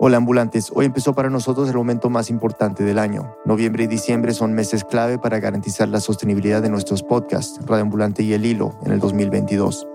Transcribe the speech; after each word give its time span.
Hola 0.00 0.18
ambulantes, 0.18 0.70
hoy 0.72 0.86
empezó 0.86 1.12
para 1.12 1.28
nosotros 1.28 1.68
el 1.68 1.74
momento 1.74 2.08
más 2.08 2.30
importante 2.30 2.84
del 2.84 3.00
año. 3.00 3.34
Noviembre 3.44 3.82
y 3.82 3.86
diciembre 3.88 4.32
son 4.32 4.52
meses 4.52 4.84
clave 4.84 5.18
para 5.18 5.40
garantizar 5.40 5.88
la 5.88 5.98
sostenibilidad 5.98 6.62
de 6.62 6.70
nuestros 6.70 7.02
podcasts, 7.02 7.58
Radio 7.66 7.82
Ambulante 7.82 8.22
y 8.22 8.32
El 8.32 8.46
Hilo, 8.46 8.78
en 8.84 8.92
el 8.92 9.00
2022. 9.00 9.88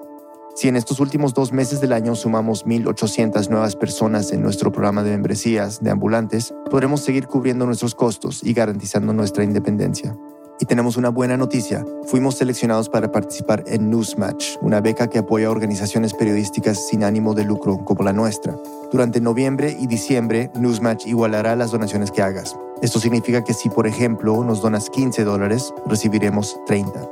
Si 0.56 0.68
en 0.68 0.76
estos 0.76 1.00
últimos 1.00 1.34
dos 1.34 1.54
meses 1.54 1.80
del 1.80 1.94
año 1.94 2.16
sumamos 2.16 2.66
1.800 2.66 3.50
nuevas 3.50 3.78
personas 3.78 4.34
en 4.34 4.42
nuestro 4.42 4.74
programa 4.74 5.04
de 5.04 5.12
membresías 5.12 5.82
de 5.82 5.92
ambulantes, 5.92 6.54
podremos 6.70 7.00
seguir 7.00 7.28
cubriendo 7.28 7.66
nuestros 7.66 7.96
costos 7.96 8.44
y 8.44 8.52
garantizando 8.52 9.14
nuestra 9.14 9.46
independencia. 9.46 10.18
Y 10.64 10.66
tenemos 10.66 10.96
una 10.96 11.10
buena 11.10 11.36
noticia. 11.36 11.86
Fuimos 12.06 12.36
seleccionados 12.36 12.88
para 12.88 13.12
participar 13.12 13.66
en 13.68 13.90
Newsmatch, 13.90 14.56
una 14.62 14.80
beca 14.80 15.10
que 15.10 15.20
apoya 15.20 15.52
organizaciones 15.52 16.14
periodísticas 16.14 16.88
sin 16.88 17.04
ánimo 17.04 17.34
de 17.34 17.44
lucro 17.44 17.84
como 17.84 18.02
la 18.02 18.14
nuestra. 18.14 18.56
Durante 18.90 19.20
noviembre 19.20 19.76
y 19.78 19.88
diciembre, 19.88 20.52
Newsmatch 20.56 21.06
igualará 21.06 21.58
las 21.58 21.72
donaciones 21.72 22.12
que 22.12 22.22
hagas. 22.22 22.56
Esto 22.82 23.02
significa 23.02 23.44
que 23.44 23.54
si, 23.54 23.68
por 23.68 23.88
ejemplo, 23.88 24.42
nos 24.46 24.62
donas 24.62 24.90
15 24.90 25.26
dólares, 25.26 25.74
recibiremos 25.86 26.58
30. 26.66 27.10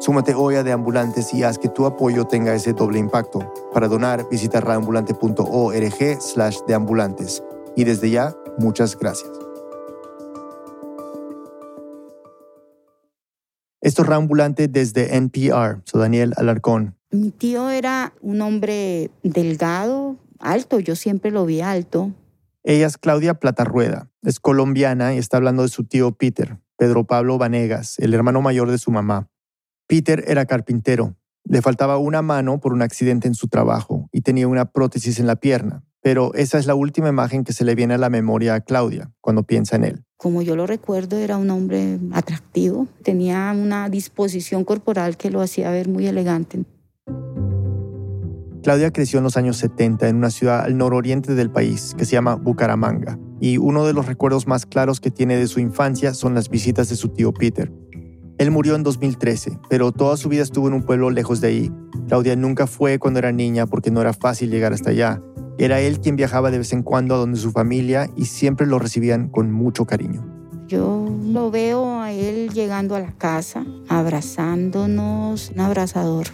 Súmate 0.00 0.34
hoy 0.34 0.56
a 0.56 0.64
Deambulantes 0.64 1.32
y 1.32 1.44
haz 1.44 1.58
que 1.58 1.68
tu 1.68 1.86
apoyo 1.86 2.24
tenga 2.24 2.56
ese 2.56 2.72
doble 2.72 2.98
impacto. 2.98 3.52
Para 3.72 3.86
donar, 3.86 4.28
visita 4.28 4.58
radioambulante.org 4.58 6.20
slash 6.20 6.58
deambulantes. 6.66 7.40
Y 7.76 7.84
desde 7.84 8.10
ya, 8.10 8.34
muchas 8.58 8.98
gracias. 8.98 9.39
Esto 13.82 14.02
es 14.02 14.08
Rambulante 14.08 14.68
desde 14.68 15.16
NPR. 15.16 15.80
Soy 15.84 16.02
Daniel 16.02 16.34
Alarcón. 16.36 16.96
Mi 17.10 17.30
tío 17.30 17.70
era 17.70 18.12
un 18.20 18.42
hombre 18.42 19.10
delgado, 19.22 20.18
alto, 20.38 20.80
yo 20.80 20.94
siempre 20.94 21.30
lo 21.30 21.46
vi 21.46 21.62
alto. 21.62 22.12
Ella 22.62 22.86
es 22.86 22.98
Claudia 22.98 23.34
Platarrueda, 23.34 24.10
es 24.22 24.38
colombiana 24.38 25.14
y 25.14 25.18
está 25.18 25.38
hablando 25.38 25.62
de 25.62 25.70
su 25.70 25.84
tío 25.84 26.12
Peter, 26.12 26.58
Pedro 26.76 27.04
Pablo 27.04 27.38
Vanegas, 27.38 27.98
el 27.98 28.12
hermano 28.12 28.42
mayor 28.42 28.70
de 28.70 28.76
su 28.76 28.90
mamá. 28.90 29.30
Peter 29.86 30.24
era 30.28 30.44
carpintero, 30.44 31.16
le 31.44 31.62
faltaba 31.62 31.96
una 31.96 32.20
mano 32.20 32.60
por 32.60 32.74
un 32.74 32.82
accidente 32.82 33.28
en 33.28 33.34
su 33.34 33.48
trabajo 33.48 34.10
y 34.12 34.20
tenía 34.20 34.46
una 34.46 34.66
prótesis 34.66 35.18
en 35.18 35.26
la 35.26 35.36
pierna, 35.36 35.84
pero 36.02 36.34
esa 36.34 36.58
es 36.58 36.66
la 36.66 36.74
última 36.74 37.08
imagen 37.08 37.44
que 37.44 37.54
se 37.54 37.64
le 37.64 37.74
viene 37.74 37.94
a 37.94 37.98
la 37.98 38.10
memoria 38.10 38.54
a 38.54 38.60
Claudia 38.60 39.10
cuando 39.22 39.42
piensa 39.44 39.76
en 39.76 39.84
él 39.84 40.04
como 40.20 40.42
yo 40.42 40.54
lo 40.54 40.66
recuerdo, 40.66 41.16
era 41.16 41.38
un 41.38 41.48
hombre 41.48 41.98
atractivo, 42.12 42.86
tenía 43.02 43.54
una 43.56 43.88
disposición 43.88 44.64
corporal 44.64 45.16
que 45.16 45.30
lo 45.30 45.40
hacía 45.40 45.70
ver 45.70 45.88
muy 45.88 46.06
elegante. 46.06 46.62
Claudia 48.62 48.92
creció 48.92 49.18
en 49.18 49.24
los 49.24 49.38
años 49.38 49.56
70 49.56 50.08
en 50.08 50.16
una 50.16 50.28
ciudad 50.28 50.60
al 50.60 50.76
nororiente 50.76 51.34
del 51.34 51.50
país 51.50 51.94
que 51.96 52.04
se 52.04 52.12
llama 52.12 52.34
Bucaramanga, 52.34 53.18
y 53.40 53.56
uno 53.56 53.86
de 53.86 53.94
los 53.94 54.04
recuerdos 54.04 54.46
más 54.46 54.66
claros 54.66 55.00
que 55.00 55.10
tiene 55.10 55.38
de 55.38 55.46
su 55.46 55.58
infancia 55.58 56.12
son 56.12 56.34
las 56.34 56.50
visitas 56.50 56.90
de 56.90 56.96
su 56.96 57.08
tío 57.08 57.32
Peter. 57.32 57.72
Él 58.36 58.50
murió 58.50 58.74
en 58.74 58.82
2013, 58.82 59.58
pero 59.70 59.90
toda 59.90 60.18
su 60.18 60.28
vida 60.28 60.42
estuvo 60.42 60.68
en 60.68 60.74
un 60.74 60.82
pueblo 60.82 61.08
lejos 61.08 61.40
de 61.40 61.48
ahí. 61.48 61.72
Claudia 62.08 62.36
nunca 62.36 62.66
fue 62.66 62.98
cuando 62.98 63.20
era 63.20 63.32
niña 63.32 63.66
porque 63.66 63.90
no 63.90 64.02
era 64.02 64.12
fácil 64.12 64.50
llegar 64.50 64.74
hasta 64.74 64.90
allá, 64.90 65.22
era 65.60 65.78
él 65.80 66.00
quien 66.00 66.16
viajaba 66.16 66.50
de 66.50 66.56
vez 66.56 66.72
en 66.72 66.82
cuando 66.82 67.14
a 67.14 67.18
donde 67.18 67.38
su 67.38 67.52
familia 67.52 68.08
y 68.16 68.24
siempre 68.24 68.66
lo 68.66 68.78
recibían 68.78 69.28
con 69.28 69.52
mucho 69.52 69.84
cariño. 69.84 70.24
Yo 70.66 71.14
lo 71.22 71.50
veo 71.50 72.00
a 72.00 72.12
él 72.12 72.48
llegando 72.54 72.96
a 72.96 73.00
la 73.00 73.12
casa, 73.12 73.66
abrazándonos, 73.86 75.50
un 75.50 75.60
abrazador 75.60 76.28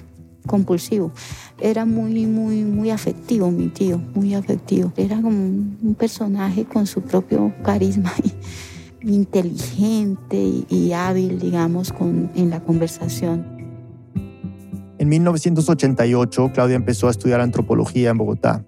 compulsivo. 0.47 1.11
Era 1.61 1.85
muy, 1.85 2.25
muy, 2.27 2.63
muy 2.63 2.91
afectivo 2.91 3.51
mi 3.51 3.67
tío, 3.67 3.99
muy 4.15 4.33
afectivo. 4.35 4.93
Era 4.97 5.17
como 5.17 5.39
un 5.39 5.97
personaje 5.99 6.65
con 6.65 6.87
su 6.87 7.03
propio 7.03 7.53
carisma 7.65 8.13
y 9.03 9.09
inteligente 9.13 10.41
y, 10.69 10.93
hábil, 10.93 11.41
digamos, 11.41 11.93
con, 11.93 12.31
en 12.37 12.51
la 12.51 12.61
conversación. 12.61 13.45
En 14.99 15.09
1988, 15.09 16.53
Claudia 16.55 16.77
empezó 16.77 17.09
a 17.09 17.11
estudiar 17.11 17.41
antropología 17.41 18.11
en 18.11 18.19
Bogotá 18.19 18.65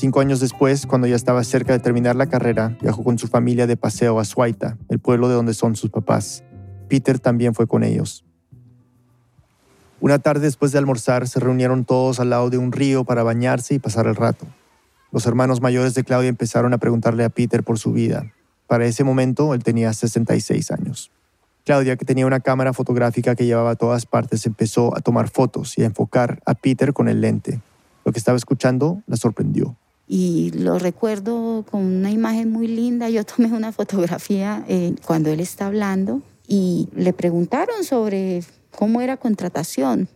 Cinco 0.00 0.20
años 0.20 0.40
después, 0.40 0.86
cuando 0.86 1.06
ya 1.06 1.14
estaba 1.14 1.44
cerca 1.44 1.74
de 1.74 1.78
terminar 1.78 2.16
la 2.16 2.24
carrera, 2.24 2.74
viajó 2.80 3.04
con 3.04 3.18
su 3.18 3.28
familia 3.28 3.66
de 3.66 3.76
paseo 3.76 4.18
a 4.18 4.24
Suaita, 4.24 4.78
el 4.88 4.98
pueblo 4.98 5.28
de 5.28 5.34
donde 5.34 5.52
son 5.52 5.76
sus 5.76 5.90
papás. 5.90 6.42
Peter 6.88 7.18
también 7.18 7.54
fue 7.54 7.66
con 7.66 7.84
ellos. 7.84 8.24
Una 10.00 10.18
tarde 10.18 10.40
después 10.46 10.72
de 10.72 10.78
almorzar, 10.78 11.28
se 11.28 11.38
reunieron 11.38 11.84
todos 11.84 12.18
al 12.18 12.30
lado 12.30 12.48
de 12.48 12.56
un 12.56 12.72
río 12.72 13.04
para 13.04 13.24
bañarse 13.24 13.74
y 13.74 13.78
pasar 13.78 14.06
el 14.06 14.16
rato. 14.16 14.46
Los 15.12 15.26
hermanos 15.26 15.60
mayores 15.60 15.92
de 15.92 16.02
Claudia 16.02 16.30
empezaron 16.30 16.72
a 16.72 16.78
preguntarle 16.78 17.24
a 17.24 17.28
Peter 17.28 17.62
por 17.62 17.78
su 17.78 17.92
vida. 17.92 18.32
Para 18.68 18.86
ese 18.86 19.04
momento, 19.04 19.52
él 19.52 19.62
tenía 19.62 19.92
66 19.92 20.70
años. 20.70 21.10
Claudia, 21.66 21.96
que 21.96 22.06
tenía 22.06 22.24
una 22.24 22.40
cámara 22.40 22.72
fotográfica 22.72 23.34
que 23.34 23.44
llevaba 23.44 23.72
a 23.72 23.76
todas 23.76 24.06
partes, 24.06 24.46
empezó 24.46 24.96
a 24.96 25.02
tomar 25.02 25.28
fotos 25.28 25.76
y 25.76 25.82
a 25.82 25.84
enfocar 25.84 26.40
a 26.46 26.54
Peter 26.54 26.94
con 26.94 27.10
el 27.10 27.20
lente. 27.20 27.60
Lo 28.06 28.12
que 28.12 28.18
estaba 28.18 28.38
escuchando 28.38 29.02
la 29.06 29.18
sorprendió 29.18 29.76
y 30.12 30.50
lo 30.50 30.80
recuerdo 30.80 31.64
con 31.70 31.84
una 31.84 32.10
imagen 32.10 32.50
muy 32.50 32.66
linda. 32.66 33.08
Yo 33.08 33.24
tomé 33.24 33.52
una 33.52 33.70
fotografía 33.70 34.64
eh, 34.66 34.96
cuando 35.06 35.30
él 35.30 35.38
está 35.38 35.66
hablando 35.66 36.20
y 36.48 36.88
le 36.96 37.12
preguntaron 37.12 37.84
sobre 37.84 38.42
cómo 38.76 39.02
era 39.02 39.16
contratación. 39.18 40.08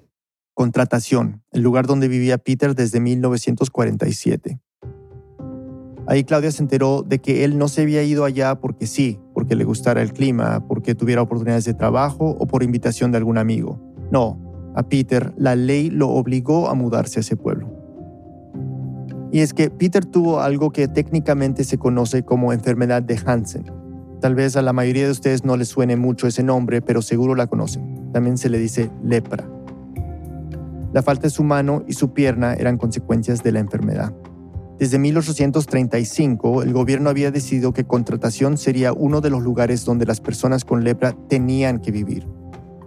Contratación, 0.53 1.45
el 1.53 1.63
lugar 1.63 1.87
donde 1.87 2.09
vivía 2.09 2.39
Peter 2.39 2.75
desde 2.75 2.99
1947. 2.99 4.59
Ahí 6.09 6.25
Claudia 6.25 6.51
se 6.51 6.65
enteró 6.65 7.05
de 7.07 7.21
que 7.21 7.45
él 7.45 7.57
no 7.57 7.69
se 7.69 7.83
había 7.83 8.03
ido 8.03 8.25
allá 8.25 8.57
porque 8.57 8.89
sí, 8.89 9.21
porque 9.33 9.55
le 9.55 9.63
gustara 9.63 10.03
el 10.03 10.13
clima, 10.13 10.67
porque 10.67 10.97
tuviera 10.97 11.23
oportunidades 11.23 11.67
de 11.67 11.75
trabajo 11.75 12.37
o 12.41 12.49
por 12.49 12.65
invitación 12.65 13.13
de 13.13 13.19
algún 13.19 13.39
amigo. 13.39 13.81
No, 14.11 14.41
a 14.75 14.89
Peter 14.89 15.33
la 15.37 15.55
ley 15.55 15.89
lo 15.89 16.09
obligó 16.09 16.69
a 16.69 16.75
mudarse 16.75 17.21
a 17.21 17.23
ese 17.23 17.37
pueblo. 17.37 17.74
Y 19.35 19.41
es 19.41 19.53
que 19.53 19.69
Peter 19.69 20.05
tuvo 20.05 20.39
algo 20.39 20.71
que 20.71 20.87
técnicamente 20.87 21.65
se 21.65 21.77
conoce 21.77 22.23
como 22.23 22.53
enfermedad 22.53 23.03
de 23.03 23.19
Hansen. 23.27 23.65
Tal 24.21 24.37
vez 24.37 24.55
a 24.55 24.63
la 24.63 24.73
mayoría 24.73 25.07
de 25.07 25.11
ustedes 25.11 25.45
no 25.45 25.57
les 25.57 25.67
suene 25.67 25.97
mucho 25.97 26.29
ese 26.29 26.45
nombre, 26.45 26.81
pero 26.81 27.03
seguro 27.03 27.35
la 27.35 27.49
conocen. 27.49 28.13
También 28.13 28.39
se 28.39 28.49
le 28.49 28.61
dice 28.61 28.93
lepra. 29.03 29.45
La 30.93 31.03
falta 31.03 31.25
de 31.25 31.31
su 31.31 31.43
mano 31.43 31.83
y 31.89 31.95
su 31.95 32.13
pierna 32.13 32.55
eran 32.55 32.79
consecuencias 32.79 33.43
de 33.43 33.51
la 33.51 33.59
enfermedad. 33.59 34.15
Desde 34.79 35.01
1835, 35.01 36.63
el 36.63 36.73
gobierno 36.73 37.11
había 37.11 37.33
decidido 37.33 37.73
que 37.73 37.83
Contratación 37.83 38.57
sería 38.57 38.93
uno 38.93 39.21
de 39.21 39.31
los 39.31 39.43
lugares 39.43 39.85
donde 39.85 40.07
las 40.07 40.21
personas 40.21 40.65
con 40.65 40.85
lepra 40.85 41.13
tenían 41.29 41.81
que 41.81 41.91
vivir. 41.91 42.29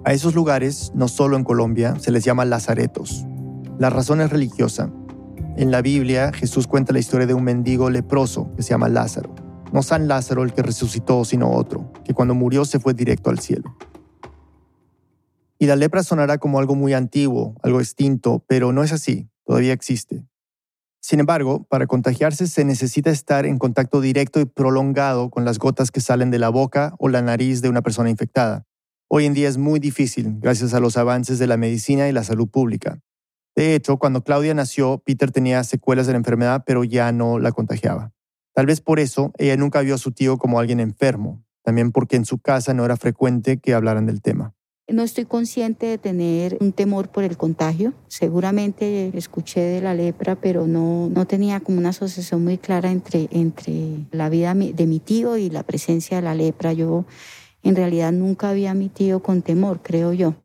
A 0.05 0.13
esos 0.13 0.33
lugares, 0.33 0.93
no 0.95 1.09
solo 1.09 1.35
en 1.35 1.43
Colombia, 1.43 1.97
se 1.99 2.11
les 2.11 2.23
llama 2.23 2.45
lazaretos. 2.45 3.27
La 3.79 3.89
razón 3.89 4.21
es 4.21 4.29
religiosa. 4.29 4.89
En 5.57 5.71
la 5.71 5.81
Biblia, 5.81 6.31
Jesús 6.33 6.67
cuenta 6.67 6.93
la 6.93 6.99
historia 6.99 7.25
de 7.25 7.33
un 7.33 7.43
mendigo 7.43 7.89
leproso 7.89 8.53
que 8.55 8.61
se 8.61 8.69
llama 8.69 8.89
Lázaro. 8.89 9.33
No 9.73 9.81
San 9.81 10.07
Lázaro 10.07 10.43
el 10.43 10.53
que 10.53 10.61
resucitó, 10.61 11.25
sino 11.25 11.51
otro, 11.51 11.91
que 12.05 12.13
cuando 12.13 12.35
murió 12.35 12.63
se 12.63 12.79
fue 12.79 12.93
directo 12.93 13.31
al 13.31 13.39
cielo. 13.39 13.75
Y 15.57 15.65
la 15.65 15.75
lepra 15.75 16.03
sonará 16.03 16.37
como 16.37 16.59
algo 16.59 16.75
muy 16.75 16.93
antiguo, 16.93 17.55
algo 17.63 17.79
extinto, 17.79 18.45
pero 18.47 18.71
no 18.71 18.83
es 18.83 18.91
así, 18.91 19.31
todavía 19.45 19.73
existe. 19.73 20.27
Sin 21.01 21.19
embargo, 21.19 21.65
para 21.67 21.87
contagiarse 21.87 22.45
se 22.45 22.63
necesita 22.63 23.09
estar 23.09 23.47
en 23.47 23.57
contacto 23.57 23.99
directo 23.99 24.39
y 24.39 24.45
prolongado 24.45 25.31
con 25.31 25.43
las 25.43 25.57
gotas 25.57 25.89
que 25.89 26.01
salen 26.01 26.29
de 26.29 26.37
la 26.37 26.49
boca 26.49 26.93
o 26.99 27.09
la 27.09 27.23
nariz 27.23 27.63
de 27.63 27.69
una 27.69 27.81
persona 27.81 28.11
infectada. 28.11 28.67
Hoy 29.07 29.25
en 29.25 29.33
día 29.33 29.49
es 29.49 29.57
muy 29.57 29.79
difícil, 29.79 30.35
gracias 30.39 30.75
a 30.75 30.79
los 30.79 30.97
avances 30.97 31.39
de 31.39 31.47
la 31.47 31.57
medicina 31.57 32.07
y 32.07 32.11
la 32.11 32.23
salud 32.23 32.47
pública. 32.47 32.99
De 33.57 33.73
hecho, 33.73 33.97
cuando 33.97 34.23
Claudia 34.23 34.53
nació, 34.53 34.99
Peter 35.03 35.31
tenía 35.31 35.63
secuelas 35.63 36.05
de 36.05 36.13
la 36.13 36.19
enfermedad, 36.19 36.63
pero 36.63 36.83
ya 36.83 37.11
no 37.11 37.39
la 37.39 37.51
contagiaba. 37.51 38.11
Tal 38.53 38.67
vez 38.67 38.81
por 38.81 38.99
eso 38.99 39.31
ella 39.39 39.57
nunca 39.57 39.81
vio 39.81 39.95
a 39.95 39.97
su 39.97 40.11
tío 40.11 40.37
como 40.37 40.59
alguien 40.59 40.79
enfermo, 40.79 41.43
también 41.63 41.91
porque 41.91 42.17
en 42.17 42.25
su 42.25 42.37
casa 42.37 42.75
no 42.75 42.85
era 42.85 42.97
frecuente 42.97 43.57
que 43.57 43.73
hablaran 43.73 44.05
del 44.05 44.21
tema. 44.21 44.53
No 44.87 45.01
estoy 45.01 45.25
consciente 45.25 45.87
de 45.87 45.97
tener 45.97 46.59
un 46.61 46.71
temor 46.71 47.09
por 47.09 47.23
el 47.23 47.35
contagio. 47.35 47.95
Seguramente 48.09 49.09
escuché 49.17 49.61
de 49.61 49.81
la 49.81 49.95
lepra, 49.95 50.35
pero 50.35 50.67
no, 50.67 51.09
no 51.09 51.25
tenía 51.25 51.59
como 51.59 51.79
una 51.79 51.89
asociación 51.89 52.43
muy 52.43 52.59
clara 52.59 52.91
entre, 52.91 53.27
entre 53.31 54.05
la 54.11 54.29
vida 54.29 54.53
de 54.53 54.85
mi 54.85 54.99
tío 54.99 55.35
y 55.35 55.49
la 55.49 55.63
presencia 55.63 56.17
de 56.17 56.23
la 56.23 56.35
lepra. 56.35 56.73
Yo 56.73 57.05
en 57.63 57.75
realidad 57.75 58.11
nunca 58.11 58.51
había 58.51 58.69
a 58.69 58.75
mi 58.75 58.89
tío 58.89 59.23
con 59.23 59.41
temor, 59.41 59.79
creo 59.81 60.13
yo. 60.13 60.35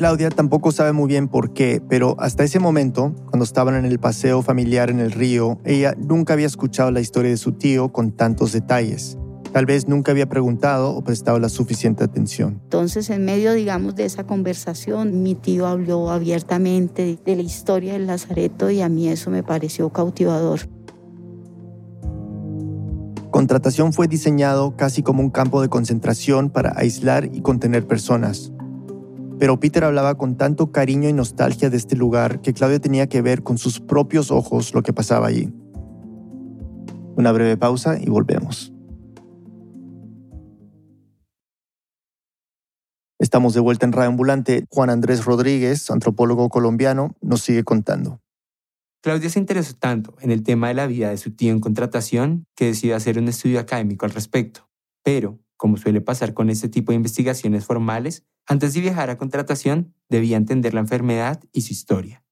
Claudia 0.00 0.30
tampoco 0.30 0.72
sabe 0.72 0.94
muy 0.94 1.08
bien 1.08 1.28
por 1.28 1.52
qué, 1.52 1.82
pero 1.86 2.16
hasta 2.18 2.42
ese 2.42 2.58
momento, 2.58 3.14
cuando 3.26 3.44
estaban 3.44 3.74
en 3.74 3.84
el 3.84 3.98
paseo 3.98 4.40
familiar 4.40 4.88
en 4.88 4.98
el 4.98 5.12
río, 5.12 5.60
ella 5.62 5.94
nunca 5.98 6.32
había 6.32 6.46
escuchado 6.46 6.90
la 6.90 7.02
historia 7.02 7.30
de 7.30 7.36
su 7.36 7.52
tío 7.52 7.92
con 7.92 8.10
tantos 8.10 8.52
detalles. 8.52 9.18
Tal 9.52 9.66
vez 9.66 9.88
nunca 9.88 10.12
había 10.12 10.26
preguntado 10.26 10.96
o 10.96 11.04
prestado 11.04 11.38
la 11.38 11.50
suficiente 11.50 12.02
atención. 12.02 12.60
Entonces, 12.62 13.10
en 13.10 13.26
medio, 13.26 13.52
digamos, 13.52 13.94
de 13.94 14.06
esa 14.06 14.24
conversación, 14.24 15.22
mi 15.22 15.34
tío 15.34 15.66
habló 15.66 16.10
abiertamente 16.10 17.18
de 17.22 17.36
la 17.36 17.42
historia 17.42 17.92
del 17.92 18.06
Lazareto 18.06 18.70
y 18.70 18.80
a 18.80 18.88
mí 18.88 19.06
eso 19.10 19.30
me 19.30 19.42
pareció 19.42 19.90
cautivador. 19.90 20.60
Contratación 23.30 23.92
fue 23.92 24.08
diseñado 24.08 24.74
casi 24.76 25.02
como 25.02 25.20
un 25.20 25.28
campo 25.28 25.60
de 25.60 25.68
concentración 25.68 26.48
para 26.48 26.72
aislar 26.78 27.28
y 27.34 27.42
contener 27.42 27.86
personas. 27.86 28.50
Pero 29.40 29.58
Peter 29.58 29.84
hablaba 29.84 30.16
con 30.18 30.36
tanto 30.36 30.70
cariño 30.70 31.08
y 31.08 31.14
nostalgia 31.14 31.70
de 31.70 31.78
este 31.78 31.96
lugar 31.96 32.42
que 32.42 32.52
Claudia 32.52 32.78
tenía 32.78 33.08
que 33.08 33.22
ver 33.22 33.42
con 33.42 33.56
sus 33.56 33.80
propios 33.80 34.30
ojos 34.30 34.74
lo 34.74 34.82
que 34.82 34.92
pasaba 34.92 35.28
allí. 35.28 35.50
Una 37.16 37.32
breve 37.32 37.56
pausa 37.56 37.98
y 37.98 38.10
volvemos. 38.10 38.70
Estamos 43.18 43.54
de 43.54 43.60
vuelta 43.60 43.86
en 43.86 43.92
Radio 43.92 44.10
Ambulante. 44.10 44.66
Juan 44.68 44.90
Andrés 44.90 45.24
Rodríguez, 45.24 45.90
antropólogo 45.90 46.50
colombiano, 46.50 47.16
nos 47.22 47.40
sigue 47.40 47.64
contando. 47.64 48.20
Claudia 49.02 49.30
se 49.30 49.38
interesó 49.38 49.74
tanto 49.74 50.16
en 50.20 50.32
el 50.32 50.42
tema 50.42 50.68
de 50.68 50.74
la 50.74 50.86
vida 50.86 51.08
de 51.08 51.16
su 51.16 51.34
tío 51.34 51.50
en 51.52 51.60
contratación 51.60 52.44
que 52.54 52.66
decidió 52.66 52.94
hacer 52.94 53.18
un 53.18 53.28
estudio 53.28 53.58
académico 53.58 54.04
al 54.04 54.12
respecto. 54.12 54.68
Pero, 55.02 55.38
como 55.60 55.76
suele 55.76 56.00
pasar 56.00 56.32
con 56.32 56.48
este 56.48 56.70
tipo 56.70 56.90
de 56.90 56.96
investigaciones 56.96 57.66
formales, 57.66 58.24
antes 58.46 58.72
de 58.72 58.80
viajar 58.80 59.10
a 59.10 59.18
contratación, 59.18 59.92
debía 60.08 60.38
entender 60.38 60.72
la 60.72 60.80
enfermedad 60.80 61.38
y 61.52 61.60
su 61.60 61.74
historia. 61.74 62.24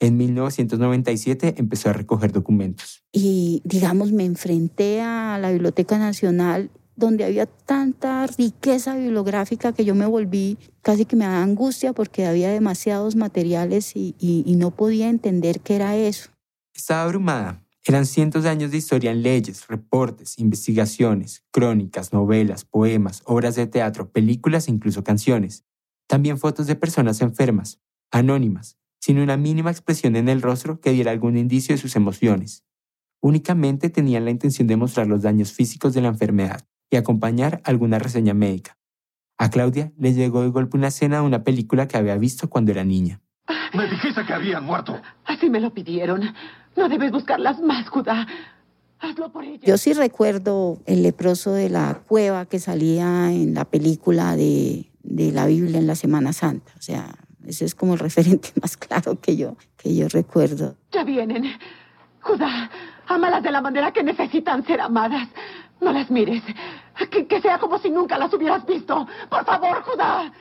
En 0.00 0.16
1997 0.16 1.56
empezó 1.58 1.90
a 1.90 1.92
recoger 1.92 2.32
documentos. 2.32 3.04
Y, 3.12 3.60
digamos, 3.66 4.10
me 4.12 4.24
enfrenté 4.24 5.02
a 5.02 5.38
la 5.38 5.50
Biblioteca 5.50 5.98
Nacional 5.98 6.70
donde 6.96 7.24
había 7.24 7.44
tanta 7.44 8.26
riqueza 8.38 8.96
bibliográfica 8.96 9.74
que 9.74 9.84
yo 9.84 9.94
me 9.94 10.06
volví, 10.06 10.56
casi 10.80 11.04
que 11.04 11.16
me 11.16 11.26
daba 11.26 11.42
angustia 11.42 11.92
porque 11.92 12.24
había 12.24 12.48
demasiados 12.48 13.16
materiales 13.16 13.94
y, 13.94 14.14
y 14.18 14.56
no 14.56 14.70
podía 14.70 15.10
entender 15.10 15.60
qué 15.60 15.74
era 15.76 15.94
eso. 15.94 16.30
Estaba 16.74 17.02
abrumada. 17.02 17.61
Eran 17.84 18.06
cientos 18.06 18.44
de 18.44 18.48
años 18.48 18.70
de 18.70 18.76
historia 18.76 19.10
en 19.10 19.22
leyes, 19.22 19.66
reportes, 19.66 20.38
investigaciones, 20.38 21.44
crónicas, 21.50 22.12
novelas, 22.12 22.64
poemas, 22.64 23.22
obras 23.24 23.56
de 23.56 23.66
teatro, 23.66 24.12
películas 24.12 24.68
e 24.68 24.70
incluso 24.70 25.02
canciones. 25.02 25.64
También 26.06 26.38
fotos 26.38 26.68
de 26.68 26.76
personas 26.76 27.20
enfermas, 27.22 27.80
anónimas, 28.12 28.78
sin 29.00 29.18
una 29.18 29.36
mínima 29.36 29.72
expresión 29.72 30.14
en 30.14 30.28
el 30.28 30.42
rostro 30.42 30.80
que 30.80 30.92
diera 30.92 31.10
algún 31.10 31.36
indicio 31.36 31.74
de 31.74 31.80
sus 31.80 31.96
emociones. 31.96 32.64
Únicamente 33.20 33.90
tenían 33.90 34.24
la 34.24 34.30
intención 34.30 34.68
de 34.68 34.76
mostrar 34.76 35.08
los 35.08 35.22
daños 35.22 35.52
físicos 35.52 35.92
de 35.92 36.02
la 36.02 36.08
enfermedad 36.08 36.68
y 36.88 36.96
acompañar 36.96 37.62
alguna 37.64 37.98
reseña 37.98 38.34
médica. 38.34 38.78
A 39.38 39.50
Claudia 39.50 39.92
le 39.96 40.12
llegó 40.12 40.42
de 40.42 40.50
golpe 40.50 40.76
una 40.76 40.88
escena 40.88 41.16
de 41.16 41.22
una 41.22 41.42
película 41.42 41.88
que 41.88 41.96
había 41.96 42.16
visto 42.16 42.48
cuando 42.48 42.70
era 42.70 42.84
niña. 42.84 43.21
Me 43.74 43.86
dijiste 43.86 44.24
que 44.24 44.32
habían 44.32 44.64
muerto. 44.64 45.00
Así 45.24 45.50
me 45.50 45.60
lo 45.60 45.70
pidieron. 45.70 46.34
No 46.76 46.88
debes 46.88 47.10
buscarlas 47.10 47.60
más, 47.60 47.88
Judá. 47.88 48.26
Hazlo 49.00 49.32
por 49.32 49.44
ella. 49.44 49.60
Yo 49.64 49.76
sí 49.78 49.92
recuerdo 49.92 50.78
el 50.86 51.02
leproso 51.02 51.52
de 51.52 51.68
la 51.68 52.00
cueva 52.06 52.46
que 52.46 52.60
salía 52.60 53.32
en 53.32 53.54
la 53.54 53.64
película 53.64 54.36
de, 54.36 54.90
de 55.02 55.32
la 55.32 55.46
Biblia 55.46 55.78
en 55.78 55.86
la 55.86 55.96
Semana 55.96 56.32
Santa. 56.32 56.72
O 56.78 56.82
sea, 56.82 57.14
ese 57.46 57.64
es 57.64 57.74
como 57.74 57.94
el 57.94 57.98
referente 57.98 58.50
más 58.60 58.76
claro 58.76 59.18
que 59.20 59.36
yo, 59.36 59.56
que 59.76 59.94
yo 59.94 60.08
recuerdo. 60.08 60.76
Ya 60.92 61.02
vienen. 61.02 61.44
Judá, 62.20 62.70
ámalas 63.08 63.42
de 63.42 63.50
la 63.50 63.60
manera 63.60 63.92
que 63.92 64.04
necesitan 64.04 64.64
ser 64.64 64.80
amadas. 64.80 65.28
No 65.80 65.92
las 65.92 66.10
mires. 66.10 66.42
Que, 67.10 67.26
que 67.26 67.40
sea 67.40 67.58
como 67.58 67.78
si 67.78 67.90
nunca 67.90 68.16
las 68.18 68.32
hubieras 68.32 68.64
visto. 68.64 69.06
Por 69.28 69.44
favor, 69.44 69.82
Judá. 69.82 70.32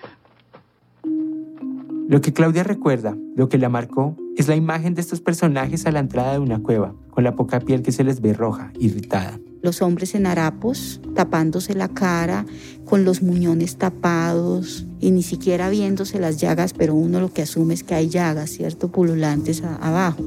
Lo 2.12 2.20
que 2.20 2.34
Claudia 2.34 2.66
recuerda, 2.66 3.16
lo 3.38 3.48
que 3.48 3.58
la 3.58 3.70
marcó, 3.70 4.18
es 4.36 4.50
la 4.50 4.58
imagen 4.58 4.96
de 4.96 5.00
estos 5.00 5.22
personajes 5.22 5.86
a 5.86 5.94
la 5.94 6.02
entrada 6.02 6.34
de 6.34 6.40
una 6.40 6.62
cueva, 6.62 6.94
con 7.10 7.24
la 7.24 7.38
poca 7.38 7.62
piel 7.62 7.84
que 7.84 7.94
se 7.94 8.04
les 8.04 8.20
ve 8.20 8.34
roja, 8.34 8.74
irritada. 8.78 9.40
Los 9.62 9.82
hombres 9.82 10.14
en 10.14 10.26
harapos, 10.26 11.00
tapándose 11.16 11.74
la 11.74 11.88
cara, 11.88 12.46
con 12.84 13.06
los 13.06 13.24
muñones 13.24 13.78
tapados 13.78 14.86
y 15.00 15.12
ni 15.12 15.24
siquiera 15.24 15.70
viéndose 15.70 16.20
las 16.20 16.36
llagas, 16.36 16.74
pero 16.74 16.96
uno 16.96 17.22
lo 17.22 17.32
que 17.32 17.44
asume 17.44 17.76
es 17.76 17.86
que 17.86 17.96
hay 17.96 18.10
llagas, 18.10 18.50
¿cierto? 18.50 18.92
Pululantes 18.92 19.64
abajo. 19.64 20.22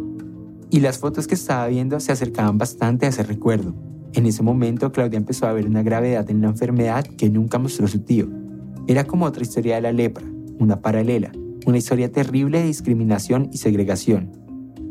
Y 0.71 0.81
las 0.81 0.97
fotos 0.97 1.27
que 1.27 1.35
estaba 1.35 1.67
viendo 1.67 2.01
se 2.01 2.13
acercaban 2.13 2.57
bastante 2.57 3.05
a 3.05 3.11
ese 3.11 3.25
recuerdo. 3.25 3.75
En 4.15 4.25
ese 4.25 4.43
momento, 4.43 4.91
Claudia 4.91 5.19
empezó 5.19 5.47
a 5.47 5.53
ver 5.53 5.67
una 5.67 5.83
gravedad 5.83 6.31
en 6.31 6.41
la 6.41 6.49
enfermedad 6.49 7.05
que 7.05 7.29
nunca 7.29 7.59
mostró 7.59 7.87
su 7.89 7.99
tío. 7.99 8.27
Era 8.87 9.05
como 9.05 9.27
otra 9.27 9.43
historia 9.43 9.75
de 9.75 9.83
la 9.83 9.93
lepra, 9.93 10.25
una 10.59 10.81
paralela, 10.81 11.31
una 11.67 11.79
historia 11.79 12.11
terrible 12.11 12.61
de 12.61 12.67
discriminación 12.67 13.49
y 13.53 13.59
segregación. 13.59 14.33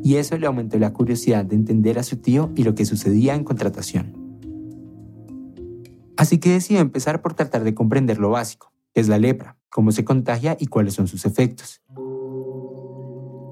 Y 0.04 0.16
eso 0.16 0.38
le 0.38 0.48
aumentó 0.48 0.78
la 0.80 0.94
curiosidad 0.94 1.46
de 1.46 1.56
entender 1.56 1.98
a 1.98 2.04
su 2.04 2.18
tío 2.18 2.52
y 2.56 2.64
lo 2.64 2.75
que 2.75 2.86
sucedía 2.86 3.36
en 3.36 3.44
contratación. 3.44 4.18
Así 6.18 6.38
que 6.40 6.52
decidió 6.52 6.81
empezar 6.81 7.22
por 7.22 7.34
tratar 7.34 7.64
de 7.64 7.74
comprender 7.74 8.20
lo 8.20 8.30
básico, 8.30 8.74
qué 8.94 9.02
es 9.02 9.08
la 9.08 9.18
lepra, 9.18 9.58
cómo 9.70 9.92
se 9.92 10.06
contagia 10.06 10.58
y 10.60 10.68
cuáles 10.68 10.94
son 10.94 11.08
sus 11.08 11.25
efectos. 11.25 11.81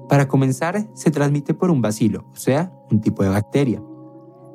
Para 0.08 0.28
comenzar, 0.28 0.88
se 0.94 1.10
transmite 1.10 1.54
por 1.54 1.70
un 1.70 1.80
bacilo, 1.80 2.30
o 2.32 2.36
sea, 2.36 2.72
un 2.90 3.00
tipo 3.00 3.22
de 3.22 3.30
bacteria. 3.30 3.82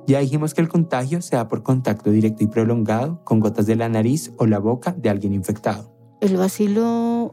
Ya 0.06 0.19
dijimos 0.19 0.54
que 0.54 0.62
el 0.62 0.69
contagio 0.69 1.22
se 1.22 1.36
da 1.36 1.48
por 1.48 1.64
contacto 1.64 2.12
directo 2.12 2.44
y 2.44 2.48
prolongado 2.48 3.24
con 3.25 3.40
gotas 3.40 3.66
de 3.66 3.75
la 3.75 3.90
nariz 3.90 4.31
o 4.38 4.46
la 4.46 4.60
boca 4.60 4.94
de 4.94 5.10
alguien 5.10 5.34
infectado. 5.34 5.94
El 6.22 6.38
bacilo 6.38 6.86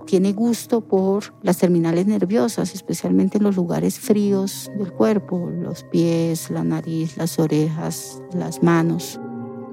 tiene 0.07 0.33
gusto 0.33 0.83
por 0.83 1.35
las 1.43 1.59
terminales 1.59 2.07
nerviosas, 2.07 2.75
especialmente 2.75 3.39
en 3.39 3.45
los 3.45 3.57
lugares 3.57 3.99
fríos 3.99 4.71
del 4.79 4.93
cuerpo, 4.93 5.51
los 5.51 5.85
pies, 5.85 6.51
la 6.51 6.65
nariz, 6.65 7.17
las 7.17 7.39
orejas, 7.39 8.23
las 8.33 8.63
manos. 8.63 9.21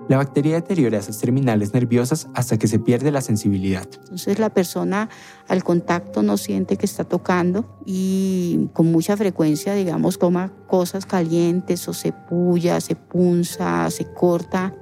La 0.08 0.18
bacteria 0.18 0.56
deteriora 0.56 0.98
esas 0.98 1.20
terminales 1.20 1.74
nerviosas 1.74 2.28
hasta 2.34 2.58
que 2.58 2.68
se 2.68 2.80
pierde 2.80 3.12
la 3.12 3.22
sensibilidad. 3.22 3.88
Entonces 4.02 4.40
la 4.40 4.50
persona 4.50 5.10
al 5.48 5.64
contacto 5.64 6.22
no 6.22 6.36
siente 6.36 6.76
que 6.76 6.86
está 6.86 7.06
tocando 7.06 7.80
y 7.86 8.68
con 8.74 8.92
mucha 8.92 9.16
frecuencia, 9.16 9.74
digamos, 9.74 10.20
toma 10.20 10.52
cosas 10.68 11.06
calientes 11.06 11.88
o 11.88 11.94
se 11.94 12.12
puya, 12.12 12.82
se 12.82 12.96
punza, 12.96 13.90
se 13.90 14.06
corta. 14.12 14.76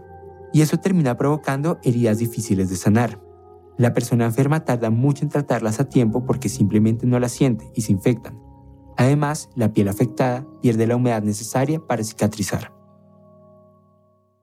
Y 0.52 0.62
eso 0.62 0.78
termina 0.78 1.16
provocando 1.16 1.80
heridas 1.84 2.18
difíciles 2.18 2.70
de 2.72 2.76
sanar. 2.76 3.29
La 3.80 3.94
persona 3.94 4.26
enferma 4.26 4.66
tarda 4.66 4.90
mucho 4.90 5.24
en 5.24 5.30
tratarlas 5.30 5.80
a 5.80 5.88
tiempo 5.88 6.26
porque 6.26 6.50
simplemente 6.50 7.06
no 7.06 7.18
las 7.18 7.32
siente 7.32 7.72
y 7.74 7.82
se 7.82 7.94
infectan. 7.94 8.38
Además, 8.98 9.50
la 9.56 9.72
piel 9.72 9.88
afectada 9.88 10.46
pierde 10.62 10.86
la 10.86 10.98
humedad 10.98 11.24
necesaria 11.24 11.80
para 11.80 12.04
cicatrizar. 12.04 12.74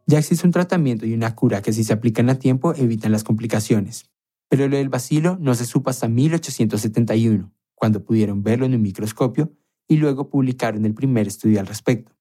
Ya 0.07 0.19
existe 0.19 0.47
un 0.47 0.55
tratamiento 0.55 1.05
y 1.05 1.12
una 1.12 1.35
cura 1.35 1.61
que 1.61 1.75
si 1.75 1.85
se 1.85 1.93
aplican 1.93 2.31
a 2.31 2.38
tiempo 2.38 2.73
evitan 2.76 3.12
las 3.12 3.25
complicaciones. 3.25 4.11
Pero 4.49 4.69
lo 4.69 4.78
del 4.78 4.88
bacilo 4.88 5.37
no 5.38 5.55
se 5.55 5.66
supo 5.66 5.90
hasta 5.90 6.09
1871, 6.09 7.52
cuando 7.75 8.02
pudieron 8.02 8.43
verlo 8.43 8.64
en 8.64 8.75
un 8.75 8.81
microscopio 8.81 9.52
y 9.87 9.99
luego 9.99 10.31
publicaron 10.31 10.87
el 10.87 10.95
primer 10.95 11.26
estudio 11.26 11.61
al 11.61 11.66
respecto. 11.66 12.16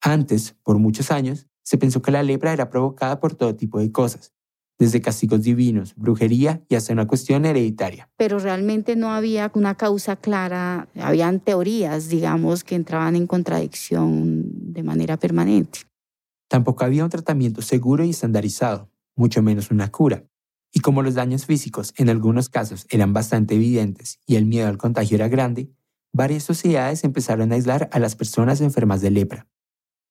Antes, 0.00 0.54
por 0.62 0.78
muchos 0.78 1.10
años, 1.10 1.48
se 1.64 1.78
pensó 1.78 2.00
que 2.00 2.12
la 2.12 2.22
lepra 2.22 2.52
era 2.52 2.70
provocada 2.70 3.18
por 3.18 3.34
todo 3.34 3.56
tipo 3.56 3.80
de 3.80 3.90
cosas, 3.90 4.32
desde 4.80 5.02
castigos 5.02 5.42
divinos, 5.42 5.94
brujería 5.94 6.64
y 6.70 6.74
hasta 6.74 6.94
una 6.94 7.06
cuestión 7.06 7.44
hereditaria. 7.44 8.08
Pero 8.16 8.38
realmente 8.38 8.96
no 8.96 9.12
había 9.12 9.52
una 9.54 9.76
causa 9.76 10.16
clara, 10.16 10.88
habían 10.98 11.38
teorías, 11.38 12.08
digamos, 12.08 12.64
que 12.64 12.76
entraban 12.76 13.14
en 13.14 13.26
contradicción 13.26 14.72
de 14.72 14.82
manera 14.82 15.18
permanente. 15.18 15.80
Tampoco 16.48 16.82
había 16.84 17.04
un 17.04 17.10
tratamiento 17.10 17.60
seguro 17.60 18.04
y 18.04 18.10
estandarizado, 18.10 18.90
mucho 19.16 19.42
menos 19.42 19.70
una 19.70 19.92
cura. 19.92 20.24
Y 20.72 20.80
como 20.80 21.02
los 21.02 21.14
daños 21.14 21.44
físicos 21.44 21.92
en 21.98 22.08
algunos 22.08 22.48
casos 22.48 22.86
eran 22.88 23.12
bastante 23.12 23.56
evidentes 23.56 24.18
y 24.26 24.36
el 24.36 24.46
miedo 24.46 24.66
al 24.66 24.78
contagio 24.78 25.16
era 25.16 25.28
grande, 25.28 25.70
varias 26.10 26.44
sociedades 26.44 27.04
empezaron 27.04 27.52
a 27.52 27.56
aislar 27.56 27.90
a 27.92 27.98
las 27.98 28.16
personas 28.16 28.62
enfermas 28.62 29.02
de 29.02 29.10
lepra. 29.10 29.46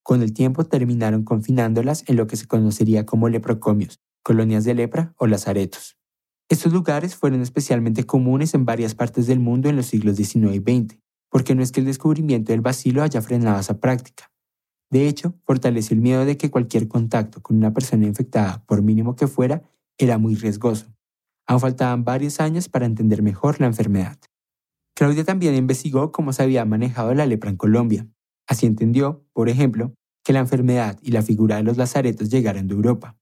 Con 0.03 0.21
el 0.21 0.31
tiempo 0.31 0.63
terminaron 0.63 1.23
confinándolas 1.23 2.03
en 2.07 2.17
lo 2.17 2.27
que 2.27 2.37
se 2.37 2.45
conocería 2.45 3.05
como 3.05 3.29
leprocomios, 3.29 3.99
colonias 4.23 4.63
de 4.63 4.73
lepra 4.73 5.13
o 5.17 5.27
lazaretos. 5.27 5.97
Estos 6.49 6.73
lugares 6.73 7.15
fueron 7.15 7.41
especialmente 7.41 8.05
comunes 8.05 8.53
en 8.55 8.65
varias 8.65 8.95
partes 8.95 9.27
del 9.27 9.39
mundo 9.39 9.69
en 9.69 9.75
los 9.75 9.85
siglos 9.85 10.15
XIX 10.15 10.55
y 10.55 10.59
XX, 10.59 10.97
porque 11.29 11.53
no 11.53 11.61
es 11.61 11.71
que 11.71 11.79
el 11.79 11.85
descubrimiento 11.85 12.51
del 12.51 12.61
bacilo 12.61 13.03
haya 13.03 13.21
frenado 13.21 13.59
esa 13.59 13.79
práctica. 13.79 14.31
De 14.89 15.07
hecho, 15.07 15.35
fortaleció 15.45 15.93
el 15.93 16.01
miedo 16.01 16.25
de 16.25 16.37
que 16.37 16.49
cualquier 16.49 16.87
contacto 16.87 17.41
con 17.41 17.57
una 17.57 17.71
persona 17.71 18.07
infectada, 18.07 18.63
por 18.65 18.81
mínimo 18.81 19.15
que 19.15 19.27
fuera, 19.27 19.61
era 19.99 20.17
muy 20.17 20.33
riesgoso. 20.33 20.87
Aún 21.45 21.59
faltaban 21.59 22.03
varios 22.03 22.39
años 22.39 22.67
para 22.67 22.87
entender 22.87 23.21
mejor 23.21 23.59
la 23.59 23.67
enfermedad. 23.67 24.17
Claudia 24.95 25.23
también 25.23 25.53
investigó 25.55 26.11
cómo 26.11 26.33
se 26.33 26.41
había 26.41 26.65
manejado 26.65 27.13
la 27.13 27.27
lepra 27.27 27.51
en 27.51 27.57
Colombia. 27.57 28.07
Así 28.47 28.65
entendió, 28.65 29.23
por 29.33 29.49
ejemplo, 29.49 29.93
que 30.23 30.33
la 30.33 30.39
enfermedad 30.39 30.97
y 31.03 31.11
la 31.11 31.21
figura 31.21 31.57
de 31.57 31.63
los 31.63 31.77
lazaretos 31.77 32.29
llegaron 32.29 32.67
de 32.67 32.73
Europa 32.73 33.17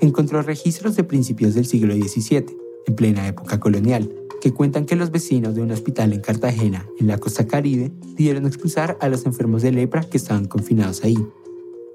encontró 0.00 0.42
registros 0.42 0.96
de 0.96 1.04
principios 1.04 1.54
del 1.54 1.66
siglo 1.66 1.94
XVII, 1.94 2.46
en 2.86 2.94
plena 2.94 3.28
época 3.28 3.60
colonial, 3.60 4.14
que 4.40 4.52
cuentan 4.52 4.86
que 4.86 4.96
los 4.96 5.10
vecinos 5.10 5.54
de 5.54 5.62
un 5.62 5.70
hospital 5.70 6.12
en 6.12 6.20
Cartagena, 6.20 6.86
en 6.98 7.06
la 7.06 7.18
costa 7.18 7.46
caribe, 7.46 7.92
pidieron 8.16 8.46
expulsar 8.46 8.96
a 9.00 9.08
los 9.08 9.26
enfermos 9.26 9.62
de 9.62 9.72
lepra 9.72 10.02
que 10.02 10.16
estaban 10.16 10.46
confinados 10.46 11.04
ahí. 11.04 11.18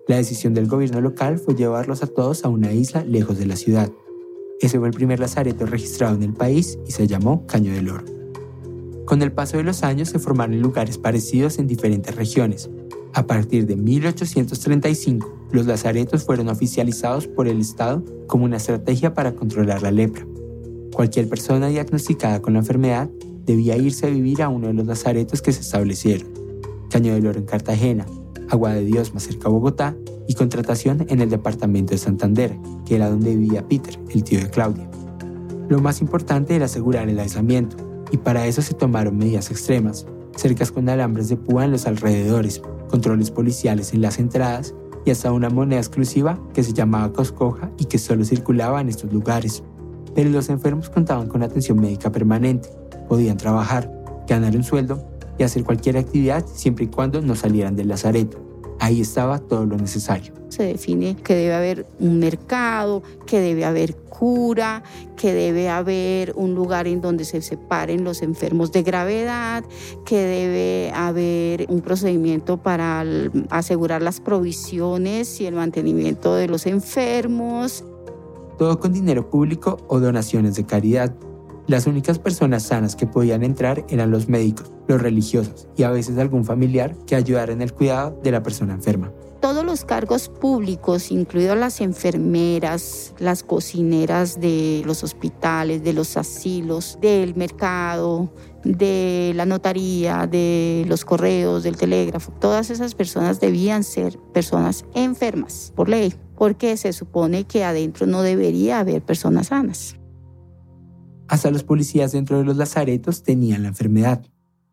La 0.07 0.17
decisión 0.17 0.53
del 0.53 0.67
gobierno 0.67 1.01
local 1.01 1.39
fue 1.39 1.55
llevarlos 1.55 2.03
a 2.03 2.07
todos 2.07 2.45
a 2.45 2.49
una 2.49 2.71
isla 2.73 3.03
lejos 3.03 3.39
de 3.39 3.47
la 3.47 3.55
ciudad. 3.55 3.91
Ese 4.61 4.77
fue 4.77 4.87
el 4.87 4.93
primer 4.93 5.19
lazareto 5.19 5.65
registrado 5.65 6.15
en 6.15 6.23
el 6.23 6.33
país 6.33 6.77
y 6.87 6.91
se 6.91 7.07
llamó 7.07 7.45
Caño 7.47 7.73
del 7.73 7.89
Oro. 7.89 8.05
Con 9.05 9.21
el 9.21 9.31
paso 9.31 9.57
de 9.57 9.63
los 9.63 9.83
años 9.83 10.09
se 10.09 10.19
formaron 10.19 10.61
lugares 10.61 10.97
parecidos 10.97 11.57
en 11.57 11.67
diferentes 11.67 12.15
regiones. 12.15 12.69
A 13.13 13.25
partir 13.25 13.65
de 13.65 13.75
1835, 13.75 15.34
los 15.51 15.65
lazaretos 15.65 16.23
fueron 16.23 16.49
oficializados 16.49 17.27
por 17.27 17.47
el 17.47 17.61
Estado 17.61 18.03
como 18.27 18.45
una 18.45 18.57
estrategia 18.57 19.13
para 19.13 19.35
controlar 19.35 19.81
la 19.81 19.91
lepra. 19.91 20.25
Cualquier 20.93 21.27
persona 21.27 21.67
diagnosticada 21.67 22.41
con 22.41 22.53
la 22.53 22.59
enfermedad 22.59 23.09
debía 23.45 23.77
irse 23.77 24.07
a 24.07 24.09
vivir 24.09 24.41
a 24.41 24.49
uno 24.49 24.67
de 24.67 24.73
los 24.73 24.87
lazaretos 24.87 25.41
que 25.41 25.51
se 25.51 25.61
establecieron. 25.61 26.27
Caño 26.89 27.13
del 27.13 27.27
Oro 27.27 27.39
en 27.39 27.45
Cartagena, 27.45 28.05
Agua 28.49 28.73
de 28.73 28.85
Dios 28.85 29.13
más 29.13 29.23
cerca 29.23 29.47
a 29.47 29.51
Bogotá 29.51 29.95
y 30.27 30.33
contratación 30.33 31.05
en 31.09 31.21
el 31.21 31.29
departamento 31.29 31.91
de 31.91 31.97
Santander, 31.97 32.57
que 32.85 32.95
era 32.95 33.09
donde 33.09 33.35
vivía 33.35 33.67
Peter, 33.67 33.99
el 34.13 34.23
tío 34.23 34.39
de 34.39 34.49
Claudia. 34.49 34.89
Lo 35.67 35.81
más 35.81 36.01
importante 36.01 36.55
era 36.55 36.65
asegurar 36.65 37.09
el 37.09 37.19
aislamiento, 37.19 37.77
y 38.11 38.17
para 38.17 38.45
eso 38.47 38.61
se 38.61 38.73
tomaron 38.73 39.17
medidas 39.17 39.51
extremas, 39.51 40.05
cercas 40.35 40.71
con 40.71 40.89
alambres 40.89 41.29
de 41.29 41.37
púa 41.37 41.65
en 41.65 41.71
los 41.71 41.87
alrededores, 41.87 42.61
controles 42.89 43.31
policiales 43.31 43.93
en 43.93 44.01
las 44.01 44.19
entradas 44.19 44.73
y 45.05 45.11
hasta 45.11 45.31
una 45.31 45.49
moneda 45.49 45.79
exclusiva 45.79 46.39
que 46.53 46.63
se 46.63 46.73
llamaba 46.73 47.13
coscoja 47.13 47.71
y 47.77 47.85
que 47.85 47.97
solo 47.97 48.25
circulaba 48.25 48.81
en 48.81 48.89
estos 48.89 49.13
lugares. 49.13 49.63
Pero 50.13 50.29
los 50.29 50.49
enfermos 50.49 50.89
contaban 50.89 51.27
con 51.27 51.43
atención 51.43 51.79
médica 51.79 52.11
permanente, 52.11 52.69
podían 53.07 53.37
trabajar, 53.37 53.91
ganar 54.27 54.55
un 54.55 54.63
sueldo 54.63 55.07
y 55.37 55.43
hacer 55.43 55.63
cualquier 55.63 55.97
actividad 55.97 56.45
siempre 56.45 56.85
y 56.85 56.87
cuando 56.87 57.21
no 57.21 57.35
salieran 57.35 57.75
del 57.75 57.89
lazareto. 57.89 58.44
Ahí 58.85 59.01
estaba 59.01 59.39
todo 59.39 59.65
lo 59.65 59.77
necesario. 59.77 60.31
Se 60.49 60.61
define 60.61 61.15
que 61.15 61.33
debe 61.33 61.55
haber 61.55 61.87
un 61.99 62.19
mercado, 62.19 63.01
que 63.25 63.39
debe 63.39 63.65
haber 63.65 63.95
cura, 63.95 64.83
que 65.17 65.33
debe 65.33 65.69
haber 65.69 66.33
un 66.35 66.53
lugar 66.53 66.85
en 66.85 67.01
donde 67.01 67.25
se 67.25 67.41
separen 67.41 68.03
los 68.03 68.21
enfermos 68.21 68.71
de 68.71 68.83
gravedad, 68.83 69.63
que 70.05 70.19
debe 70.19 70.91
haber 70.93 71.65
un 71.67 71.81
procedimiento 71.81 72.57
para 72.57 73.03
asegurar 73.49 74.03
las 74.03 74.19
provisiones 74.19 75.41
y 75.41 75.47
el 75.47 75.55
mantenimiento 75.55 76.35
de 76.35 76.47
los 76.47 76.67
enfermos. 76.67 77.83
Todo 78.59 78.79
con 78.79 78.93
dinero 78.93 79.31
público 79.31 79.79
o 79.87 79.99
donaciones 79.99 80.53
de 80.53 80.63
caridad. 80.63 81.11
Las 81.67 81.87
únicas 81.87 82.19
personas 82.19 82.61
sanas 82.61 82.95
que 82.95 83.07
podían 83.07 83.43
entrar 83.43 83.85
eran 83.89 84.11
los 84.11 84.29
médicos, 84.29 84.71
los 84.87 85.01
religiosos 85.01 85.67
y 85.75 85.81
a 85.81 85.89
veces 85.89 86.19
algún 86.19 86.45
familiar 86.45 86.95
que 87.07 87.15
ayudara 87.15 87.53
en 87.53 87.63
el 87.63 87.73
cuidado 87.73 88.19
de 88.21 88.31
la 88.31 88.43
persona 88.43 88.73
enferma. 88.73 89.11
Todos 89.41 89.65
los 89.65 89.83
cargos 89.83 90.29
públicos, 90.29 91.11
incluidos 91.11 91.57
las 91.57 91.81
enfermeras, 91.81 93.15
las 93.17 93.41
cocineras 93.41 94.39
de 94.39 94.83
los 94.85 95.03
hospitales, 95.03 95.83
de 95.83 95.93
los 95.93 96.17
asilos, 96.17 96.99
del 97.01 97.35
mercado, 97.35 98.31
de 98.63 99.33
la 99.35 99.47
notaría, 99.47 100.27
de 100.27 100.85
los 100.87 101.03
correos, 101.03 101.63
del 101.63 101.77
telégrafo, 101.77 102.31
todas 102.33 102.69
esas 102.69 102.93
personas 102.93 103.39
debían 103.39 103.83
ser 103.83 104.19
personas 104.33 104.85
enfermas 104.93 105.73
por 105.75 105.89
ley, 105.89 106.13
porque 106.37 106.77
se 106.77 106.93
supone 106.93 107.45
que 107.45 107.63
adentro 107.63 108.05
no 108.05 108.21
debería 108.21 108.79
haber 108.79 109.01
personas 109.01 109.47
sanas. 109.47 109.95
Hasta 111.27 111.51
los 111.51 111.63
policías 111.63 112.11
dentro 112.11 112.37
de 112.37 112.43
los 112.43 112.57
lazaretos 112.57 113.23
tenían 113.23 113.63
la 113.63 113.69
enfermedad. 113.69 114.25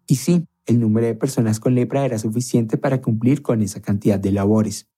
Y 0.06 0.16
sí, 0.16 0.46
el 0.66 0.80
número 0.80 1.06
de 1.06 1.14
personas 1.14 1.60
con 1.60 1.74
lepra 1.74 2.04
era 2.04 2.18
suficiente 2.18 2.76
para 2.76 3.00
cumplir 3.00 3.42
con 3.42 3.62
esa 3.62 3.80
cantidad 3.80 4.18
de 4.18 4.32
labores. 4.32 4.88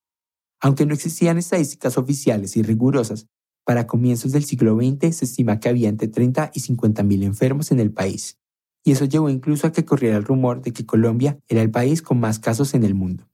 Aunque 0.59 0.85
no 0.85 0.93
existían 0.93 1.37
estadísticas 1.37 1.97
oficiales 1.97 2.57
y 2.57 2.63
rigurosas, 2.63 3.27
para 3.63 3.87
comienzos 3.87 4.31
del 4.31 4.43
siglo 4.43 4.75
XX 4.75 5.15
se 5.15 5.25
estima 5.25 5.59
que 5.59 5.69
había 5.69 5.89
entre 5.89 6.07
30 6.07 6.51
y 6.53 6.59
50 6.59 7.03
mil 7.03 7.23
enfermos 7.23 7.71
en 7.71 7.79
el 7.79 7.91
país. 7.91 8.37
Y 8.83 8.91
eso 8.91 9.05
llevó 9.05 9.29
incluso 9.29 9.65
a 9.65 9.71
que 9.71 9.85
corriera 9.85 10.17
el 10.17 10.23
rumor 10.23 10.61
de 10.61 10.71
que 10.71 10.85
Colombia 10.85 11.39
era 11.47 11.61
el 11.61 11.71
país 11.71 12.03
con 12.03 12.19
más 12.19 12.37
casos 12.37 12.75
en 12.75 12.83
el 12.83 12.93
mundo. 12.93 13.27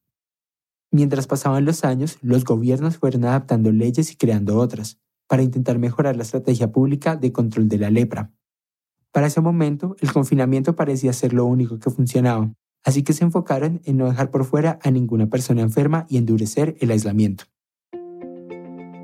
Mientras 0.92 1.28
pasaban 1.28 1.66
los 1.66 1.84
años, 1.84 2.18
los 2.22 2.46
gobiernos 2.46 2.98
fueron 2.98 3.26
adaptando 3.26 3.72
leyes 3.72 4.12
y 4.12 4.16
creando 4.16 4.58
otras, 4.58 4.98
para 5.32 5.44
intentar 5.44 5.80
mejorar 5.80 6.18
la 6.18 6.24
estrategia 6.24 6.74
pública 6.74 7.16
de 7.16 7.32
control 7.32 7.70
de 7.70 7.78
la 7.78 7.90
lepra. 7.90 8.34
Para 9.14 9.28
ese 9.28 9.40
momento, 9.40 9.96
el 10.02 10.12
confinamiento 10.12 10.76
parecía 10.76 11.14
ser 11.14 11.32
lo 11.32 11.46
único 11.46 11.80
que 11.80 11.90
funcionaba, 11.90 12.52
así 12.84 13.02
que 13.04 13.14
se 13.14 13.24
enfocaron 13.24 13.80
en 13.86 13.96
no 13.96 14.08
dejar 14.08 14.30
por 14.30 14.44
fuera 14.44 14.78
a 14.84 14.92
ninguna 14.92 15.30
persona 15.30 15.62
enferma 15.62 16.06
y 16.10 16.18
endurecer 16.18 16.76
el 16.82 16.92
aislamiento. 16.92 17.46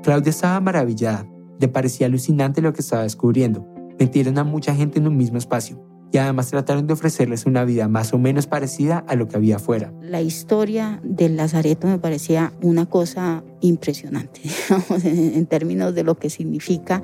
Claudia 0.02 0.28
estaba 0.28 0.60
maravillada, 0.60 1.26
le 1.58 1.68
parecía 1.68 2.08
alucinante 2.08 2.60
lo 2.60 2.74
que 2.74 2.82
estaba 2.82 3.04
descubriendo. 3.04 3.66
Metieron 3.98 4.36
a 4.36 4.44
mucha 4.44 4.74
gente 4.74 4.98
en 4.98 5.08
un 5.08 5.16
mismo 5.16 5.38
espacio, 5.38 5.82
y 6.12 6.18
además 6.18 6.48
trataron 6.48 6.86
de 6.86 6.94
ofrecerles 6.94 7.46
una 7.46 7.64
vida 7.64 7.88
más 7.88 8.12
o 8.12 8.18
menos 8.18 8.46
parecida 8.46 9.04
a 9.06 9.14
lo 9.14 9.28
que 9.28 9.36
había 9.36 9.56
afuera. 9.56 9.92
La 10.00 10.20
historia 10.20 11.00
del 11.02 11.36
Lazareto 11.36 11.86
me 11.86 11.98
parecía 11.98 12.52
una 12.62 12.86
cosa 12.86 13.42
impresionante, 13.60 14.40
en 15.04 15.46
términos 15.46 15.94
de 15.94 16.04
lo 16.04 16.16
que 16.16 16.30
significa 16.30 17.02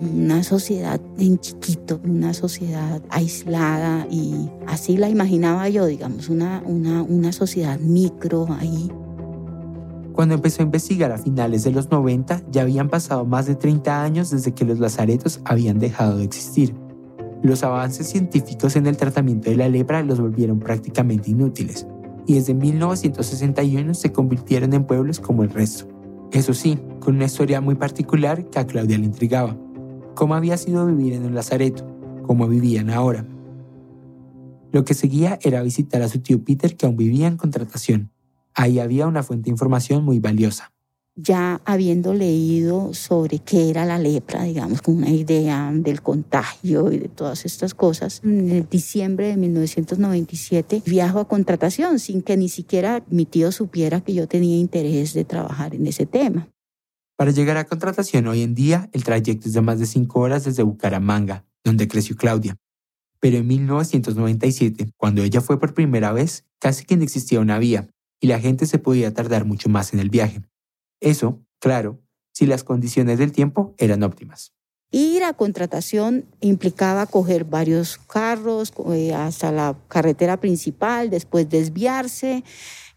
una 0.00 0.42
sociedad 0.42 1.00
en 1.18 1.38
chiquito, 1.38 2.00
una 2.04 2.34
sociedad 2.34 3.00
aislada 3.10 4.06
y 4.10 4.50
así 4.66 4.96
la 4.96 5.08
imaginaba 5.08 5.68
yo, 5.68 5.86
digamos, 5.86 6.28
una, 6.28 6.62
una, 6.66 7.02
una 7.02 7.32
sociedad 7.32 7.78
micro 7.78 8.48
ahí. 8.58 8.90
Cuando 10.12 10.34
empezó 10.34 10.62
a 10.62 10.64
investigar 10.64 11.10
a 11.10 11.18
finales 11.18 11.64
de 11.64 11.72
los 11.72 11.90
90, 11.90 12.42
ya 12.50 12.62
habían 12.62 12.88
pasado 12.88 13.24
más 13.24 13.46
de 13.46 13.56
30 13.56 14.02
años 14.02 14.30
desde 14.30 14.52
que 14.52 14.64
los 14.64 14.78
lazaretos 14.78 15.40
habían 15.44 15.80
dejado 15.80 16.18
de 16.18 16.24
existir. 16.24 16.74
Los 17.44 17.62
avances 17.62 18.08
científicos 18.08 18.74
en 18.74 18.86
el 18.86 18.96
tratamiento 18.96 19.50
de 19.50 19.56
la 19.56 19.68
lepra 19.68 20.02
los 20.02 20.18
volvieron 20.18 20.60
prácticamente 20.60 21.30
inútiles, 21.30 21.86
y 22.26 22.36
desde 22.36 22.54
1961 22.54 23.92
se 23.92 24.12
convirtieron 24.12 24.72
en 24.72 24.86
pueblos 24.86 25.20
como 25.20 25.42
el 25.42 25.50
resto. 25.50 25.86
Eso 26.32 26.54
sí, 26.54 26.78
con 27.00 27.16
una 27.16 27.26
historia 27.26 27.60
muy 27.60 27.74
particular 27.74 28.48
que 28.48 28.60
a 28.60 28.66
Claudia 28.66 28.96
le 28.96 29.04
intrigaba. 29.04 29.58
¿Cómo 30.14 30.34
había 30.34 30.56
sido 30.56 30.86
vivir 30.86 31.12
en 31.12 31.26
un 31.26 31.34
lazareto? 31.34 31.86
¿Cómo 32.22 32.48
vivían 32.48 32.88
ahora? 32.88 33.26
Lo 34.72 34.86
que 34.86 34.94
seguía 34.94 35.38
era 35.42 35.60
visitar 35.60 36.00
a 36.00 36.08
su 36.08 36.20
tío 36.20 36.42
Peter 36.42 36.78
que 36.78 36.86
aún 36.86 36.96
vivía 36.96 37.26
en 37.26 37.36
contratación. 37.36 38.10
Ahí 38.54 38.78
había 38.78 39.06
una 39.06 39.22
fuente 39.22 39.44
de 39.44 39.50
información 39.50 40.02
muy 40.02 40.18
valiosa 40.18 40.73
ya 41.16 41.60
habiendo 41.64 42.12
leído 42.12 42.92
sobre 42.92 43.38
qué 43.38 43.70
era 43.70 43.84
la 43.84 43.98
lepra, 43.98 44.42
digamos, 44.42 44.82
con 44.82 44.96
una 44.96 45.10
idea 45.10 45.70
del 45.72 46.02
contagio 46.02 46.90
y 46.90 46.98
de 46.98 47.08
todas 47.08 47.44
estas 47.44 47.74
cosas, 47.74 48.20
en 48.24 48.50
el 48.50 48.68
diciembre 48.68 49.28
de 49.28 49.36
1997 49.36 50.82
viajo 50.86 51.20
a 51.20 51.28
contratación 51.28 51.98
sin 51.98 52.22
que 52.22 52.36
ni 52.36 52.48
siquiera 52.48 53.04
mi 53.08 53.26
tío 53.26 53.52
supiera 53.52 54.00
que 54.00 54.14
yo 54.14 54.26
tenía 54.26 54.56
interés 54.56 55.14
de 55.14 55.24
trabajar 55.24 55.74
en 55.74 55.86
ese 55.86 56.06
tema. 56.06 56.48
Para 57.16 57.30
llegar 57.30 57.56
a 57.58 57.64
contratación 57.64 58.26
hoy 58.26 58.42
en 58.42 58.56
día, 58.56 58.90
el 58.92 59.04
trayecto 59.04 59.46
es 59.46 59.54
de 59.54 59.60
más 59.60 59.78
de 59.78 59.86
cinco 59.86 60.20
horas 60.20 60.44
desde 60.44 60.64
Bucaramanga, 60.64 61.44
donde 61.62 61.86
creció 61.86 62.16
Claudia. 62.16 62.56
Pero 63.20 63.38
en 63.38 63.46
1997, 63.46 64.90
cuando 64.96 65.22
ella 65.22 65.40
fue 65.40 65.60
por 65.60 65.74
primera 65.74 66.12
vez, 66.12 66.44
casi 66.58 66.84
que 66.84 66.96
no 66.96 67.04
existía 67.04 67.38
una 67.38 67.58
vía 67.58 67.88
y 68.20 68.26
la 68.26 68.40
gente 68.40 68.66
se 68.66 68.78
podía 68.78 69.14
tardar 69.14 69.44
mucho 69.44 69.68
más 69.68 69.92
en 69.92 70.00
el 70.00 70.10
viaje. 70.10 70.42
Eso, 71.04 71.38
claro, 71.60 72.00
si 72.32 72.46
las 72.46 72.64
condiciones 72.64 73.18
del 73.18 73.30
tiempo 73.30 73.74
eran 73.76 74.02
óptimas. 74.02 74.54
Ir 74.90 75.22
a 75.24 75.34
contratación 75.34 76.24
implicaba 76.40 77.06
coger 77.06 77.44
varios 77.44 77.98
carros 77.98 78.72
eh, 78.92 79.12
hasta 79.12 79.52
la 79.52 79.76
carretera 79.88 80.38
principal, 80.38 81.10
después 81.10 81.50
desviarse 81.50 82.42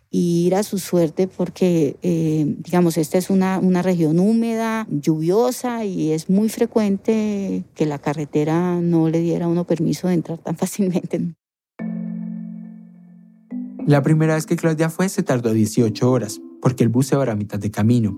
y 0.09 0.47
ir 0.47 0.55
a 0.55 0.63
su 0.63 0.77
suerte 0.77 1.27
porque, 1.27 1.97
eh, 2.01 2.45
digamos, 2.59 2.97
esta 2.97 3.17
es 3.17 3.29
una, 3.29 3.59
una 3.59 3.81
región 3.81 4.19
húmeda, 4.19 4.87
lluviosa 4.89 5.83
y 5.83 6.13
es 6.13 6.29
muy 6.29 6.47
frecuente 6.47 7.65
que 7.75 7.85
la 7.85 7.99
carretera 7.99 8.79
no 8.79 9.09
le 9.09 9.19
diera 9.19 9.47
a 9.47 9.49
uno 9.49 9.65
permiso 9.65 10.07
de 10.07 10.13
entrar 10.13 10.37
tan 10.37 10.55
fácilmente. 10.63 11.33
La 13.85 14.01
primera 14.01 14.35
vez 14.35 14.45
que 14.45 14.55
Claudia 14.55 14.89
fue 14.89 15.09
se 15.09 15.23
tardó 15.23 15.51
18 15.51 16.09
horas, 16.09 16.39
porque 16.61 16.83
el 16.83 16.89
bus 16.89 17.07
se 17.07 17.15
va 17.15 17.31
a 17.31 17.35
mitad 17.35 17.59
de 17.59 17.71
camino. 17.71 18.17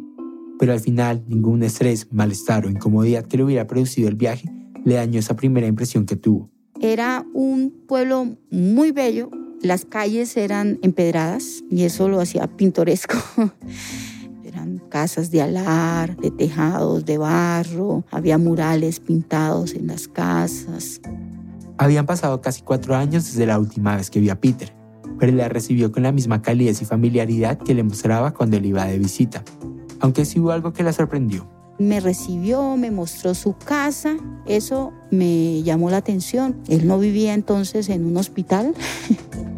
Pero 0.60 0.74
al 0.74 0.79
final, 0.79 1.24
ningún 1.27 1.63
estrés, 1.63 2.08
malestar 2.12 2.65
o 2.65 2.69
incomodidad 2.69 3.25
que 3.25 3.38
le 3.38 3.43
hubiera 3.43 3.65
producido 3.67 4.10
el 4.10 4.15
viaje 4.15 4.50
le 4.86 4.96
dañó 4.96 5.19
esa 5.19 5.36
primera 5.36 5.67
impresión 5.67 6.05
que 6.05 6.15
tuvo. 6.15 6.50
Era 6.81 7.25
un 7.34 7.74
pueblo 7.88 8.38
muy 8.50 8.91
bello, 8.91 9.29
las 9.62 9.86
calles 9.86 10.38
eran 10.38 10.79
empedradas 10.81 11.63
y 11.69 11.84
eso 11.84 12.08
lo 12.08 12.22
hacía 12.22 12.48
pintoresco. 12.48 13.17
eran 14.43 14.79
casas 14.89 15.31
de 15.31 15.41
alar, 15.41 16.15
de 16.17 16.31
tejados, 16.31 17.05
de 17.05 17.17
barro, 17.17 18.05
había 18.12 18.38
murales 18.38 19.00
pintados 19.00 19.74
en 19.74 19.88
las 19.88 20.08
casas. 20.08 21.01
Habían 21.77 22.05
pasado 22.05 22.41
casi 22.41 22.62
cuatro 22.62 22.96
años 22.96 23.25
desde 23.25 23.46
la 23.46 23.60
última 23.60 23.96
vez 23.96 24.10
que 24.10 24.19
vi 24.19 24.29
a 24.29 24.39
Peter 24.39 24.78
pero 25.19 25.33
la 25.33 25.49
recibió 25.49 25.91
con 25.91 26.03
la 26.03 26.11
misma 26.11 26.41
calidez 26.41 26.81
y 26.81 26.85
familiaridad 26.85 27.57
que 27.57 27.73
le 27.73 27.83
mostraba 27.83 28.33
cuando 28.33 28.57
él 28.57 28.65
iba 28.65 28.85
de 28.85 28.97
visita, 28.97 29.43
aunque 29.99 30.25
sí 30.25 30.39
hubo 30.39 30.51
algo 30.51 30.73
que 30.73 30.83
la 30.83 30.93
sorprendió. 30.93 31.47
Me 31.77 31.99
recibió, 31.99 32.75
me 32.75 32.91
mostró 32.91 33.33
su 33.33 33.55
casa, 33.55 34.17
eso 34.45 34.91
me 35.11 35.63
llamó 35.63 35.89
la 35.89 35.97
atención. 35.97 36.57
Él 36.67 36.85
no 36.85 36.99
vivía 36.99 37.33
entonces 37.33 37.88
en 37.89 38.05
un 38.05 38.17
hospital. 38.17 38.73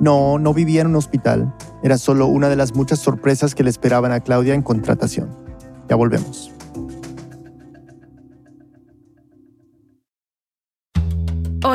No, 0.00 0.38
no 0.38 0.52
vivía 0.52 0.80
en 0.82 0.88
un 0.88 0.96
hospital. 0.96 1.54
Era 1.82 1.98
solo 1.98 2.26
una 2.26 2.48
de 2.48 2.56
las 2.56 2.74
muchas 2.74 2.98
sorpresas 2.98 3.54
que 3.54 3.62
le 3.62 3.70
esperaban 3.70 4.12
a 4.12 4.20
Claudia 4.20 4.52
en 4.52 4.60
contratación. 4.60 5.30
Ya 5.88 5.96
volvemos. 5.96 6.53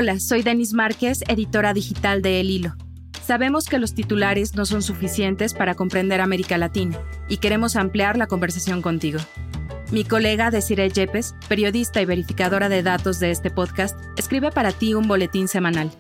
Hola, 0.02 0.18
soy 0.22 0.44
Denis 0.44 0.72
Márquez, 0.72 1.26
editora 1.28 1.74
digital 1.74 2.22
de 2.22 2.40
El 2.40 2.50
Hilo. 2.50 2.74
Sabemos 3.22 3.66
que 3.66 3.80
los 3.80 3.94
titulares 3.94 4.56
no 4.56 4.66
son 4.66 4.82
suficientes 4.82 5.54
para 5.54 5.76
comprender 5.76 6.22
América 6.22 6.58
Latina 6.58 6.98
y 7.28 7.36
queremos 7.36 7.76
ampliar 7.76 8.16
la 8.16 8.28
conversación 8.28 8.82
contigo. 8.82 9.20
Mi 9.92 10.06
colega 10.06 10.52
Desiree 10.52 10.90
Yepes, 10.90 11.36
periodista 11.50 12.02
y 12.02 12.06
verificadora 12.06 12.70
de 12.70 12.82
datos 12.82 13.20
de 13.20 13.32
este 13.32 13.52
podcast, 13.52 14.00
escribe 14.16 14.52
para 14.52 14.72
ti 14.72 14.94
un 14.94 15.06
boletín 15.06 15.50
semanal. 15.50 15.92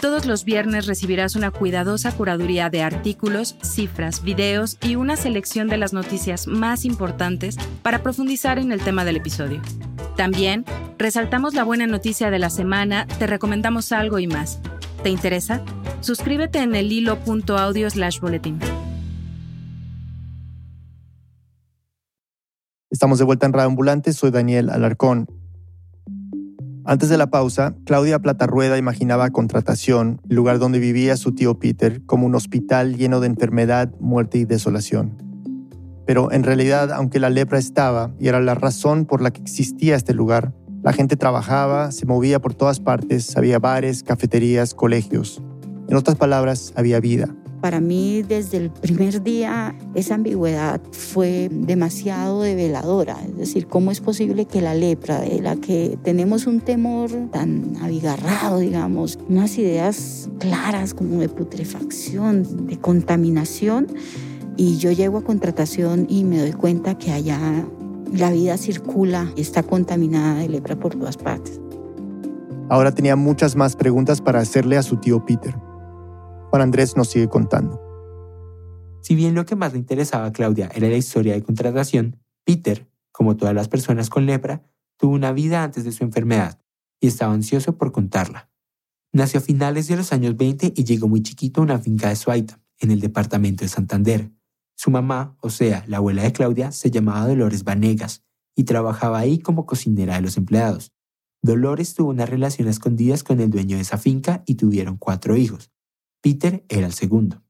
Todos 0.00 0.26
los 0.26 0.44
viernes 0.44 0.86
recibirás 0.86 1.36
una 1.36 1.50
cuidadosa 1.50 2.12
curaduría 2.12 2.68
de 2.68 2.82
artículos, 2.82 3.56
cifras, 3.62 4.22
videos 4.22 4.76
y 4.82 4.96
una 4.96 5.16
selección 5.16 5.68
de 5.68 5.78
las 5.78 5.94
noticias 5.94 6.46
más 6.46 6.84
importantes 6.84 7.56
para 7.82 8.02
profundizar 8.02 8.58
en 8.58 8.72
el 8.72 8.82
tema 8.82 9.04
del 9.04 9.16
episodio. 9.16 9.62
También, 10.14 10.66
resaltamos 10.98 11.54
la 11.54 11.64
buena 11.64 11.86
noticia 11.86 12.30
de 12.30 12.38
la 12.38 12.50
semana, 12.50 13.06
te 13.18 13.26
recomendamos 13.26 13.90
algo 13.90 14.18
y 14.18 14.26
más. 14.26 14.60
¿Te 15.02 15.08
interesa? 15.08 15.62
Suscríbete 16.00 16.58
en 16.58 16.74
el 16.74 16.92
hilo.audio 16.92 17.88
slash 17.88 18.20
boletín. 18.20 18.58
Estamos 22.90 23.18
de 23.18 23.24
vuelta 23.24 23.46
en 23.46 23.52
Radio 23.54 23.68
Ambulante, 23.68 24.12
soy 24.12 24.30
Daniel 24.30 24.68
Alarcón. 24.68 25.26
Antes 26.88 27.08
de 27.08 27.18
la 27.18 27.30
pausa, 27.30 27.74
Claudia 27.84 28.20
Platarrueda 28.20 28.78
imaginaba 28.78 29.30
contratación, 29.30 30.20
lugar 30.28 30.60
donde 30.60 30.78
vivía 30.78 31.16
su 31.16 31.32
tío 31.32 31.58
Peter, 31.58 32.00
como 32.06 32.26
un 32.26 32.36
hospital 32.36 32.96
lleno 32.96 33.18
de 33.18 33.26
enfermedad, 33.26 33.92
muerte 33.98 34.38
y 34.38 34.44
desolación. 34.44 35.20
Pero 36.06 36.30
en 36.30 36.44
realidad, 36.44 36.92
aunque 36.92 37.18
la 37.18 37.28
lepra 37.28 37.58
estaba 37.58 38.14
y 38.20 38.28
era 38.28 38.40
la 38.40 38.54
razón 38.54 39.04
por 39.04 39.20
la 39.20 39.32
que 39.32 39.42
existía 39.42 39.96
este 39.96 40.14
lugar, 40.14 40.54
la 40.84 40.92
gente 40.92 41.16
trabajaba, 41.16 41.90
se 41.90 42.06
movía 42.06 42.40
por 42.40 42.54
todas 42.54 42.78
partes, 42.78 43.36
había 43.36 43.58
bares, 43.58 44.04
cafeterías, 44.04 44.72
colegios. 44.72 45.42
En 45.88 45.96
otras 45.96 46.16
palabras, 46.16 46.72
había 46.76 47.00
vida. 47.00 47.34
Para 47.66 47.80
mí, 47.80 48.22
desde 48.22 48.58
el 48.58 48.70
primer 48.70 49.24
día, 49.24 49.74
esa 49.96 50.14
ambigüedad 50.14 50.80
fue 50.92 51.48
demasiado 51.50 52.42
develadora. 52.42 53.16
Es 53.26 53.36
decir, 53.36 53.66
¿cómo 53.66 53.90
es 53.90 54.00
posible 54.00 54.44
que 54.44 54.60
la 54.60 54.72
lepra, 54.72 55.18
de 55.20 55.40
la 55.42 55.56
que 55.56 55.98
tenemos 56.04 56.46
un 56.46 56.60
temor 56.60 57.10
tan 57.32 57.76
abigarrado, 57.82 58.60
digamos, 58.60 59.18
unas 59.28 59.58
ideas 59.58 60.30
claras 60.38 60.94
como 60.94 61.18
de 61.18 61.28
putrefacción, 61.28 62.68
de 62.68 62.78
contaminación, 62.78 63.88
y 64.56 64.76
yo 64.76 64.92
llego 64.92 65.18
a 65.18 65.24
contratación 65.24 66.06
y 66.08 66.22
me 66.22 66.38
doy 66.38 66.52
cuenta 66.52 66.96
que 66.96 67.10
allá 67.10 67.66
la 68.12 68.30
vida 68.30 68.58
circula 68.58 69.32
y 69.34 69.40
está 69.40 69.64
contaminada 69.64 70.38
de 70.38 70.50
lepra 70.50 70.76
por 70.76 70.94
todas 70.94 71.16
partes. 71.16 71.60
Ahora 72.68 72.92
tenía 72.92 73.16
muchas 73.16 73.56
más 73.56 73.74
preguntas 73.74 74.20
para 74.20 74.38
hacerle 74.38 74.76
a 74.76 74.84
su 74.84 74.98
tío 74.98 75.24
Peter. 75.26 75.65
Andrés 76.60 76.96
nos 76.96 77.08
sigue 77.08 77.28
contando. 77.28 77.80
Si 79.02 79.14
bien 79.14 79.34
lo 79.34 79.46
que 79.46 79.56
más 79.56 79.72
le 79.72 79.78
interesaba 79.78 80.26
a 80.26 80.32
Claudia 80.32 80.70
era 80.74 80.88
la 80.88 80.96
historia 80.96 81.34
de 81.34 81.42
contratación, 81.42 82.16
Peter, 82.44 82.88
como 83.12 83.36
todas 83.36 83.54
las 83.54 83.68
personas 83.68 84.10
con 84.10 84.26
lepra, 84.26 84.64
tuvo 84.96 85.14
una 85.14 85.32
vida 85.32 85.62
antes 85.62 85.84
de 85.84 85.92
su 85.92 86.04
enfermedad 86.04 86.60
y 87.00 87.08
estaba 87.08 87.32
ansioso 87.32 87.76
por 87.78 87.92
contarla. 87.92 88.50
Nació 89.12 89.38
a 89.38 89.42
finales 89.42 89.88
de 89.88 89.96
los 89.96 90.12
años 90.12 90.36
20 90.36 90.74
y 90.76 90.84
llegó 90.84 91.08
muy 91.08 91.22
chiquito 91.22 91.60
a 91.60 91.64
una 91.64 91.78
finca 91.78 92.08
de 92.08 92.16
Suaita, 92.16 92.60
en 92.78 92.90
el 92.90 93.00
departamento 93.00 93.64
de 93.64 93.68
Santander. 93.68 94.30
Su 94.74 94.90
mamá, 94.90 95.36
o 95.40 95.50
sea, 95.50 95.84
la 95.86 95.98
abuela 95.98 96.22
de 96.22 96.32
Claudia, 96.32 96.72
se 96.72 96.90
llamaba 96.90 97.26
Dolores 97.26 97.64
Vanegas 97.64 98.24
y 98.54 98.64
trabajaba 98.64 99.18
ahí 99.18 99.38
como 99.38 99.66
cocinera 99.66 100.16
de 100.16 100.22
los 100.22 100.36
empleados. 100.36 100.92
Dolores 101.42 101.94
tuvo 101.94 102.10
una 102.10 102.26
relación 102.26 102.68
a 102.68 102.72
escondidas 102.72 103.22
con 103.22 103.40
el 103.40 103.50
dueño 103.50 103.76
de 103.76 103.82
esa 103.82 103.98
finca 103.98 104.42
y 104.46 104.56
tuvieron 104.56 104.96
cuatro 104.96 105.36
hijos. 105.36 105.70
Peter 106.26 106.64
era 106.68 106.88
el 106.88 106.92
segundo. 106.92 107.44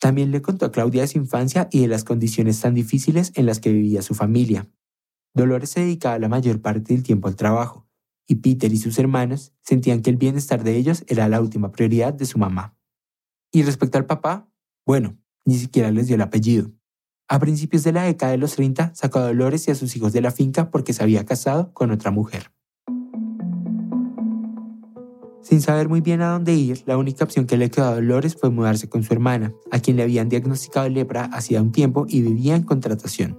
También 0.00 0.32
le 0.32 0.42
contó 0.42 0.66
a 0.66 0.72
Claudia 0.72 1.02
de 1.02 1.06
su 1.06 1.16
infancia 1.16 1.68
y 1.70 1.82
de 1.82 1.86
las 1.86 2.02
condiciones 2.02 2.60
tan 2.60 2.74
difíciles 2.74 3.30
en 3.36 3.46
las 3.46 3.60
que 3.60 3.72
vivía 3.72 4.02
su 4.02 4.16
familia. 4.16 4.68
Dolores 5.32 5.70
se 5.70 5.82
dedicaba 5.82 6.18
la 6.18 6.28
mayor 6.28 6.60
parte 6.60 6.92
del 6.92 7.04
tiempo 7.04 7.28
al 7.28 7.36
trabajo, 7.36 7.86
y 8.26 8.34
Peter 8.34 8.72
y 8.72 8.78
sus 8.78 8.98
hermanos 8.98 9.52
sentían 9.62 10.02
que 10.02 10.10
el 10.10 10.16
bienestar 10.16 10.64
de 10.64 10.74
ellos 10.74 11.04
era 11.06 11.28
la 11.28 11.40
última 11.40 11.70
prioridad 11.70 12.14
de 12.14 12.26
su 12.26 12.36
mamá. 12.36 12.76
Y 13.52 13.62
respecto 13.62 13.96
al 13.96 14.06
papá, 14.06 14.50
bueno, 14.84 15.16
ni 15.44 15.56
siquiera 15.56 15.92
les 15.92 16.08
dio 16.08 16.16
el 16.16 16.22
apellido. 16.22 16.72
A 17.28 17.38
principios 17.38 17.84
de 17.84 17.92
la 17.92 18.02
década 18.02 18.32
de 18.32 18.38
los 18.38 18.56
30 18.56 18.92
sacó 18.96 19.20
a 19.20 19.26
Dolores 19.26 19.68
y 19.68 19.70
a 19.70 19.76
sus 19.76 19.94
hijos 19.94 20.12
de 20.12 20.22
la 20.22 20.32
finca 20.32 20.72
porque 20.72 20.94
se 20.94 21.04
había 21.04 21.24
casado 21.24 21.72
con 21.74 21.92
otra 21.92 22.10
mujer. 22.10 22.55
Sin 25.48 25.60
saber 25.60 25.88
muy 25.88 26.00
bien 26.00 26.22
a 26.22 26.32
dónde 26.32 26.54
ir, 26.54 26.82
la 26.86 26.98
única 26.98 27.22
opción 27.22 27.46
que 27.46 27.56
le 27.56 27.70
quedó 27.70 27.84
a 27.84 27.94
Dolores 27.94 28.34
fue 28.34 28.50
mudarse 28.50 28.88
con 28.88 29.04
su 29.04 29.14
hermana, 29.14 29.54
a 29.70 29.78
quien 29.78 29.96
le 29.96 30.02
habían 30.02 30.28
diagnosticado 30.28 30.88
lepra 30.88 31.26
hacía 31.26 31.62
un 31.62 31.70
tiempo 31.70 32.04
y 32.08 32.20
vivía 32.20 32.56
en 32.56 32.64
contratación. 32.64 33.38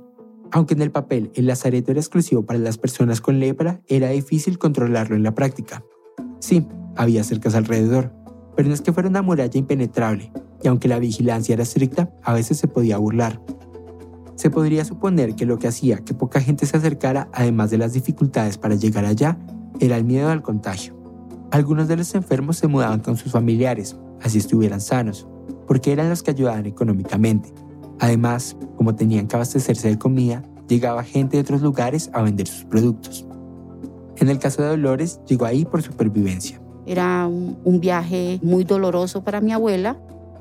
Aunque 0.54 0.74
en 0.74 0.82
el 0.82 0.90
papel 0.90 1.32
el 1.36 1.48
lazareto 1.48 1.92
era 1.92 2.00
exclusivo 2.00 2.46
para 2.46 2.60
las 2.60 2.78
personas 2.78 3.20
con 3.20 3.42
lepra, 3.42 3.82
era 3.88 4.08
difícil 4.08 4.58
controlarlo 4.58 5.18
en 5.18 5.24
la 5.24 5.36
práctica. 5.36 5.84
Sí, 6.40 6.66
había 6.96 7.26
cercas 7.26 7.56
alrededor, 7.56 8.14
pero 8.56 8.70
no 8.70 8.74
es 8.74 8.80
que 8.80 8.94
fuera 8.94 9.10
una 9.10 9.22
muralla 9.22 9.60
impenetrable, 9.60 10.32
y 10.64 10.70
aunque 10.70 10.88
la 10.88 11.00
vigilancia 11.00 11.56
era 11.56 11.64
estricta, 11.64 12.10
a 12.24 12.32
veces 12.32 12.58
se 12.58 12.70
podía 12.70 12.98
burlar. 13.00 13.42
Se 14.36 14.50
podría 14.50 14.86
suponer 14.86 15.36
que 15.36 15.46
lo 15.46 15.60
que 15.60 15.68
hacía 15.68 15.98
que 15.98 16.14
poca 16.14 16.40
gente 16.40 16.68
se 16.68 16.78
acercara, 16.78 17.28
además 17.34 17.70
de 17.70 17.80
las 17.80 17.92
dificultades 17.92 18.58
para 18.58 18.76
llegar 18.76 19.04
allá, 19.04 19.38
era 19.82 19.98
el 19.98 20.06
miedo 20.06 20.30
al 20.30 20.42
contagio. 20.42 20.97
Algunos 21.52 21.88
de 21.88 21.96
los 21.96 22.14
enfermos 22.14 22.58
se 22.58 22.68
mudaban 22.68 23.00
con 23.00 23.16
sus 23.16 23.32
familiares, 23.32 23.96
así 24.22 24.38
estuvieran 24.38 24.82
sanos, 24.82 25.28
porque 25.66 25.94
eran 25.94 26.10
los 26.10 26.22
que 26.22 26.32
ayudaban 26.32 26.66
económicamente. 26.66 27.54
Además, 28.00 28.58
como 28.76 28.96
tenían 28.96 29.28
que 29.28 29.36
abastecerse 29.38 29.88
de 29.88 29.98
comida, 29.98 30.44
llegaba 30.68 31.04
gente 31.04 31.38
de 31.38 31.42
otros 31.42 31.62
lugares 31.62 32.10
a 32.14 32.22
vender 32.22 32.48
sus 32.48 32.66
productos. 32.66 33.26
En 34.18 34.30
el 34.30 34.40
caso 34.40 34.62
de 34.62 34.70
Dolores, 34.70 35.22
llegó 35.26 35.46
ahí 35.46 35.64
por 35.64 35.82
supervivencia. 35.82 36.60
Era 36.86 37.28
un, 37.28 37.58
un 37.64 37.80
viaje 37.80 38.40
muy 38.44 38.64
doloroso 38.64 39.24
para 39.24 39.40
mi 39.40 39.54
abuela, 39.54 39.98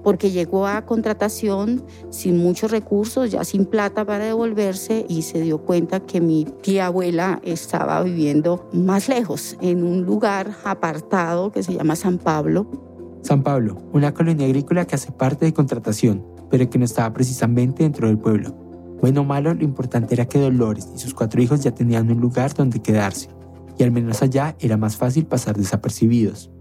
porque 0.07 0.31
llegó 0.31 0.69
a 0.69 0.87
contratación 0.87 1.83
sin 2.11 2.39
muchos 2.39 2.71
recursos, 2.71 3.33
ya 3.33 3.43
sin 3.43 3.67
plata 3.67 4.05
para 4.05 4.25
devolverse 4.27 5.05
y 5.09 5.23
se 5.23 5.41
dio 5.41 5.59
cuenta 5.59 5.99
que 5.99 6.21
mi 6.21 6.45
tía 6.63 6.87
abuela 6.87 7.41
estaba 7.43 8.01
viviendo 8.05 8.71
más 8.73 9.09
lejos, 9.09 9.57
en 9.61 9.83
un 9.83 10.05
lugar 10.05 10.53
apartado 10.63 11.51
que 11.51 11.65
se 11.65 11.75
llama 11.75 11.97
San 11.97 12.19
Pablo. 12.19 13.19
San 13.23 13.43
Pablo, 13.43 13.79
una 13.93 14.15
colonia 14.15 14.47
agrícola 14.47 14.85
que 14.85 14.95
hace 14.95 15.11
parte 15.11 15.45
de 15.45 15.53
contratación, 15.53 16.25
pero 16.51 16.71
que 16.71 16.79
no 16.79 16.85
estaba 16.85 17.13
precisamente 17.13 17.83
dentro 17.83 18.07
del 18.07 18.19
pueblo. 18.19 18.55
Bueno 19.01 19.23
o 19.23 19.25
malo, 19.25 19.55
lo 19.55 19.65
importante 19.65 20.15
era 20.15 20.27
que 20.27 20.39
Dolores 20.39 20.89
y 20.95 21.01
sus 21.01 21.15
cuatro 21.15 21.43
hijos 21.43 21.65
ya 21.65 21.73
tenían 21.73 22.09
un 22.13 22.21
lugar 22.21 22.55
donde 22.55 22.81
quedarse, 22.81 23.29
y 23.77 23.83
al 23.83 23.91
menos 23.91 24.23
allá 24.23 24.55
era 24.61 24.77
más 24.77 24.97
fácil 24.97 25.27
pasar 25.27 25.57
desapercibidos. 25.57 26.53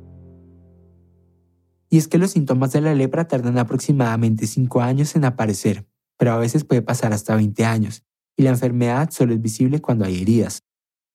Y 1.95 1.97
es 1.97 2.09
que 2.09 2.17
los 2.17 2.31
síntomas 2.31 2.73
de 2.73 2.81
la 2.81 2.93
lepra 2.93 3.25
tardan 3.25 3.57
aproximadamente 3.57 4.47
5 4.47 4.81
años 4.81 5.15
en 5.15 5.23
aparecer, 5.23 5.87
pero 6.17 6.33
a 6.33 6.37
veces 6.37 6.65
puede 6.65 6.81
pasar 6.81 7.13
hasta 7.13 7.37
20 7.37 7.63
años, 7.63 8.03
y 8.35 8.43
la 8.43 8.49
enfermedad 8.49 9.11
solo 9.11 9.33
es 9.33 9.41
visible 9.41 9.79
cuando 9.79 10.03
hay 10.03 10.21
heridas. 10.21 10.65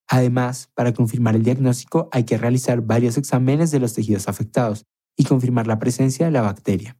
Además, 0.08 0.70
para 0.72 0.94
confirmar 0.94 1.36
el 1.36 1.42
diagnóstico 1.42 2.08
hay 2.12 2.24
que 2.24 2.38
realizar 2.38 2.80
varios 2.80 3.18
exámenes 3.18 3.70
de 3.70 3.78
los 3.78 3.92
tejidos 3.92 4.26
afectados 4.26 4.86
y 5.18 5.24
confirmar 5.24 5.66
la 5.66 5.78
presencia 5.78 6.24
de 6.24 6.32
la 6.32 6.40
bacteria. 6.40 6.98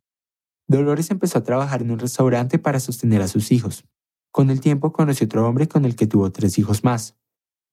Dolores 0.68 1.10
empezó 1.10 1.38
a 1.38 1.44
trabajar 1.44 1.80
en 1.80 1.90
un 1.90 2.00
restaurante 2.00 2.58
para 2.58 2.80
sostener 2.80 3.22
a 3.22 3.28
sus 3.28 3.50
hijos. 3.50 3.86
Con 4.30 4.50
el 4.50 4.60
tiempo 4.60 4.92
conoció 4.92 5.24
otro 5.24 5.48
hombre 5.48 5.68
con 5.68 5.86
el 5.86 5.96
que 5.96 6.06
tuvo 6.06 6.30
tres 6.30 6.58
hijos 6.58 6.84
más. 6.84 7.16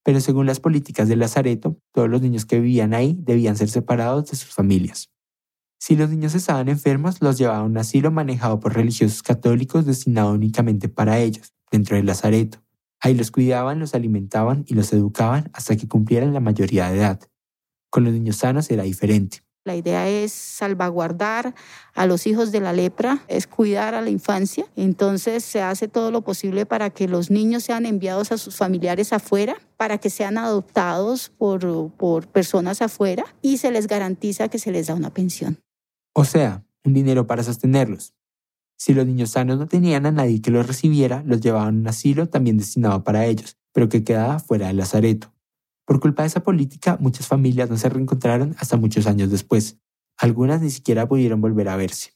Pero 0.05 0.21
según 0.21 0.45
las 0.45 0.61
políticas 0.61 1.09
del 1.09 1.19
Lazareto, 1.19 1.81
todos 1.91 2.09
los 2.09 2.21
niños 2.21 2.45
que 2.45 2.61
vivían 2.61 2.93
ahí 2.93 3.17
debían 3.19 3.57
ser 3.57 3.67
separados 3.67 4.31
de 4.31 4.37
sus 4.37 4.53
familias. 4.53 5.09
Si 5.79 5.95
los 5.95 6.09
niños 6.09 6.33
estaban 6.35 6.69
enfermos, 6.69 7.21
los 7.21 7.37
llevaban 7.37 7.61
a 7.61 7.65
un 7.65 7.77
asilo 7.77 8.11
manejado 8.11 8.59
por 8.59 8.75
religiosos 8.75 9.21
católicos 9.21 9.85
destinado 9.85 10.31
únicamente 10.31 10.89
para 10.89 11.19
ellos, 11.19 11.53
dentro 11.71 11.95
del 11.95 12.07
lazareto. 12.07 12.59
Ahí 12.99 13.13
los 13.13 13.29
cuidaban, 13.29 13.79
los 13.79 13.93
alimentaban 13.93 14.65
y 14.67 14.73
los 14.73 14.91
educaban 14.91 15.49
hasta 15.53 15.75
que 15.75 15.87
cumplieran 15.87 16.33
la 16.33 16.39
mayoría 16.39 16.89
de 16.89 16.97
edad. 16.97 17.19
Con 17.89 18.03
los 18.03 18.13
niños 18.13 18.37
sanos 18.37 18.69
era 18.71 18.83
diferente. 18.83 19.43
La 19.67 19.75
idea 19.75 20.07
es 20.07 20.31
salvaguardar 20.31 21.53
a 21.93 22.05
los 22.05 22.25
hijos 22.25 22.53
de 22.53 22.61
la 22.61 22.71
lepra, 22.71 23.19
es 23.27 23.47
cuidar 23.47 23.95
a 23.95 24.01
la 24.01 24.09
infancia. 24.09 24.65
Entonces 24.77 25.43
se 25.43 25.61
hace 25.61 25.89
todo 25.89 26.09
lo 26.09 26.21
posible 26.21 26.65
para 26.65 26.89
que 26.89 27.09
los 27.09 27.29
niños 27.29 27.63
sean 27.63 27.85
enviados 27.85 28.31
a 28.31 28.37
sus 28.37 28.55
familiares 28.55 29.11
afuera, 29.11 29.57
para 29.75 29.97
que 29.97 30.09
sean 30.09 30.37
adoptados 30.37 31.29
por, 31.29 31.91
por 31.91 32.27
personas 32.27 32.81
afuera 32.81 33.25
y 33.41 33.57
se 33.57 33.69
les 33.69 33.87
garantiza 33.87 34.47
que 34.47 34.57
se 34.57 34.71
les 34.71 34.87
da 34.87 34.95
una 34.95 35.13
pensión. 35.13 35.59
O 36.19 36.25
sea, 36.25 36.65
un 36.83 36.93
dinero 36.93 37.27
para 37.27 37.43
sostenerlos. 37.43 38.15
Si 38.75 38.95
los 38.95 39.05
niños 39.05 39.29
sanos 39.29 39.59
no 39.59 39.67
tenían 39.67 40.07
a 40.07 40.11
nadie 40.11 40.41
que 40.41 40.49
los 40.49 40.65
recibiera, 40.65 41.21
los 41.23 41.41
llevaban 41.41 41.75
a 41.75 41.79
un 41.81 41.87
asilo 41.87 42.27
también 42.27 42.57
destinado 42.57 43.03
para 43.03 43.27
ellos, 43.27 43.55
pero 43.71 43.87
que 43.87 44.03
quedaba 44.03 44.39
fuera 44.39 44.65
del 44.65 44.77
lazareto. 44.77 45.31
Por 45.85 45.99
culpa 45.99 46.23
de 46.23 46.29
esa 46.29 46.41
política, 46.41 46.97
muchas 46.99 47.27
familias 47.27 47.69
no 47.69 47.77
se 47.77 47.87
reencontraron 47.89 48.55
hasta 48.57 48.77
muchos 48.77 49.05
años 49.05 49.29
después. 49.29 49.77
Algunas 50.17 50.59
ni 50.59 50.71
siquiera 50.71 51.07
pudieron 51.07 51.39
volver 51.39 51.69
a 51.69 51.75
verse. 51.75 52.13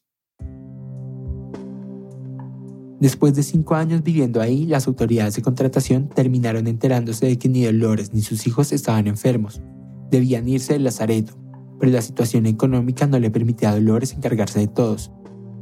Después 2.99 3.35
de 3.35 3.43
cinco 3.43 3.75
años 3.75 4.01
viviendo 4.01 4.41
ahí, 4.41 4.65
las 4.65 4.87
autoridades 4.87 5.35
de 5.35 5.43
contratación 5.43 6.09
terminaron 6.09 6.65
enterándose 6.65 7.27
de 7.27 7.37
que 7.37 7.49
ni 7.49 7.65
Dolores 7.65 8.15
ni 8.15 8.23
sus 8.23 8.47
hijos 8.47 8.71
estaban 8.71 9.05
enfermos. 9.05 9.61
Debían 10.09 10.49
irse 10.49 10.73
del 10.73 10.85
lazareto, 10.85 11.40
pero 11.81 11.91
la 11.91 12.01
situación 12.01 12.45
económica 12.45 13.05
no 13.07 13.19
le 13.19 13.29
permitía 13.29 13.71
a 13.71 13.73
Dolores 13.73 14.13
encargarse 14.13 14.59
de 14.59 14.67
todos. 14.67 15.11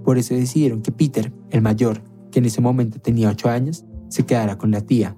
Por 0.04 0.20
eso 0.20 0.36
decidieron 0.36 0.84
que 0.84 0.92
Peter, 0.92 1.34
el 1.50 1.64
mayor, 1.64 2.04
que 2.32 2.38
en 2.38 2.46
ese 2.46 2.62
momento 2.62 3.00
tenía 3.00 3.30
ocho 3.30 3.50
años, 3.50 3.86
se 4.10 4.26
quedara 4.26 4.60
con 4.60 4.70
la 4.70 4.82
tía, 4.82 5.16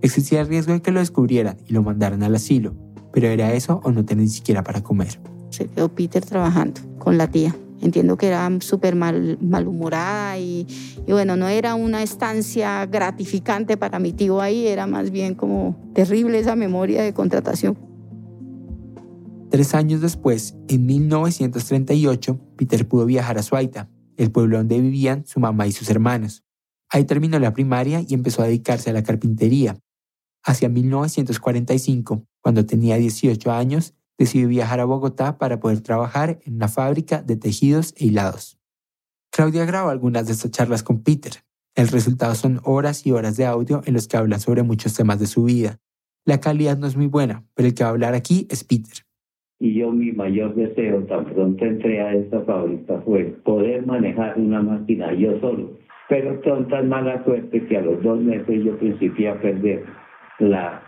Existía 0.00 0.40
el 0.40 0.48
riesgo 0.48 0.72
de 0.72 0.80
que 0.80 0.92
lo 0.92 1.00
descubrieran 1.00 1.56
y 1.66 1.72
lo 1.72 1.82
mandaran 1.82 2.22
al 2.22 2.34
asilo, 2.34 2.74
pero 3.12 3.26
era 3.26 3.52
eso 3.52 3.80
o 3.82 3.90
no 3.90 4.04
tener 4.04 4.24
ni 4.24 4.30
siquiera 4.30 4.62
para 4.62 4.82
comer. 4.82 5.20
Se 5.50 5.66
quedó 5.66 5.88
Peter 5.88 6.24
trabajando 6.24 6.80
con 6.98 7.18
la 7.18 7.28
tía. 7.28 7.54
Entiendo 7.80 8.16
que 8.16 8.26
era 8.26 8.48
súper 8.60 8.96
mal, 8.96 9.38
malhumorada 9.40 10.36
y, 10.38 10.66
y 11.06 11.12
bueno, 11.12 11.36
no 11.36 11.48
era 11.48 11.76
una 11.76 12.02
estancia 12.02 12.84
gratificante 12.86 13.76
para 13.76 14.00
mi 14.00 14.12
tío 14.12 14.40
ahí, 14.40 14.66
era 14.66 14.88
más 14.88 15.10
bien 15.10 15.36
como 15.36 15.76
terrible 15.94 16.40
esa 16.40 16.56
memoria 16.56 17.02
de 17.02 17.12
contratación. 17.12 17.87
Tres 19.50 19.74
años 19.74 20.00
después, 20.00 20.56
en 20.68 20.86
1938, 20.86 22.40
Peter 22.56 22.86
pudo 22.86 23.06
viajar 23.06 23.38
a 23.38 23.42
Suaita, 23.42 23.90
el 24.16 24.30
pueblo 24.30 24.58
donde 24.58 24.80
vivían 24.80 25.26
su 25.26 25.40
mamá 25.40 25.66
y 25.66 25.72
sus 25.72 25.88
hermanos. 25.90 26.44
Ahí 26.90 27.04
terminó 27.04 27.38
la 27.38 27.52
primaria 27.52 28.02
y 28.06 28.14
empezó 28.14 28.42
a 28.42 28.46
dedicarse 28.46 28.90
a 28.90 28.92
la 28.92 29.02
carpintería, 29.02 29.78
Hacia 30.44 30.68
1945, 30.68 32.26
cuando 32.40 32.64
tenía 32.64 32.96
18 32.96 33.52
años, 33.52 33.94
decidió 34.16 34.48
viajar 34.48 34.80
a 34.80 34.84
Bogotá 34.84 35.38
para 35.38 35.60
poder 35.60 35.80
trabajar 35.80 36.40
en 36.44 36.54
una 36.54 36.68
fábrica 36.68 37.22
de 37.22 37.36
tejidos 37.36 37.94
e 37.96 38.06
hilados. 38.06 38.58
Claudia 39.30 39.64
grabó 39.64 39.90
algunas 39.90 40.26
de 40.26 40.32
estas 40.32 40.50
charlas 40.50 40.82
con 40.82 41.02
Peter. 41.02 41.44
El 41.74 41.88
resultado 41.88 42.34
son 42.34 42.60
horas 42.64 43.06
y 43.06 43.12
horas 43.12 43.36
de 43.36 43.46
audio 43.46 43.82
en 43.84 43.94
los 43.94 44.08
que 44.08 44.16
hablan 44.16 44.40
sobre 44.40 44.62
muchos 44.62 44.94
temas 44.94 45.20
de 45.20 45.26
su 45.26 45.44
vida. 45.44 45.78
La 46.24 46.40
calidad 46.40 46.78
no 46.78 46.86
es 46.86 46.96
muy 46.96 47.06
buena, 47.06 47.44
pero 47.54 47.68
el 47.68 47.74
que 47.74 47.84
va 47.84 47.90
a 47.90 47.92
hablar 47.92 48.14
aquí 48.14 48.46
es 48.50 48.64
Peter. 48.64 49.07
Y 49.60 49.74
yo 49.74 49.90
mi 49.90 50.12
mayor 50.12 50.54
deseo, 50.54 51.02
tan 51.04 51.24
pronto 51.26 51.64
entré 51.64 52.00
a 52.00 52.14
esta 52.14 52.40
fábrica, 52.42 53.00
fue 53.04 53.24
poder 53.44 53.84
manejar 53.86 54.38
una 54.38 54.62
máquina 54.62 55.12
yo 55.14 55.38
solo. 55.40 55.76
Pero 56.08 56.40
con 56.42 56.68
tan 56.68 56.88
mala 56.88 57.24
suerte 57.24 57.66
que 57.66 57.76
a 57.76 57.82
los 57.82 58.02
dos 58.02 58.20
meses 58.20 58.64
yo 58.64 58.78
principié 58.78 59.30
a 59.30 59.40
perder 59.40 59.84
la 60.38 60.82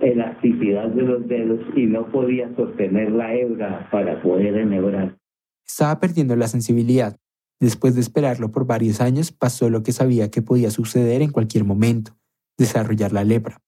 elasticidad 0.00 0.88
de 0.88 1.02
los 1.02 1.26
dedos 1.28 1.60
y 1.76 1.86
no 1.86 2.10
podía 2.10 2.54
sostener 2.56 3.10
la 3.10 3.34
hebra 3.34 3.88
para 3.90 4.22
poder 4.22 4.56
enhebrar. 4.56 5.18
Estaba 5.66 5.98
perdiendo 6.00 6.36
la 6.36 6.48
sensibilidad. 6.48 7.16
Después 7.60 7.94
de 7.94 8.00
esperarlo 8.00 8.50
por 8.50 8.66
varios 8.66 9.00
años, 9.00 9.32
pasó 9.32 9.70
lo 9.70 9.82
que 9.82 9.92
sabía 9.92 10.30
que 10.30 10.42
podía 10.42 10.70
suceder 10.70 11.22
en 11.22 11.30
cualquier 11.30 11.64
momento, 11.64 12.16
desarrollar 12.58 13.12
la 13.12 13.24
lepra. 13.24 13.58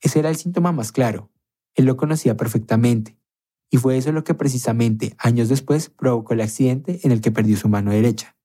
Ese 0.00 0.20
era 0.20 0.28
el 0.28 0.36
síntoma 0.36 0.70
más 0.70 0.92
claro. 0.92 1.30
Él 1.74 1.86
lo 1.86 1.96
conocía 1.96 2.36
perfectamente. 2.36 3.16
Y 3.74 3.76
fue 3.76 3.96
eso 3.96 4.12
lo 4.12 4.22
que 4.22 4.34
precisamente 4.34 5.16
años 5.18 5.48
después 5.48 5.90
provocó 5.90 6.32
el 6.32 6.42
accidente 6.42 7.00
en 7.02 7.10
el 7.10 7.20
que 7.20 7.32
perdió 7.32 7.56
su 7.56 7.68
mano 7.68 7.90
derecha. 7.90 8.36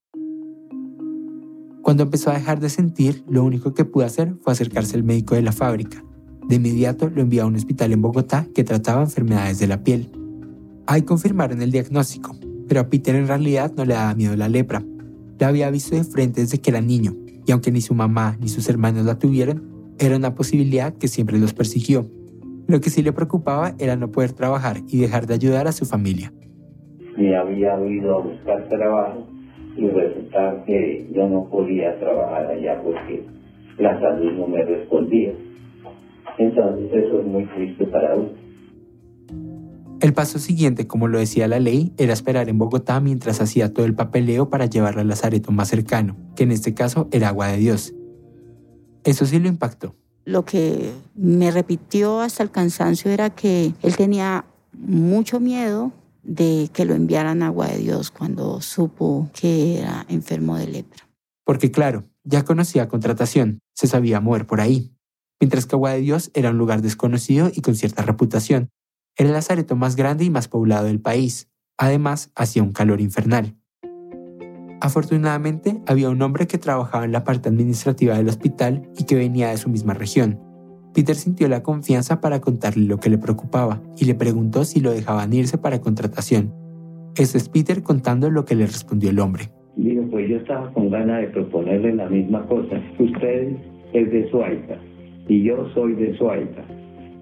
Cuando 1.84 2.02
empezó 2.02 2.32
a 2.32 2.34
dejar 2.34 2.60
de 2.60 2.72
sentir, 2.72 3.24
lo 3.30 3.44
único 3.44 3.76
que 3.76 3.86
pudo 3.86 4.08
hacer 4.08 4.34
fue 4.42 4.54
acercarse 4.54 4.98
al 4.98 5.04
médico 5.04 5.36
de 5.36 5.44
la 5.44 5.52
fábrica. 5.52 6.04
De 6.48 6.56
inmediato 6.56 7.12
lo 7.12 7.22
envió 7.22 7.44
a 7.44 7.46
un 7.46 7.56
hospital 7.56 7.94
en 7.94 8.02
Bogotá 8.02 8.48
que 8.56 8.64
trataba 8.64 9.04
enfermedades 9.04 9.60
de 9.60 9.68
la 9.68 9.84
piel. 9.84 10.12
Ahí 10.88 11.04
confirmaron 11.04 11.62
el 11.62 11.70
diagnóstico, 11.70 12.36
pero 12.68 12.82
a 12.82 12.90
Peter 12.90 13.14
en 13.14 13.28
realidad 13.28 13.72
no 13.78 13.86
le 13.86 13.94
daba 13.94 14.16
miedo 14.16 14.36
la 14.36 14.50
lepra. 14.50 14.84
La 15.38 15.50
había 15.50 15.70
visto 15.70 15.96
de 15.96 16.06
frente 16.06 16.42
desde 16.42 16.60
que 16.60 16.72
era 16.72 16.82
niño, 16.82 17.16
y 17.46 17.52
aunque 17.52 17.72
ni 17.72 17.82
su 17.82 17.94
mamá 17.94 18.36
ni 18.42 18.50
sus 18.50 18.68
hermanos 18.68 19.06
la 19.06 19.20
tuvieron, 19.20 19.94
era 20.00 20.16
una 20.16 20.34
posibilidad 20.34 20.92
que 20.96 21.08
siempre 21.08 21.38
los 21.38 21.54
persiguió. 21.54 22.10
Lo 22.70 22.82
que 22.82 22.92
sí 22.92 23.02
le 23.02 23.12
preocupaba 23.14 23.74
era 23.80 23.96
no 23.96 24.12
poder 24.12 24.34
trabajar 24.34 24.78
y 24.88 25.00
dejar 25.00 25.26
de 25.26 25.34
ayudar 25.34 25.68
a 25.68 25.72
su 25.72 25.86
familia. 25.86 26.32
Me 27.18 27.36
había 27.36 27.74
ido 27.84 28.16
a 28.16 28.22
buscar 28.22 28.70
trabajo 28.70 29.26
y 29.76 29.88
resulta 29.88 30.64
que 30.68 31.10
yo 31.12 31.28
no 31.28 31.50
podía 31.50 31.98
trabajar 32.00 32.46
allá 32.46 32.80
porque 32.84 33.26
la 33.80 34.00
salud 34.00 34.34
no 34.34 34.48
me 34.48 34.64
respondía. 34.64 35.34
Entonces 36.38 36.92
eso 36.94 37.22
es 37.22 37.26
muy 37.26 37.48
triste 37.48 37.86
para 37.88 38.14
uno. 38.14 38.30
El 40.00 40.14
paso 40.14 40.38
siguiente, 40.38 40.86
como 40.86 41.08
lo 41.08 41.18
decía 41.18 41.48
la 41.48 41.60
ley, 41.60 41.92
era 41.98 42.14
esperar 42.14 42.50
en 42.50 42.60
Bogotá 42.60 43.00
mientras 43.00 43.42
hacía 43.42 43.74
todo 43.74 43.88
el 43.88 43.96
papeleo 43.96 44.52
para 44.52 44.68
llevarla 44.68 45.02
al 45.02 45.08
lazareto 45.08 45.52
más 45.52 45.70
cercano, 45.70 46.18
que 46.36 46.44
en 46.44 46.52
este 46.52 46.76
caso 46.76 47.10
era 47.12 47.30
Agua 47.30 47.48
de 47.48 47.58
Dios. 47.58 47.96
Eso 49.04 49.26
sí 49.26 49.40
lo 49.40 49.48
impactó. 49.48 49.96
Lo 50.26 50.46
que 50.46 50.94
me 51.16 51.52
repitió 51.52 52.22
hasta 52.22 52.44
el 52.44 52.52
cansancio 52.52 53.12
era 53.12 53.30
que 53.30 53.74
él 53.82 53.96
tenía 53.96 54.46
mucho 54.74 55.40
miedo 55.40 55.92
de 56.24 56.70
que 56.74 56.86
lo 56.86 56.94
enviaran 56.94 57.42
agua 57.42 57.68
de 57.68 57.78
Dios 57.78 58.12
cuando 58.12 58.62
supo 58.62 59.30
que 59.34 59.80
era 59.80 60.06
enfermo 60.10 60.58
de 60.58 60.68
lepra. 60.68 61.08
Porque 61.46 61.72
claro, 61.72 62.06
ya 62.24 62.46
conocía 62.46 62.88
contratación, 62.88 63.60
se 63.74 63.88
sabía 63.88 64.20
mover 64.20 64.46
por 64.46 64.62
ahí. 64.62 64.94
Mientras 65.40 65.66
que 65.66 65.76
Agua 65.76 65.94
de 65.94 66.02
Dios 66.02 66.32
era 66.34 66.52
un 66.52 66.58
lugar 66.58 66.82
desconocido 66.82 67.50
y 67.54 67.62
con 67.62 67.76
cierta 67.76 68.04
reputación. 68.04 68.70
Era 69.16 69.30
el 69.30 69.34
lazareto 69.34 69.76
más 69.76 69.96
grande 69.96 70.26
y 70.26 70.30
más 70.30 70.48
poblado 70.48 70.86
del 70.86 71.00
país. 71.00 71.50
Además, 71.78 72.32
hacía 72.36 72.62
un 72.62 72.74
calor 72.74 73.00
infernal. 73.00 73.59
Afortunadamente, 74.82 75.82
había 75.88 76.10
un 76.10 76.22
hombre 76.22 76.48
que 76.48 76.58
trabajaba 76.58 77.06
en 77.06 77.12
la 77.12 77.24
parte 77.24 77.50
administrativa 77.50 78.16
del 78.18 78.30
hospital 78.30 78.90
y 78.98 79.06
que 79.06 79.16
venía 79.16 79.50
de 79.50 79.58
su 79.58 79.70
misma 79.70 79.94
región. 79.94 80.40
Peter 80.94 81.16
sintió 81.16 81.48
la 81.48 81.64
confianza 81.64 82.22
para 82.22 82.40
contarle 82.40 82.86
lo 82.86 82.98
que 82.98 83.10
le 83.10 83.18
preocupaba 83.18 83.82
y 83.98 84.06
le 84.06 84.16
preguntó 84.16 84.64
si 84.64 84.80
lo 84.80 84.92
dejaban 84.92 85.34
irse 85.34 85.58
para 85.58 85.82
contratación. 85.82 86.54
Este 87.16 87.38
es 87.38 87.50
Peter 87.50 87.84
contando 87.84 88.30
lo 88.30 88.46
que 88.46 88.56
le 88.56 88.66
respondió 88.66 89.10
el 89.10 89.20
hombre. 89.20 89.50
Digo, 89.76 90.04
pues 90.10 90.30
yo 90.30 90.38
estaba 90.38 90.72
con 90.74 90.90
ganas 90.90 91.22
de 91.22 91.28
proponerle 91.28 91.96
la 91.96 92.10
misma 92.10 92.46
cosa. 92.48 92.82
Usted 92.98 93.56
es 93.94 94.12
de 94.12 94.30
Suaita 94.32 94.78
y 95.28 95.44
yo 95.44 95.70
soy 95.74 95.94
de 95.94 96.18
Suaita. 96.18 96.79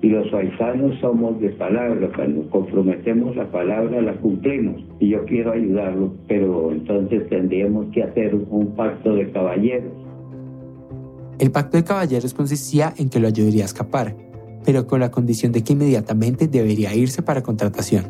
Y 0.08 0.10
los 0.10 0.30
suaitanos 0.30 0.98
somos 1.02 1.38
de 1.41 1.50
palabra, 1.50 2.10
cuando 2.15 2.50
comprometemos 2.50 3.36
la 3.36 3.52
palabra 3.52 4.02
la 4.02 4.13
cumplimos. 4.13 4.82
Y 5.02 5.10
yo 5.10 5.26
quiero 5.26 5.52
ayudarlo, 5.52 6.13
pero 6.30 6.72
entonces 6.72 7.28
tendríamos 7.28 7.88
que 7.93 8.04
hacer 8.04 8.34
un 8.34 8.67
pacto 8.67 9.15
de 9.15 9.30
caballeros 9.32 9.91
el 11.39 11.52
pacto 11.52 11.76
de 11.76 11.84
caballeros 11.84 12.34
consistía 12.34 12.93
en 12.98 13.10
que 13.10 13.20
lo 13.20 13.28
ayudaría 13.28 13.63
a 13.63 13.65
escapar, 13.65 14.15
pero 14.63 14.88
con 14.88 15.02
la 15.02 15.12
condición 15.12 15.52
de 15.52 15.62
que 15.62 15.74
inmediatamente 15.74 16.48
debería 16.48 16.96
irse 16.96 17.22
para 17.22 17.43
contratación. 17.43 18.06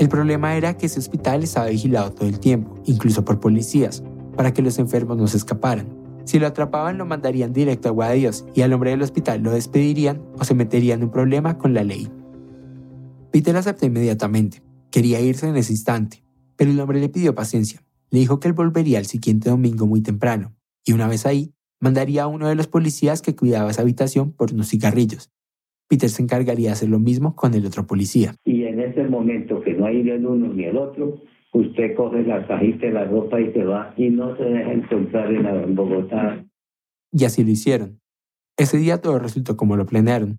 El 0.00 0.08
problema 0.08 0.56
era 0.56 0.76
que 0.76 0.86
ese 0.86 0.98
hospital 0.98 1.44
estaba 1.44 1.68
vigilado 1.68 2.10
todo 2.10 2.28
el 2.28 2.40
tiempo, 2.40 2.76
incluso 2.84 3.24
por 3.24 3.38
policías, 3.38 4.02
para 4.36 4.52
que 4.52 4.60
los 4.60 4.80
enfermos 4.80 5.16
no 5.18 5.28
se 5.28 5.36
escaparan. 5.36 6.01
Si 6.24 6.38
lo 6.38 6.46
atrapaban 6.46 6.98
lo 6.98 7.06
mandarían 7.06 7.52
directo 7.52 8.00
a 8.02 8.12
Dios 8.12 8.44
y 8.54 8.62
al 8.62 8.72
hombre 8.72 8.90
del 8.90 9.02
hospital 9.02 9.42
lo 9.42 9.50
despedirían 9.50 10.22
o 10.38 10.44
se 10.44 10.54
meterían 10.54 11.00
en 11.00 11.04
un 11.04 11.10
problema 11.10 11.58
con 11.58 11.74
la 11.74 11.84
ley. 11.84 12.08
Peter 13.30 13.56
aceptó 13.56 13.86
inmediatamente. 13.86 14.62
Quería 14.90 15.20
irse 15.20 15.48
en 15.48 15.56
ese 15.56 15.72
instante, 15.72 16.22
pero 16.56 16.70
el 16.70 16.80
hombre 16.80 17.00
le 17.00 17.08
pidió 17.08 17.34
paciencia. 17.34 17.82
Le 18.10 18.18
dijo 18.18 18.40
que 18.40 18.48
él 18.48 18.54
volvería 18.54 18.98
el 18.98 19.06
siguiente 19.06 19.48
domingo 19.48 19.86
muy 19.86 20.02
temprano, 20.02 20.54
y 20.84 20.92
una 20.92 21.08
vez 21.08 21.24
ahí, 21.24 21.54
mandaría 21.80 22.24
a 22.24 22.26
uno 22.26 22.46
de 22.46 22.54
los 22.54 22.66
policías 22.66 23.22
que 23.22 23.34
cuidaba 23.34 23.70
esa 23.70 23.82
habitación 23.82 24.32
por 24.32 24.52
unos 24.52 24.68
cigarrillos. 24.68 25.30
Peter 25.88 26.10
se 26.10 26.22
encargaría 26.22 26.68
de 26.68 26.72
hacer 26.72 26.88
lo 26.88 26.98
mismo 26.98 27.34
con 27.34 27.54
el 27.54 27.66
otro 27.66 27.86
policía. 27.86 28.34
Y 28.44 28.64
en 28.64 28.80
ese 28.80 29.04
momento 29.04 29.60
que 29.62 29.74
no 29.74 29.86
hay 29.86 30.02
ni 30.02 30.10
el 30.10 30.26
uno 30.26 30.52
ni 30.52 30.64
el 30.64 30.76
otro, 30.76 31.20
usted 31.52 31.94
coge 31.96 32.22
la 32.22 32.46
cajita 32.46 32.86
de 32.86 32.92
la 32.92 33.04
ropa 33.04 33.40
y 33.40 33.52
se 33.52 33.64
va 33.64 33.94
y 33.96 34.10
no 34.10 34.36
se 34.36 34.44
deja 34.44 34.72
encontrar 34.72 35.32
en, 35.32 35.74
Bogotá. 35.74 36.44
Y 37.12 37.24
así 37.24 37.44
lo 37.44 37.50
hicieron. 37.50 38.00
Ese 38.56 38.78
día 38.78 39.00
todo 39.00 39.18
resultó 39.18 39.56
como 39.56 39.76
lo 39.76 39.86
planearon. 39.86 40.38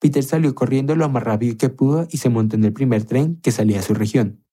Peter 0.00 0.22
salió 0.22 0.54
corriendo 0.54 0.96
lo 0.96 1.08
más 1.08 1.22
rápido 1.22 1.56
que 1.56 1.68
pudo 1.68 2.06
y 2.10 2.16
se 2.16 2.28
montó 2.28 2.56
en 2.56 2.64
el 2.64 2.72
primer 2.72 3.04
tren 3.04 3.40
que 3.40 3.52
salía 3.52 3.80
a 3.80 3.82
su 3.82 3.94
región. 3.94 4.44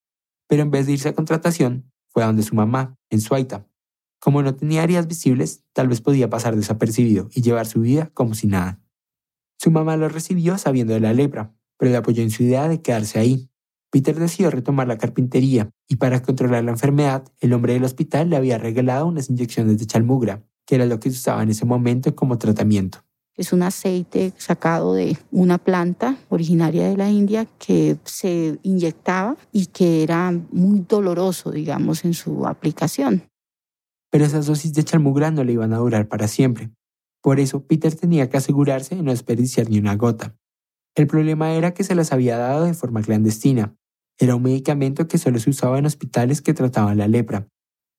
pero 0.47 0.63
en 0.63 0.71
vez 0.71 0.87
de 0.87 0.93
irse 0.93 1.09
a 1.09 1.13
contratación, 1.13 1.91
fue 2.07 2.23
a 2.23 2.25
donde 2.25 2.41
su 2.41 2.55
mamá, 2.55 2.97
en 3.11 3.21
Suaita. 3.21 3.67
Como 4.19 4.41
no 4.41 4.55
tenía 4.55 4.81
áreas 4.81 5.07
visibles, 5.07 5.63
tal 5.73 5.87
vez 5.87 6.01
podía 6.01 6.27
pasar 6.27 6.55
desapercibido 6.55 7.29
y 7.35 7.43
llevar 7.43 7.67
su 7.67 7.81
vida 7.81 8.09
como 8.15 8.33
si 8.33 8.47
nada. 8.47 8.81
Su 9.59 9.69
mamá 9.69 9.95
lo 9.95 10.09
recibió 10.09 10.57
sabiendo 10.57 10.93
de 10.93 11.01
la 11.01 11.13
lepra, 11.13 11.53
pero 11.77 11.91
le 11.91 11.97
apoyó 11.97 12.23
en 12.23 12.31
su 12.31 12.43
idea 12.43 12.67
de 12.67 12.81
quedarse 12.81 13.19
ahí. 13.19 13.48
Peter 13.91 14.17
decidió 14.17 14.51
retomar 14.51 14.87
la 14.87 14.97
carpintería 14.97 15.71
y 15.87 15.95
para 15.95 16.21
controlar 16.21 16.63
la 16.63 16.71
enfermedad, 16.71 17.23
el 17.39 17.53
hombre 17.53 17.73
del 17.73 17.83
hospital 17.83 18.29
le 18.29 18.37
había 18.37 18.57
regalado 18.57 19.07
unas 19.07 19.29
inyecciones 19.29 19.79
de 19.79 19.87
chalmugra, 19.87 20.43
que 20.65 20.75
era 20.75 20.85
lo 20.85 20.99
que 20.99 21.09
se 21.09 21.17
usaba 21.17 21.41
en 21.41 21.49
ese 21.49 21.65
momento 21.65 22.15
como 22.15 22.37
tratamiento. 22.37 22.99
Es 23.35 23.53
un 23.53 23.63
aceite 23.63 24.33
sacado 24.37 24.93
de 24.93 25.17
una 25.31 25.57
planta 25.57 26.17
originaria 26.27 26.89
de 26.89 26.97
la 26.97 27.09
India 27.09 27.47
que 27.57 27.97
se 28.03 28.59
inyectaba 28.63 29.37
y 29.51 29.67
que 29.67 30.03
era 30.03 30.31
muy 30.51 30.85
doloroso, 30.87 31.49
digamos, 31.49 32.03
en 32.03 32.13
su 32.13 32.45
aplicación. 32.45 33.23
Pero 34.11 34.25
esas 34.25 34.45
dosis 34.45 34.73
de 34.73 34.83
chalmugra 34.83 35.31
no 35.31 35.43
le 35.43 35.53
iban 35.53 35.73
a 35.73 35.77
durar 35.77 36.09
para 36.09 36.27
siempre. 36.27 36.71
Por 37.21 37.39
eso 37.39 37.65
Peter 37.65 37.95
tenía 37.95 38.29
que 38.29 38.37
asegurarse 38.37 38.95
de 38.95 39.03
no 39.03 39.11
desperdiciar 39.11 39.69
ni 39.69 39.79
una 39.79 39.95
gota. 39.95 40.35
El 40.95 41.07
problema 41.07 41.53
era 41.53 41.73
que 41.73 41.83
se 41.83 41.95
las 41.95 42.11
había 42.11 42.37
dado 42.37 42.65
de 42.65 42.73
forma 42.73 43.01
clandestina. 43.01 43.75
Era 44.21 44.35
un 44.35 44.43
medicamento 44.43 45.07
que 45.07 45.17
solo 45.17 45.39
se 45.39 45.49
usaba 45.49 45.79
en 45.79 45.85
hospitales 45.85 46.41
que 46.41 46.53
trataban 46.53 46.97
la 46.97 47.07
lepra. 47.07 47.47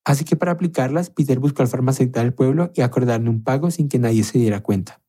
Así 0.04 0.24
que 0.24 0.36
para 0.36 0.52
aplicarlas, 0.52 1.08
Peter 1.08 1.38
buscó 1.38 1.62
al 1.62 1.68
farmacéutico 1.68 2.20
del 2.20 2.34
pueblo 2.34 2.70
y 2.74 2.82
acordarle 2.82 3.30
un 3.30 3.42
pago 3.42 3.70
sin 3.70 3.88
que 3.88 3.98
nadie 3.98 4.22
se 4.22 4.38
diera 4.38 4.62
cuenta. 4.62 5.00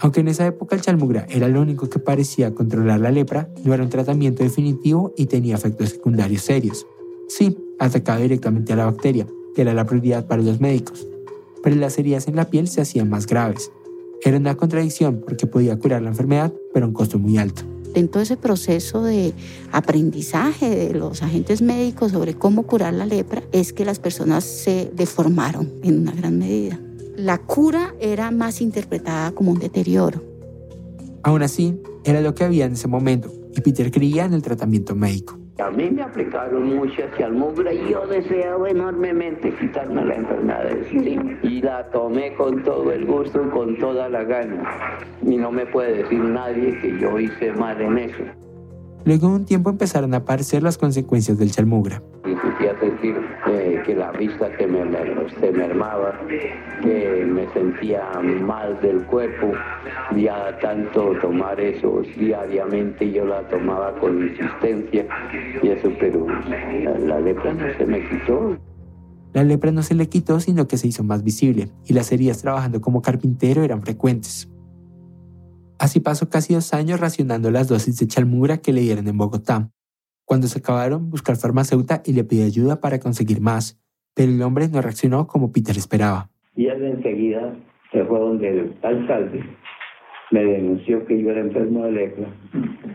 Aunque 0.00 0.20
en 0.20 0.28
esa 0.28 0.46
época 0.46 0.74
el 0.74 0.80
chalmugra 0.80 1.26
era 1.28 1.48
lo 1.48 1.60
único 1.60 1.90
que 1.90 1.98
parecía 1.98 2.54
controlar 2.54 3.00
la 3.00 3.10
lepra, 3.10 3.50
no 3.64 3.74
era 3.74 3.82
un 3.82 3.90
tratamiento 3.90 4.42
definitivo 4.42 5.12
y 5.18 5.26
tenía 5.26 5.56
efectos 5.56 5.90
secundarios 5.90 6.42
serios. 6.42 6.86
Sí, 7.28 7.58
atacaba 7.78 8.20
directamente 8.20 8.72
a 8.72 8.76
la 8.76 8.86
bacteria, 8.86 9.26
que 9.54 9.62
era 9.62 9.74
la 9.74 9.84
prioridad 9.84 10.26
para 10.26 10.40
los 10.40 10.60
médicos, 10.60 11.06
pero 11.62 11.76
las 11.76 11.98
heridas 11.98 12.26
en 12.26 12.36
la 12.36 12.48
piel 12.48 12.68
se 12.68 12.80
hacían 12.80 13.10
más 13.10 13.26
graves. 13.26 13.70
Era 14.24 14.38
una 14.38 14.56
contradicción 14.56 15.20
porque 15.26 15.46
podía 15.46 15.78
curar 15.78 16.00
la 16.00 16.08
enfermedad, 16.08 16.54
pero 16.72 16.86
a 16.86 16.88
un 16.88 16.94
costo 16.94 17.18
muy 17.18 17.36
alto. 17.36 17.64
En 17.98 18.08
todo 18.08 18.22
ese 18.22 18.36
proceso 18.36 19.02
de 19.02 19.34
aprendizaje 19.72 20.70
de 20.70 20.94
los 20.94 21.22
agentes 21.22 21.62
médicos 21.62 22.12
sobre 22.12 22.34
cómo 22.34 22.62
curar 22.64 22.94
la 22.94 23.06
lepra, 23.06 23.42
es 23.52 23.72
que 23.72 23.84
las 23.84 23.98
personas 23.98 24.44
se 24.44 24.90
deformaron 24.94 25.72
en 25.82 26.00
una 26.00 26.12
gran 26.12 26.38
medida 26.38 26.78
la 27.18 27.38
cura 27.38 27.96
era 28.00 28.30
más 28.30 28.60
interpretada 28.60 29.32
como 29.32 29.50
un 29.50 29.58
deterioro. 29.58 30.22
Aún 31.24 31.42
así, 31.42 31.76
era 32.04 32.20
lo 32.20 32.32
que 32.32 32.44
había 32.44 32.64
en 32.64 32.74
ese 32.74 32.86
momento 32.86 33.32
y 33.56 33.60
Peter 33.60 33.90
creía 33.90 34.24
en 34.24 34.34
el 34.34 34.42
tratamiento 34.42 34.94
médico. 34.94 35.36
A 35.58 35.70
mí 35.70 35.90
me 35.90 36.02
aplicaron 36.02 36.76
mucha 36.76 37.10
chalmugra 37.16 37.72
y 37.72 37.90
yo 37.90 38.06
deseaba 38.06 38.70
enormemente 38.70 39.52
quitarme 39.54 40.04
la 40.04 40.14
enfermedad 40.14 40.64
de 40.64 41.38
Y 41.42 41.60
la 41.62 41.90
tomé 41.90 42.32
con 42.34 42.62
todo 42.62 42.92
el 42.92 43.04
gusto 43.04 43.50
con 43.50 43.76
toda 43.78 44.08
la 44.08 44.22
gana. 44.22 44.98
Y 45.20 45.36
no 45.36 45.50
me 45.50 45.66
puede 45.66 46.04
decir 46.04 46.20
nadie 46.20 46.78
que 46.78 46.96
yo 47.00 47.18
hice 47.18 47.52
mal 47.54 47.80
en 47.80 47.98
eso. 47.98 48.22
Luego 49.08 49.28
de 49.28 49.36
un 49.36 49.44
tiempo 49.46 49.70
empezaron 49.70 50.12
a 50.12 50.18
aparecer 50.18 50.62
las 50.62 50.76
consecuencias 50.76 51.38
del 51.38 51.50
chalmugra. 51.50 52.02
Empecé 52.26 52.68
a 52.68 52.78
sentir 52.78 53.16
eh, 53.46 53.82
que 53.86 53.94
la 53.94 54.12
vista 54.12 54.54
que 54.58 54.66
me, 54.66 54.80
se 55.40 55.50
mermaba, 55.50 56.12
que 56.28 57.24
me 57.26 57.50
sentía 57.54 58.02
mal 58.20 58.78
del 58.82 59.02
cuerpo. 59.06 59.52
Ya 60.14 60.58
tanto 60.58 61.14
tomar 61.22 61.58
eso 61.58 62.02
diariamente, 62.18 63.10
yo 63.10 63.24
la 63.24 63.48
tomaba 63.48 63.98
con 63.98 64.28
insistencia 64.28 65.06
y 65.62 65.68
eso, 65.68 65.90
pero 65.98 66.26
la, 66.46 66.98
la 66.98 67.18
lepra 67.18 67.54
no 67.54 67.64
se 67.78 67.86
me 67.86 68.06
quitó. 68.10 68.58
La 69.32 69.42
lepra 69.42 69.72
no 69.72 69.82
se 69.82 69.94
le 69.94 70.10
quitó, 70.10 70.38
sino 70.38 70.68
que 70.68 70.76
se 70.76 70.86
hizo 70.86 71.02
más 71.02 71.24
visible, 71.24 71.70
y 71.86 71.94
las 71.94 72.12
heridas 72.12 72.42
trabajando 72.42 72.82
como 72.82 73.00
carpintero 73.00 73.62
eran 73.62 73.80
frecuentes. 73.80 74.50
Así 75.78 76.00
pasó 76.00 76.28
casi 76.28 76.54
dos 76.54 76.74
años 76.74 76.98
racionando 76.98 77.50
las 77.50 77.68
dosis 77.68 77.98
de 77.98 78.06
chalmugra 78.06 78.58
que 78.58 78.72
le 78.72 78.80
dieron 78.80 79.06
en 79.06 79.16
Bogotá. 79.16 79.70
Cuando 80.24 80.46
se 80.46 80.58
acabaron, 80.58 81.10
buscó 81.10 81.32
al 81.32 81.38
farmacéutico 81.38 82.02
y 82.04 82.12
le 82.12 82.24
pidió 82.24 82.44
ayuda 82.44 82.80
para 82.80 82.98
conseguir 82.98 83.40
más, 83.40 83.80
pero 84.14 84.30
el 84.30 84.42
hombre 84.42 84.68
no 84.68 84.82
reaccionó 84.82 85.26
como 85.26 85.52
Peter 85.52 85.76
esperaba. 85.76 86.30
Y 86.56 86.66
él 86.66 86.84
enseguida 86.84 87.56
se 87.92 88.04
fue 88.04 88.18
donde 88.18 88.48
el 88.48 88.76
alcalde 88.82 89.44
me 90.30 90.44
denunció 90.44 91.06
que 91.06 91.22
yo 91.22 91.30
era 91.30 91.40
enfermo 91.40 91.84
de 91.84 91.92
lepra. 91.92 92.28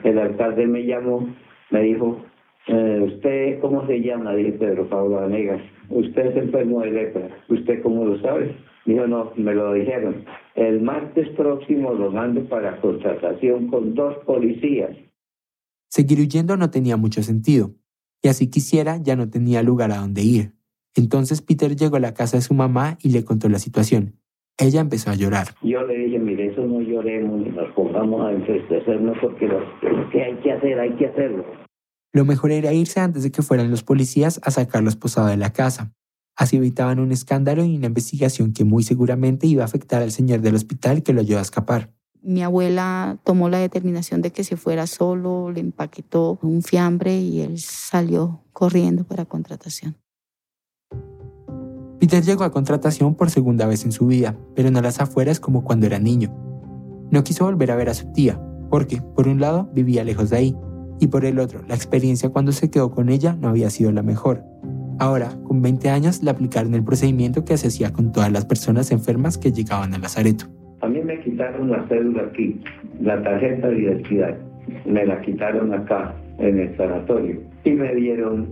El 0.03 0.19
alcalde 0.19 0.67
me 0.67 0.85
llamó, 0.85 1.27
me 1.71 1.81
dijo, 1.81 2.23
eh, 2.67 2.99
¿usted 3.07 3.59
cómo 3.61 3.87
se 3.87 4.01
llama? 4.01 4.35
Dije 4.35 4.53
Pedro 4.53 4.87
Pablo 4.89 5.19
Anegas. 5.19 5.61
Usted 5.89 6.27
es 6.27 6.37
enfermo 6.37 6.81
de 6.81 6.91
lepra. 6.91 7.29
¿Usted 7.49 7.81
cómo 7.81 8.05
lo 8.05 8.19
sabe? 8.21 8.55
Dijo, 8.85 9.07
no, 9.07 9.31
me 9.35 9.53
lo 9.53 9.73
dijeron. 9.73 10.25
El 10.55 10.81
martes 10.81 11.29
próximo 11.29 11.93
lo 11.93 12.11
mando 12.11 12.47
para 12.47 12.79
contratación 12.79 13.67
con 13.67 13.95
dos 13.95 14.17
policías. 14.25 14.95
Seguir 15.89 16.19
huyendo 16.19 16.57
no 16.57 16.69
tenía 16.69 16.97
mucho 16.97 17.23
sentido, 17.23 17.71
y 18.21 18.27
así 18.27 18.49
quisiera 18.49 18.97
ya 18.97 19.15
no 19.15 19.29
tenía 19.29 19.63
lugar 19.63 19.91
a 19.91 19.97
donde 19.97 20.21
ir. 20.21 20.53
Entonces 20.95 21.41
Peter 21.41 21.75
llegó 21.75 21.95
a 21.95 21.99
la 21.99 22.13
casa 22.13 22.37
de 22.37 22.43
su 22.43 22.53
mamá 22.53 22.97
y 23.01 23.09
le 23.09 23.23
contó 23.23 23.49
la 23.49 23.59
situación. 23.59 24.19
Ella 24.59 24.81
empezó 24.81 25.09
a 25.09 25.15
llorar. 25.15 25.47
Yo 25.63 25.81
le 25.83 25.97
dije, 25.97 26.19
mire, 26.19 26.51
eso 26.51 26.61
no 26.61 26.79
lloremos 26.81 27.41
ni 27.41 27.49
nos 27.49 27.73
pongamos 27.73 28.21
a 28.21 28.31
entristecernos 28.31 29.17
porque 29.19 29.47
lo 29.47 29.59
que 30.11 30.23
hay 30.23 30.35
que 30.35 30.51
hacer, 30.51 30.79
hay 30.79 30.95
que 30.95 31.07
hacerlo. 31.07 31.43
Lo 32.13 32.25
mejor 32.25 32.51
era 32.51 32.71
irse 32.73 32.99
antes 32.99 33.23
de 33.23 33.31
que 33.31 33.41
fueran 33.41 33.71
los 33.71 33.83
policías 33.83 34.39
a 34.43 34.51
sacarlo 34.51 34.89
esposado 34.89 35.27
de 35.27 35.37
la 35.37 35.51
casa. 35.51 35.93
Así 36.35 36.57
evitaban 36.57 36.99
un 36.99 37.11
escándalo 37.11 37.63
y 37.63 37.75
una 37.75 37.87
investigación 37.87 38.53
que 38.53 38.63
muy 38.63 38.83
seguramente 38.83 39.47
iba 39.47 39.63
a 39.63 39.65
afectar 39.65 40.01
al 40.01 40.11
señor 40.11 40.41
del 40.41 40.55
hospital 40.55 41.03
que 41.03 41.13
lo 41.13 41.21
ayudó 41.21 41.39
a 41.39 41.43
escapar. 41.43 41.91
Mi 42.21 42.41
abuela 42.41 43.19
tomó 43.23 43.49
la 43.49 43.59
determinación 43.59 44.21
de 44.21 44.31
que 44.31 44.43
se 44.43 44.55
fuera 44.55 44.87
solo, 44.87 45.51
le 45.51 45.59
empaquetó 45.59 46.39
un 46.41 46.63
fiambre 46.63 47.17
y 47.19 47.41
él 47.41 47.59
salió 47.59 48.41
corriendo 48.53 49.03
para 49.03 49.25
contratación. 49.25 49.97
Peter 51.99 52.23
llegó 52.23 52.43
a 52.43 52.51
contratación 52.51 53.15
por 53.15 53.29
segunda 53.29 53.65
vez 53.65 53.85
en 53.85 53.91
su 53.91 54.07
vida, 54.07 54.37
pero 54.55 54.71
no 54.71 54.79
a 54.79 54.81
las 54.81 54.99
afueras 54.99 55.39
como 55.39 55.63
cuando 55.63 55.85
era 55.85 55.99
niño. 55.99 56.33
No 57.11 57.23
quiso 57.23 57.45
volver 57.45 57.71
a 57.71 57.75
ver 57.75 57.89
a 57.89 57.93
su 57.93 58.11
tía, 58.11 58.41
porque, 58.69 59.01
por 59.01 59.27
un 59.27 59.39
lado, 59.39 59.69
vivía 59.73 60.03
lejos 60.03 60.29
de 60.29 60.37
ahí, 60.37 60.57
y 60.99 61.07
por 61.07 61.25
el 61.25 61.39
otro, 61.39 61.63
la 61.67 61.75
experiencia 61.75 62.29
cuando 62.29 62.51
se 62.51 62.69
quedó 62.69 62.91
con 62.91 63.09
ella 63.09 63.37
no 63.39 63.49
había 63.49 63.69
sido 63.69 63.91
la 63.91 64.03
mejor. 64.03 64.45
Ahora, 65.03 65.31
con 65.43 65.61
20 65.61 65.89
años, 65.89 66.23
le 66.23 66.29
aplicaron 66.29 66.73
el 66.75 66.83
procedimiento 66.85 67.43
que 67.43 67.57
se 67.57 67.67
hacía 67.67 67.91
con 67.91 68.13
todas 68.13 68.31
las 68.31 68.45
personas 68.45 68.89
enfermas 68.89 69.37
que 69.37 69.51
llegaban 69.51 69.93
al 69.93 70.01
lazareto. 70.01 70.45
A 70.79 70.87
mí 70.87 71.01
me 71.01 71.19
quitaron 71.19 71.69
la 71.69 71.85
cédula 71.89 72.23
aquí, 72.31 72.61
la 73.01 73.21
tarjeta 73.21 73.67
de 73.67 73.81
identidad. 73.81 74.37
Me 74.85 75.05
la 75.05 75.19
quitaron 75.19 75.73
acá, 75.73 76.15
en 76.39 76.57
el 76.57 76.77
sanatorio. 76.77 77.41
Y 77.65 77.71
me 77.71 77.93
dieron 77.95 78.47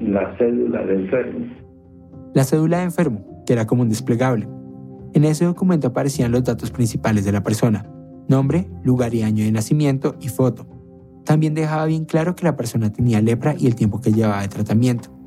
la 0.00 0.34
cédula 0.38 0.86
de 0.86 0.94
enfermo. 0.94 1.46
La 2.32 2.44
cédula 2.44 2.78
de 2.78 2.84
enfermo, 2.84 3.44
que 3.44 3.52
era 3.52 3.66
como 3.66 3.82
un 3.82 3.90
desplegable. 3.90 4.48
En 5.12 5.24
ese 5.24 5.44
documento 5.44 5.88
aparecían 5.88 6.32
los 6.32 6.44
datos 6.44 6.70
principales 6.70 7.26
de 7.26 7.32
la 7.32 7.42
persona, 7.42 7.84
nombre, 8.26 8.68
lugar 8.84 9.12
y 9.12 9.20
año 9.20 9.44
de 9.44 9.52
nacimiento 9.52 10.16
y 10.18 10.28
foto. 10.28 10.66
También 11.26 11.52
dejaba 11.52 11.84
bien 11.84 12.06
claro 12.06 12.34
que 12.34 12.46
la 12.46 12.56
persona 12.56 12.90
tenía 12.90 13.20
lepra 13.20 13.54
y 13.58 13.66
el 13.66 13.74
tiempo 13.74 14.00
que 14.00 14.12
llevaba 14.12 14.40
de 14.40 14.48
tratamiento. 14.48 15.19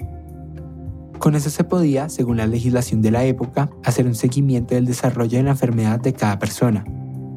Con 1.20 1.36
eso 1.36 1.50
se 1.50 1.64
podía, 1.64 2.10
según 2.10 2.38
la 2.38 2.48
legislación 2.48 3.02
de 3.02 3.12
la 3.12 3.24
época, 3.24 3.70
hacer 3.84 4.06
un 4.08 4.16
seguimiento 4.16 4.76
del 4.76 4.86
desarrollo 4.86 5.38
de 5.38 5.44
la 5.44 5.52
enfermedad 5.52 6.00
de 6.00 6.14
cada 6.14 6.40
persona. 6.40 6.84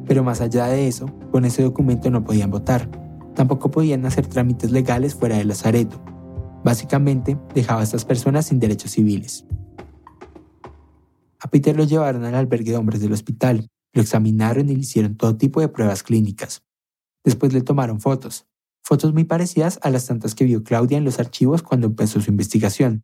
Pero 0.07 0.23
más 0.23 0.41
allá 0.41 0.67
de 0.67 0.87
eso, 0.87 1.07
con 1.31 1.45
ese 1.45 1.63
documento 1.63 2.09
no 2.09 2.23
podían 2.23 2.51
votar. 2.51 2.89
Tampoco 3.35 3.71
podían 3.71 4.05
hacer 4.05 4.27
trámites 4.27 4.71
legales 4.71 5.15
fuera 5.15 5.37
del 5.37 5.49
lazareto. 5.49 6.01
Básicamente, 6.63 7.37
dejaba 7.53 7.81
a 7.81 7.83
estas 7.83 8.03
personas 8.03 8.47
sin 8.47 8.59
derechos 8.59 8.91
civiles. 8.91 9.45
A 11.39 11.49
Peter 11.49 11.77
lo 11.77 11.83
llevaron 11.83 12.25
al 12.25 12.35
albergue 12.35 12.71
de 12.71 12.77
hombres 12.77 12.99
del 12.99 13.13
hospital, 13.13 13.69
lo 13.93 14.01
examinaron 14.01 14.69
y 14.69 14.75
le 14.75 14.81
hicieron 14.81 15.15
todo 15.15 15.37
tipo 15.37 15.61
de 15.61 15.69
pruebas 15.69 16.03
clínicas. 16.03 16.63
Después 17.23 17.53
le 17.53 17.61
tomaron 17.61 17.99
fotos, 17.99 18.47
fotos 18.83 19.13
muy 19.13 19.23
parecidas 19.23 19.79
a 19.83 19.89
las 19.89 20.07
tantas 20.07 20.33
que 20.33 20.45
vio 20.45 20.63
Claudia 20.63 20.97
en 20.97 21.05
los 21.05 21.19
archivos 21.19 21.61
cuando 21.61 21.87
empezó 21.87 22.19
su 22.21 22.31
investigación, 22.31 23.03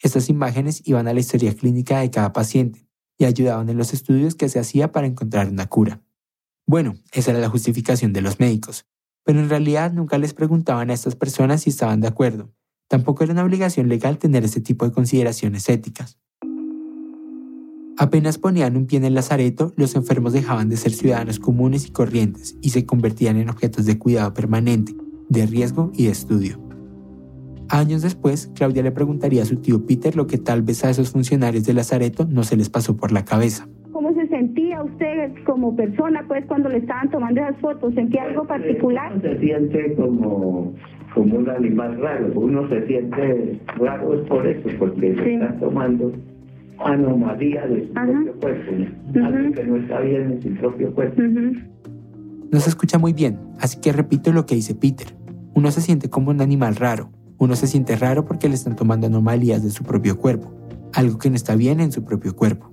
estas 0.00 0.28
imágenes 0.28 0.82
iban 0.84 1.08
a 1.08 1.14
la 1.14 1.20
historia 1.20 1.54
clínica 1.54 2.00
de 2.00 2.10
cada 2.10 2.32
paciente 2.32 2.86
y 3.18 3.24
ayudaban 3.24 3.68
en 3.68 3.76
los 3.76 3.92
estudios 3.92 4.34
que 4.34 4.48
se 4.48 4.60
hacía 4.60 4.92
para 4.92 5.06
encontrar 5.06 5.48
una 5.48 5.66
cura. 5.66 6.02
Bueno, 6.66 6.96
esa 7.12 7.32
era 7.32 7.40
la 7.40 7.48
justificación 7.48 8.12
de 8.12 8.20
los 8.20 8.38
médicos, 8.38 8.86
pero 9.24 9.40
en 9.40 9.48
realidad 9.48 9.92
nunca 9.92 10.18
les 10.18 10.34
preguntaban 10.34 10.90
a 10.90 10.94
estas 10.94 11.16
personas 11.16 11.62
si 11.62 11.70
estaban 11.70 12.00
de 12.00 12.08
acuerdo. 12.08 12.52
Tampoco 12.88 13.24
era 13.24 13.32
una 13.32 13.44
obligación 13.44 13.88
legal 13.88 14.18
tener 14.18 14.44
ese 14.44 14.60
tipo 14.60 14.84
de 14.84 14.92
consideraciones 14.92 15.68
éticas. 15.68 16.18
Apenas 17.96 18.38
ponían 18.38 18.76
un 18.76 18.86
pie 18.86 18.98
en 18.98 19.04
el 19.04 19.14
lazareto, 19.14 19.72
los 19.76 19.96
enfermos 19.96 20.32
dejaban 20.32 20.68
de 20.68 20.76
ser 20.76 20.92
ciudadanos 20.92 21.40
comunes 21.40 21.86
y 21.86 21.90
corrientes 21.90 22.56
y 22.62 22.70
se 22.70 22.86
convertían 22.86 23.36
en 23.36 23.50
objetos 23.50 23.86
de 23.86 23.98
cuidado 23.98 24.32
permanente, 24.34 24.94
de 25.28 25.46
riesgo 25.46 25.90
y 25.94 26.04
de 26.04 26.12
estudio. 26.12 26.67
Años 27.70 28.02
después, 28.02 28.50
Claudia 28.54 28.82
le 28.82 28.92
preguntaría 28.92 29.42
a 29.42 29.44
su 29.44 29.56
tío 29.56 29.84
Peter 29.86 30.16
lo 30.16 30.26
que 30.26 30.38
tal 30.38 30.62
vez 30.62 30.84
a 30.84 30.90
esos 30.90 31.10
funcionarios 31.10 31.64
de 31.64 31.74
Lazareto 31.74 32.26
no 32.26 32.42
se 32.42 32.56
les 32.56 32.70
pasó 32.70 32.96
por 32.96 33.12
la 33.12 33.24
cabeza. 33.24 33.68
¿Cómo 33.92 34.14
se 34.14 34.26
sentía 34.28 34.82
usted 34.82 35.32
como 35.44 35.76
persona 35.76 36.24
pues 36.26 36.46
cuando 36.46 36.68
le 36.68 36.78
estaban 36.78 37.10
tomando 37.10 37.40
esas 37.40 37.60
fotos? 37.60 37.94
¿Sentía 37.94 38.22
algo 38.24 38.46
particular? 38.46 39.12
Uno 39.12 39.20
se 39.20 39.38
siente 39.38 39.94
como, 39.96 40.72
como 41.14 41.36
un 41.36 41.50
animal 41.50 42.00
raro. 42.00 42.32
Uno 42.34 42.68
se 42.68 42.86
siente 42.86 43.60
raro 43.76 44.14
es 44.14 44.28
por 44.28 44.46
eso, 44.46 44.68
porque 44.78 45.00
le 45.00 45.34
están 45.34 45.60
tomando 45.60 46.12
anomalía 46.78 47.66
de 47.66 47.86
su 47.86 47.92
propio 47.92 48.32
cuerpo. 48.40 48.72
Algo 49.24 49.52
que 49.52 49.64
no 49.64 49.76
está 49.76 50.00
bien 50.00 50.32
en 50.32 50.42
su 50.42 50.54
propio 50.60 50.94
cuerpo. 50.94 51.22
No 52.50 52.60
se 52.60 52.70
escucha 52.70 52.98
muy 52.98 53.12
bien, 53.12 53.38
así 53.60 53.78
que 53.80 53.92
repito 53.92 54.32
lo 54.32 54.46
que 54.46 54.54
dice 54.54 54.74
Peter. 54.74 55.08
Uno 55.54 55.70
se 55.70 55.82
siente 55.82 56.08
como 56.08 56.30
un 56.30 56.40
animal 56.40 56.76
raro. 56.76 57.10
Uno 57.38 57.54
se 57.54 57.68
siente 57.68 57.96
raro 57.96 58.24
porque 58.24 58.48
le 58.48 58.56
están 58.56 58.76
tomando 58.76 59.06
anomalías 59.06 59.62
de 59.62 59.70
su 59.70 59.84
propio 59.84 60.18
cuerpo, 60.18 60.52
algo 60.92 61.18
que 61.18 61.30
no 61.30 61.36
está 61.36 61.54
bien 61.54 61.80
en 61.80 61.92
su 61.92 62.04
propio 62.04 62.34
cuerpo. 62.34 62.72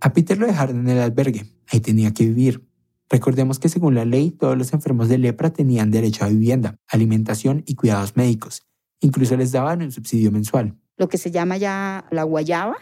A 0.00 0.12
Peter 0.12 0.38
lo 0.38 0.46
dejaron 0.46 0.80
en 0.80 0.88
el 0.88 0.98
albergue, 1.00 1.46
ahí 1.68 1.80
tenía 1.80 2.12
que 2.12 2.24
vivir. 2.24 2.66
Recordemos 3.08 3.58
que 3.58 3.68
según 3.68 3.94
la 3.94 4.04
ley 4.04 4.30
todos 4.30 4.56
los 4.56 4.72
enfermos 4.72 5.08
de 5.08 5.18
lepra 5.18 5.50
tenían 5.50 5.90
derecho 5.90 6.24
a 6.24 6.28
vivienda, 6.28 6.76
alimentación 6.88 7.62
y 7.66 7.74
cuidados 7.74 8.16
médicos. 8.16 8.66
Incluso 9.00 9.36
les 9.36 9.52
daban 9.52 9.82
un 9.82 9.90
subsidio 9.90 10.30
mensual. 10.30 10.76
Lo 10.96 11.08
que 11.08 11.18
se 11.18 11.30
llama 11.30 11.56
ya 11.56 12.04
la 12.10 12.24
guayaba, 12.24 12.76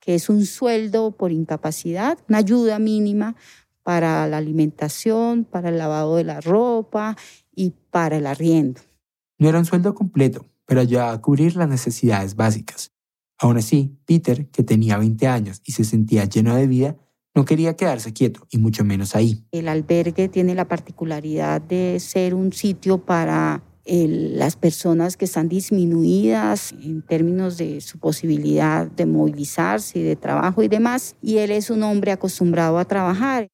que 0.00 0.14
es 0.14 0.28
un 0.28 0.46
sueldo 0.46 1.10
por 1.10 1.32
incapacidad, 1.32 2.18
una 2.28 2.38
ayuda 2.38 2.78
mínima 2.78 3.34
para 3.82 4.26
la 4.28 4.38
alimentación, 4.38 5.44
para 5.44 5.68
el 5.68 5.78
lavado 5.78 6.16
de 6.16 6.24
la 6.24 6.40
ropa 6.40 7.16
y 7.54 7.74
para 7.90 8.16
el 8.16 8.26
arriendo. 8.26 8.80
No 9.38 9.48
era 9.48 9.58
un 9.58 9.64
sueldo 9.64 9.94
completo, 9.94 10.46
pero 10.64 10.80
ayudaba 10.80 11.12
a 11.12 11.20
cubrir 11.20 11.56
las 11.56 11.68
necesidades 11.68 12.36
básicas. 12.36 12.92
Aún 13.38 13.58
así, 13.58 13.98
Peter, 14.06 14.48
que 14.48 14.62
tenía 14.62 14.96
20 14.96 15.26
años 15.26 15.60
y 15.64 15.72
se 15.72 15.84
sentía 15.84 16.24
lleno 16.24 16.54
de 16.56 16.66
vida, 16.66 16.96
no 17.34 17.44
quería 17.44 17.76
quedarse 17.76 18.14
quieto, 18.14 18.46
y 18.50 18.56
mucho 18.56 18.82
menos 18.82 19.14
ahí. 19.14 19.44
El 19.52 19.68
albergue 19.68 20.28
tiene 20.28 20.54
la 20.54 20.66
particularidad 20.66 21.60
de 21.60 22.00
ser 22.00 22.34
un 22.34 22.52
sitio 22.52 22.96
para 22.96 23.62
las 23.88 24.56
personas 24.56 25.16
que 25.16 25.26
están 25.26 25.48
disminuidas 25.48 26.72
en 26.72 27.02
términos 27.02 27.56
de 27.56 27.80
su 27.80 27.98
posibilidad 27.98 28.90
de 28.90 29.06
movilizarse 29.06 30.00
y 30.00 30.02
de 30.02 30.16
trabajo 30.16 30.62
y 30.62 30.68
demás, 30.68 31.14
y 31.22 31.36
él 31.36 31.50
es 31.50 31.70
un 31.70 31.82
hombre 31.82 32.10
acostumbrado 32.10 32.78
a 32.78 32.84
trabajar. 32.86 33.48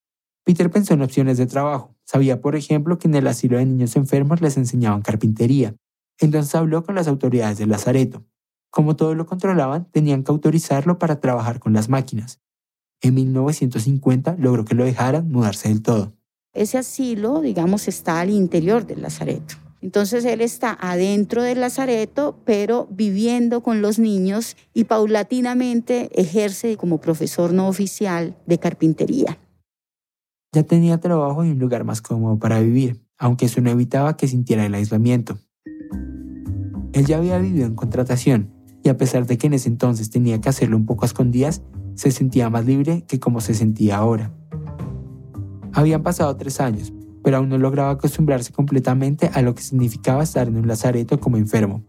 Peter 0.45 0.71
pensó 0.71 0.95
en 0.95 1.03
opciones 1.03 1.39
de 1.39 1.47
trabajo. 1.47 1.92
Sabía, 2.05 2.41
por 2.41 2.57
ejemplo, 2.57 2.99
que 2.99 3.09
en 3.09 3.15
el 3.15 3.27
asilo 3.27 3.59
de 3.59 3.67
niños 3.67 3.97
enfermos 3.97 4.41
les 4.41 4.57
enseñaban 4.57 5.03
carpintería. 5.03 5.75
Entonces 6.19 6.55
habló 6.55 6.85
con 6.85 6.95
las 6.95 7.09
autoridades 7.09 7.59
del 7.59 7.71
Lazareto. 7.71 8.25
Como 8.71 8.97
todo 8.97 9.15
lo 9.15 9.27
controlaban, 9.27 9.91
tenían 9.91 10.25
que 10.25 10.33
autorizarlo 10.33 10.99
para 10.99 11.21
trabajar 11.21 11.59
con 11.59 11.73
las 11.73 11.89
máquinas. 11.89 12.41
En 13.01 13.15
1950 13.15 14.37
logró 14.39 14.65
que 14.65 14.75
lo 14.75 14.85
dejaran 14.85 15.31
mudarse 15.31 15.69
del 15.69 15.83
todo. 15.83 16.13
Ese 16.55 16.79
asilo, 16.79 17.41
digamos, 17.41 17.89
está 17.89 18.21
al 18.21 18.31
interior 18.31 18.87
del 18.87 19.03
Lazareto. 19.03 19.57
Entonces 19.83 20.25
él 20.25 20.41
está 20.41 20.79
adentro 20.81 21.43
del 21.43 21.61
Lazareto, 21.61 22.39
pero 22.45 22.87
viviendo 22.91 23.63
con 23.63 23.83
los 23.83 23.99
niños 23.99 24.57
y 24.73 24.85
paulatinamente 24.85 26.09
ejerce 26.15 26.77
como 26.77 27.01
profesor 27.01 27.53
no 27.53 27.67
oficial 27.67 28.37
de 28.47 28.59
carpintería. 28.59 29.39
Ya 30.55 30.65
tenía 30.65 31.01
trabajo 31.01 31.47
y 31.47 31.51
un 31.51 31.59
lugar 31.59 31.85
más 31.85 32.03
cómodo 32.03 32.39
para 32.39 32.61
vivir, 32.61 33.03
aunque 33.17 33.47
eso 33.47 33.63
no 33.63 33.71
evitaba 33.71 34.19
que 34.19 34.29
sintiera 34.29 34.67
el 34.67 34.75
aislamiento. 34.75 35.39
Él 36.93 37.07
ya 37.07 37.17
había 37.17 37.39
vivido 37.39 37.65
en 37.65 37.75
contratación, 37.75 38.53
y 38.83 38.91
a 38.91 38.99
pesar 38.99 39.27
de 39.27 39.39
que 39.39 39.47
en 39.47 39.55
ese 39.55 39.71
entonces 39.71 40.11
tenía 40.11 40.43
que 40.43 40.51
hacerlo 40.51 40.77
un 40.77 40.85
poco 40.85 41.05
a 41.05 41.07
escondidas, 41.07 41.63
se 41.95 42.11
sentía 42.11 42.51
más 42.51 42.67
libre 42.67 43.03
que 43.09 43.19
como 43.19 43.41
se 43.41 43.55
sentía 43.55 43.97
ahora. 43.97 44.31
Habían 45.73 46.03
pasado 46.03 46.37
tres 46.37 46.61
años, 46.61 46.93
pero 47.25 47.39
aún 47.39 47.49
no 47.49 47.57
lograba 47.57 47.93
acostumbrarse 47.93 48.53
completamente 48.53 49.31
a 49.33 49.41
lo 49.41 49.55
que 49.55 49.63
significaba 49.63 50.23
estar 50.23 50.49
en 50.49 50.59
un 50.59 50.69
lazareto 50.69 51.19
como 51.19 51.39
enfermo. 51.39 51.83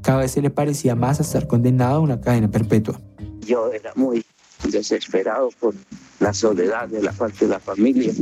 Cada 0.00 0.20
vez 0.20 0.30
se 0.30 0.40
le 0.40 0.48
parecía 0.48 0.94
más 0.94 1.18
a 1.18 1.24
estar 1.24 1.46
condenado 1.46 1.96
a 1.96 2.00
una 2.00 2.22
cadena 2.22 2.50
perpetua. 2.50 2.98
Yo 3.46 3.70
era 3.70 3.92
muy 3.96 4.24
desesperado 4.70 5.50
por 5.60 5.74
la 6.20 6.32
soledad 6.32 6.88
de 6.88 7.02
la 7.02 7.12
parte 7.12 7.46
de 7.46 7.52
la 7.52 7.60
familia. 7.60 8.12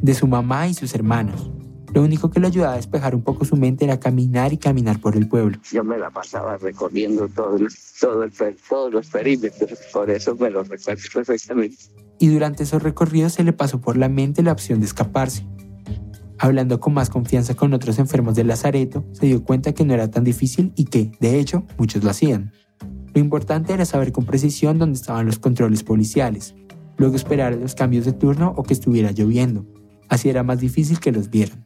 De 0.00 0.14
su 0.14 0.26
mamá 0.26 0.68
y 0.68 0.74
sus 0.74 0.94
hermanos. 0.94 1.50
Lo 1.94 2.02
único 2.02 2.30
que 2.30 2.38
le 2.38 2.48
ayudaba 2.48 2.74
a 2.74 2.76
despejar 2.76 3.14
un 3.14 3.22
poco 3.22 3.44
su 3.44 3.56
mente 3.56 3.84
era 3.84 3.98
caminar 3.98 4.52
y 4.52 4.58
caminar 4.58 5.00
por 5.00 5.16
el 5.16 5.26
pueblo. 5.28 5.58
Yo 5.72 5.82
me 5.84 5.98
la 5.98 6.10
pasaba 6.10 6.58
recorriendo 6.58 7.28
todo 7.28 7.58
todo 8.00 8.22
el, 8.22 8.32
todos 8.68 8.92
los 8.92 9.06
perímetros, 9.06 9.78
por 9.92 10.10
eso 10.10 10.36
me 10.36 10.50
lo 10.50 10.62
recuerdo 10.64 11.02
perfectamente. 11.14 11.76
Y 12.18 12.28
durante 12.28 12.64
esos 12.64 12.82
recorridos 12.82 13.32
se 13.32 13.44
le 13.44 13.52
pasó 13.52 13.80
por 13.80 13.96
la 13.96 14.08
mente 14.08 14.42
la 14.42 14.52
opción 14.52 14.80
de 14.80 14.86
escaparse. 14.86 15.46
Hablando 16.38 16.78
con 16.78 16.94
más 16.94 17.10
confianza 17.10 17.54
con 17.54 17.72
otros 17.74 17.98
enfermos 17.98 18.34
del 18.34 18.48
Lazareto, 18.48 19.04
se 19.12 19.26
dio 19.26 19.42
cuenta 19.42 19.72
que 19.72 19.84
no 19.84 19.94
era 19.94 20.10
tan 20.10 20.24
difícil 20.24 20.72
y 20.76 20.84
que, 20.84 21.10
de 21.18 21.40
hecho, 21.40 21.64
muchos 21.78 22.04
lo 22.04 22.10
hacían. 22.10 22.52
Lo 23.18 23.24
importante 23.24 23.72
era 23.72 23.84
saber 23.84 24.12
con 24.12 24.26
precisión 24.26 24.78
dónde 24.78 24.96
estaban 24.96 25.26
los 25.26 25.40
controles 25.40 25.82
policiales, 25.82 26.54
luego 26.98 27.16
esperar 27.16 27.52
los 27.52 27.74
cambios 27.74 28.04
de 28.04 28.12
turno 28.12 28.54
o 28.56 28.62
que 28.62 28.72
estuviera 28.72 29.10
lloviendo. 29.10 29.66
Así 30.08 30.28
era 30.28 30.44
más 30.44 30.60
difícil 30.60 31.00
que 31.00 31.10
los 31.10 31.28
vieran. 31.28 31.64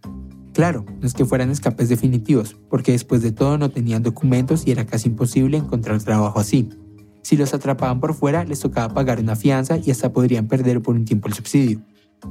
Claro, 0.55 0.87
no 0.99 1.07
es 1.07 1.13
que 1.13 1.27
fueran 1.27 1.51
escapes 1.51 1.91
definitivos, 1.91 2.59
porque 2.71 2.93
después 2.93 3.21
de 3.21 3.33
todo 3.33 3.59
no 3.59 3.69
tenían 3.69 4.03
documentos 4.03 4.67
y 4.67 4.71
era 4.71 4.87
casi 4.87 5.11
imposible 5.11 5.59
encontrar 5.59 6.03
trabajo 6.03 6.41
así. 6.41 6.71
Si 7.21 7.37
los 7.37 7.53
atrapaban 7.53 8.01
por 8.01 8.15
fuera, 8.15 8.45
les 8.45 8.61
tocaba 8.61 8.95
pagar 8.95 9.21
una 9.21 9.37
fianza 9.37 9.77
y 9.77 9.91
hasta 9.91 10.11
podrían 10.11 10.49
perder 10.49 10.81
por 10.81 10.95
un 10.95 11.05
tiempo 11.05 11.29
el 11.29 11.35
subsidio. 11.35 11.83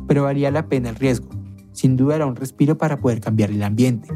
Pero 0.07 0.23
valía 0.23 0.49
la 0.49 0.67
pena 0.67 0.89
el 0.89 0.95
riesgo. 0.95 1.29
Sin 1.73 1.95
duda 1.95 2.15
era 2.15 2.25
un 2.25 2.35
respiro 2.35 2.75
para 2.79 2.99
poder 2.99 3.21
cambiar 3.21 3.51
el 3.51 3.61
ambiente. 3.61 4.09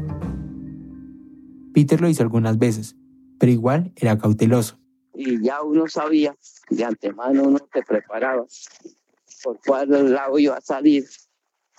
Peter 1.72 2.00
lo 2.00 2.08
hizo 2.08 2.24
algunas 2.24 2.58
veces, 2.58 2.96
pero 3.38 3.52
igual 3.52 3.92
era 3.94 4.18
cauteloso 4.18 4.80
y 5.16 5.42
ya 5.42 5.62
uno 5.62 5.88
sabía, 5.88 6.36
de 6.70 6.84
antemano 6.84 7.44
uno 7.44 7.58
se 7.72 7.82
preparaba 7.82 8.44
por 9.42 9.58
cuál 9.64 10.12
lado 10.12 10.38
iba 10.38 10.56
a 10.56 10.60
salir 10.60 11.06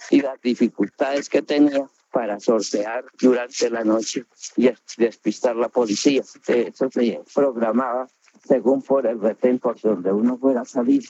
y 0.10 0.22
las 0.22 0.40
dificultades 0.42 1.30
que 1.30 1.42
tenía 1.42 1.88
para 2.12 2.40
sortear 2.40 3.06
durante 3.20 3.70
la 3.70 3.84
noche 3.84 4.26
y 4.56 4.70
despistar 4.98 5.56
la 5.56 5.70
policía. 5.70 6.22
Eso 6.22 6.90
se 6.92 7.22
programaba 7.34 8.08
según 8.48 8.82
por 8.82 9.06
el 9.06 9.20
retén 9.20 9.60
por 9.60 9.80
donde 9.80 10.12
uno 10.12 10.38
fuera 10.38 10.62
a 10.62 10.66
salir. 10.66 11.04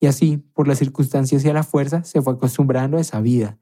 Y 0.00 0.06
así, 0.06 0.38
por 0.38 0.66
las 0.68 0.78
circunstancias 0.78 1.44
y 1.44 1.48
a 1.48 1.52
la 1.52 1.62
fuerza, 1.62 2.04
se 2.04 2.20
fue 2.20 2.34
acostumbrando 2.34 2.96
a 2.96 3.00
esa 3.00 3.20
vida. 3.20 3.58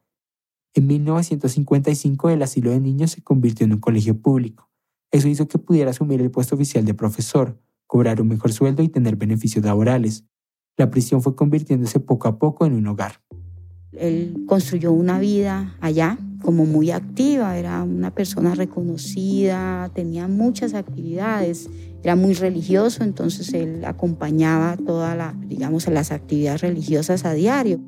En 0.74 0.86
1955 0.86 2.30
el 2.30 2.42
asilo 2.42 2.70
de 2.70 2.80
niños 2.80 3.12
se 3.12 3.22
convirtió 3.22 3.66
en 3.66 3.74
un 3.74 3.80
colegio 3.80 4.20
público. 4.20 4.70
Eso 5.10 5.28
hizo 5.28 5.48
que 5.48 5.58
pudiera 5.58 5.90
asumir 5.90 6.20
el 6.20 6.30
puesto 6.30 6.54
oficial 6.54 6.84
de 6.84 6.94
profesor, 6.94 7.60
cobrar 7.90 8.22
un 8.22 8.28
mejor 8.28 8.52
sueldo 8.52 8.84
y 8.84 8.88
tener 8.88 9.16
beneficios 9.16 9.64
laborales. 9.64 10.24
La 10.76 10.90
prisión 10.90 11.22
fue 11.22 11.34
convirtiéndose 11.34 11.98
poco 11.98 12.28
a 12.28 12.38
poco 12.38 12.64
en 12.64 12.74
un 12.74 12.86
hogar. 12.86 13.20
Él 13.90 14.44
construyó 14.46 14.92
una 14.92 15.18
vida 15.18 15.74
allá 15.80 16.16
como 16.40 16.66
muy 16.66 16.92
activa, 16.92 17.58
era 17.58 17.82
una 17.82 18.12
persona 18.14 18.54
reconocida, 18.54 19.90
tenía 19.92 20.28
muchas 20.28 20.74
actividades, 20.74 21.68
era 22.04 22.14
muy 22.14 22.34
religioso, 22.34 23.02
entonces 23.02 23.52
él 23.54 23.84
acompañaba 23.84 24.76
todas 24.76 25.16
la, 25.16 25.34
digamos, 25.48 25.88
las 25.88 26.12
actividades 26.12 26.60
religiosas 26.60 27.24
a 27.24 27.32
diario. 27.32 27.80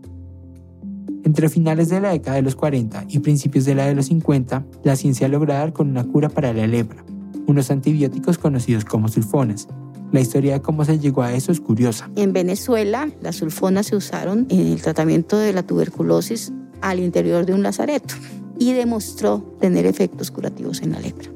Entre 1.23 1.49
finales 1.49 1.91
de 1.91 2.01
la 2.01 2.11
década 2.11 2.37
de 2.37 2.43
los 2.43 2.57
40 2.57 3.05
y 3.09 3.21
principios 3.21 3.65
de 3.67 3.77
la 3.77 3.87
de 3.87 3.95
los 3.95 4.07
50, 4.07 4.66
la 4.83 4.97
ciencia 4.97 5.29
logró 5.29 5.53
dar 5.53 5.72
con 5.72 5.89
una 5.89 6.03
cura 6.03 6.29
para 6.29 6.53
la 6.53 6.66
lepra, 6.66 7.05
unos 7.47 7.70
antibióticos 7.70 8.39
conocidos 8.39 8.85
como 8.85 9.07
sulfonas, 9.07 9.68
la 10.13 10.21
historia 10.21 10.55
de 10.55 10.63
cómo 10.63 10.85
se 10.85 10.99
llegó 10.99 11.23
a 11.23 11.33
eso 11.33 11.51
es 11.51 11.61
curiosa. 11.61 12.11
En 12.17 12.33
Venezuela, 12.33 13.11
las 13.21 13.37
sulfonas 13.37 13.87
se 13.87 13.97
usaron 13.97 14.47
en 14.51 14.61
el 14.61 14.81
tratamiento 14.81 15.39
de 15.39 15.53
la 15.53 15.63
tuberculosis 15.63 16.53
al 16.83 17.01
interior 17.01 17.47
de 17.47 17.55
un 17.55 17.63
lazareto 17.63 18.15
y 18.59 18.75
demostró 18.75 19.57
tener 19.59 19.87
efectos 19.87 20.31
curativos 20.31 20.83
en 20.83 20.93
la 20.93 21.01
lepra. 21.01 21.31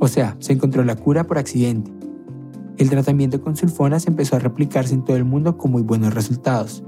O 0.00 0.08
sea, 0.08 0.36
se 0.40 0.52
encontró 0.52 0.84
la 0.84 0.96
cura 0.96 1.24
por 1.24 1.38
accidente. 1.38 1.90
El 2.78 2.90
tratamiento 2.90 3.40
con 3.42 3.56
sulfonas 3.56 4.06
empezó 4.06 4.36
a 4.36 4.38
replicarse 4.38 4.94
en 4.94 5.04
todo 5.04 5.16
el 5.16 5.24
mundo 5.24 5.56
con 5.56 5.70
muy 5.70 5.82
buenos 5.82 6.14
resultados. 6.14 6.82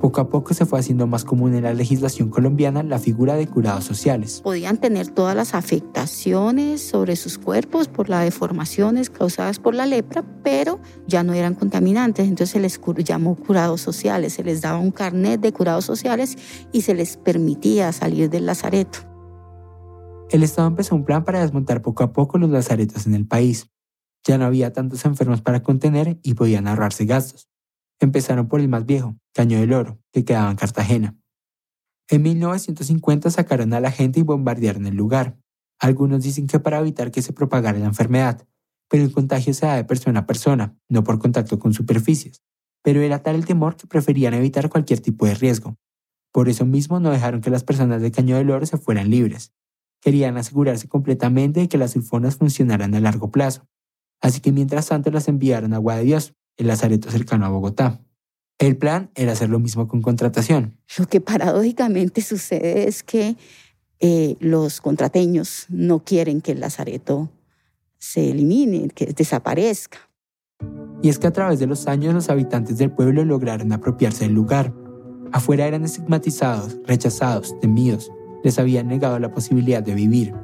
Poco 0.00 0.20
a 0.20 0.28
poco 0.28 0.54
se 0.54 0.64
fue 0.64 0.78
haciendo 0.78 1.08
más 1.08 1.24
común 1.24 1.54
en 1.54 1.64
la 1.64 1.74
legislación 1.74 2.30
colombiana 2.30 2.84
la 2.84 3.00
figura 3.00 3.34
de 3.34 3.48
curados 3.48 3.84
sociales. 3.84 4.40
Podían 4.44 4.76
tener 4.78 5.08
todas 5.08 5.34
las 5.34 5.54
afectaciones 5.54 6.80
sobre 6.80 7.16
sus 7.16 7.36
cuerpos 7.36 7.88
por 7.88 8.08
las 8.08 8.22
deformaciones 8.22 9.10
causadas 9.10 9.58
por 9.58 9.74
la 9.74 9.86
lepra, 9.86 10.24
pero 10.44 10.78
ya 11.08 11.24
no 11.24 11.34
eran 11.34 11.56
contaminantes, 11.56 12.28
entonces 12.28 12.50
se 12.50 12.60
les 12.60 12.80
llamó 13.04 13.34
curados 13.34 13.80
sociales, 13.80 14.34
se 14.34 14.44
les 14.44 14.60
daba 14.60 14.78
un 14.78 14.92
carnet 14.92 15.40
de 15.40 15.52
curados 15.52 15.84
sociales 15.84 16.36
y 16.70 16.82
se 16.82 16.94
les 16.94 17.16
permitía 17.16 17.92
salir 17.92 18.30
del 18.30 18.46
lazareto. 18.46 19.00
El 20.30 20.44
Estado 20.44 20.68
empezó 20.68 20.94
un 20.94 21.04
plan 21.04 21.24
para 21.24 21.40
desmontar 21.40 21.82
poco 21.82 22.04
a 22.04 22.12
poco 22.12 22.38
los 22.38 22.50
lazaretos 22.50 23.06
en 23.06 23.14
el 23.14 23.26
país. 23.26 23.68
Ya 24.24 24.38
no 24.38 24.44
había 24.44 24.72
tantos 24.72 25.04
enfermos 25.04 25.40
para 25.40 25.62
contener 25.62 26.20
y 26.22 26.34
podían 26.34 26.68
ahorrarse 26.68 27.04
gastos. 27.04 27.48
Empezaron 28.00 28.48
por 28.48 28.60
el 28.60 28.68
más 28.68 28.86
viejo, 28.86 29.16
Caño 29.34 29.58
del 29.58 29.72
Oro, 29.72 29.98
que 30.12 30.24
quedaba 30.24 30.50
en 30.50 30.56
Cartagena. 30.56 31.16
En 32.08 32.22
1950 32.22 33.30
sacaron 33.30 33.72
a 33.74 33.80
la 33.80 33.90
gente 33.90 34.20
y 34.20 34.22
bombardearon 34.22 34.86
el 34.86 34.96
lugar. 34.96 35.38
Algunos 35.78 36.22
dicen 36.22 36.46
que 36.46 36.58
para 36.58 36.78
evitar 36.78 37.10
que 37.10 37.22
se 37.22 37.32
propagara 37.32 37.78
la 37.78 37.86
enfermedad, 37.86 38.46
pero 38.88 39.04
el 39.04 39.12
contagio 39.12 39.52
se 39.52 39.66
da 39.66 39.76
de 39.76 39.84
persona 39.84 40.20
a 40.20 40.26
persona, 40.26 40.76
no 40.88 41.04
por 41.04 41.18
contacto 41.18 41.58
con 41.58 41.74
superficies. 41.74 42.42
Pero 42.82 43.02
era 43.02 43.22
tal 43.22 43.36
el 43.36 43.44
temor 43.44 43.76
que 43.76 43.86
preferían 43.86 44.34
evitar 44.34 44.70
cualquier 44.70 45.00
tipo 45.00 45.26
de 45.26 45.34
riesgo. 45.34 45.76
Por 46.32 46.48
eso 46.48 46.64
mismo 46.64 47.00
no 47.00 47.10
dejaron 47.10 47.40
que 47.40 47.50
las 47.50 47.64
personas 47.64 48.00
de 48.00 48.10
Caño 48.10 48.36
del 48.36 48.50
Oro 48.50 48.64
se 48.64 48.78
fueran 48.78 49.10
libres. 49.10 49.52
Querían 50.00 50.36
asegurarse 50.36 50.88
completamente 50.88 51.60
de 51.60 51.68
que 51.68 51.78
las 51.78 51.92
sulfonas 51.92 52.36
funcionaran 52.36 52.94
a 52.94 53.00
largo 53.00 53.30
plazo. 53.30 53.68
Así 54.20 54.40
que 54.40 54.52
mientras 54.52 54.88
tanto 54.88 55.10
las 55.10 55.28
enviaron 55.28 55.72
a 55.72 55.76
Agua 55.76 55.96
de 55.96 56.04
Dios, 56.04 56.34
el 56.58 56.66
lazareto 56.66 57.10
cercano 57.10 57.46
a 57.46 57.48
Bogotá. 57.48 58.00
El 58.58 58.76
plan 58.76 59.10
era 59.14 59.32
hacer 59.32 59.48
lo 59.48 59.60
mismo 59.60 59.88
con 59.88 60.02
contratación. 60.02 60.76
Lo 60.98 61.06
que 61.06 61.20
paradójicamente 61.20 62.20
sucede 62.20 62.88
es 62.88 63.02
que 63.02 63.36
eh, 64.00 64.36
los 64.40 64.80
contrateños 64.80 65.66
no 65.68 66.00
quieren 66.04 66.40
que 66.40 66.52
el 66.52 66.60
lazareto 66.60 67.30
se 67.98 68.30
elimine, 68.30 68.88
que 68.90 69.06
desaparezca. 69.06 69.98
Y 71.02 71.08
es 71.08 71.18
que 71.18 71.28
a 71.28 71.32
través 71.32 71.60
de 71.60 71.66
los 71.66 71.86
años 71.86 72.14
los 72.14 72.28
habitantes 72.28 72.78
del 72.78 72.90
pueblo 72.90 73.24
lograron 73.24 73.72
apropiarse 73.72 74.24
del 74.24 74.34
lugar. 74.34 74.74
Afuera 75.32 75.66
eran 75.66 75.84
estigmatizados, 75.84 76.78
rechazados, 76.84 77.58
temidos, 77.60 78.10
les 78.42 78.58
habían 78.58 78.88
negado 78.88 79.18
la 79.18 79.30
posibilidad 79.30 79.82
de 79.82 79.94
vivir. 79.94 80.34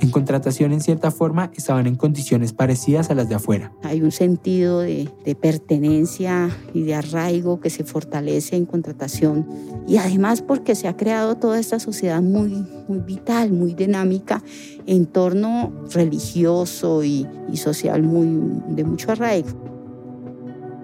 En 0.00 0.10
contratación, 0.10 0.72
en 0.72 0.80
cierta 0.80 1.10
forma, 1.10 1.50
estaban 1.56 1.86
en 1.86 1.94
condiciones 1.94 2.52
parecidas 2.52 3.10
a 3.10 3.14
las 3.14 3.28
de 3.28 3.36
afuera. 3.36 3.72
Hay 3.82 4.02
un 4.02 4.12
sentido 4.12 4.80
de, 4.80 5.08
pertenencia 5.40 6.50
y 6.72 6.82
de 6.82 6.94
arraigo 6.94 7.60
que 7.60 7.70
se 7.70 7.84
fortalece 7.84 8.56
en 8.56 8.66
contratación. 8.66 9.46
Y 9.86 9.96
además 9.98 10.42
porque 10.42 10.74
se 10.74 10.88
ha 10.88 10.96
creado 10.96 11.36
toda 11.36 11.58
esta 11.58 11.78
sociedad 11.78 12.22
muy, 12.22 12.66
muy 12.88 12.98
vital, 13.00 13.52
muy 13.52 13.74
dinámica, 13.74 14.42
en 14.86 15.06
torno 15.06 15.72
religioso 15.92 17.04
y, 17.04 17.26
y 17.50 17.56
social 17.56 18.02
muy, 18.02 18.28
de 18.74 18.84
mucho 18.84 19.12
arraigo. 19.12 19.48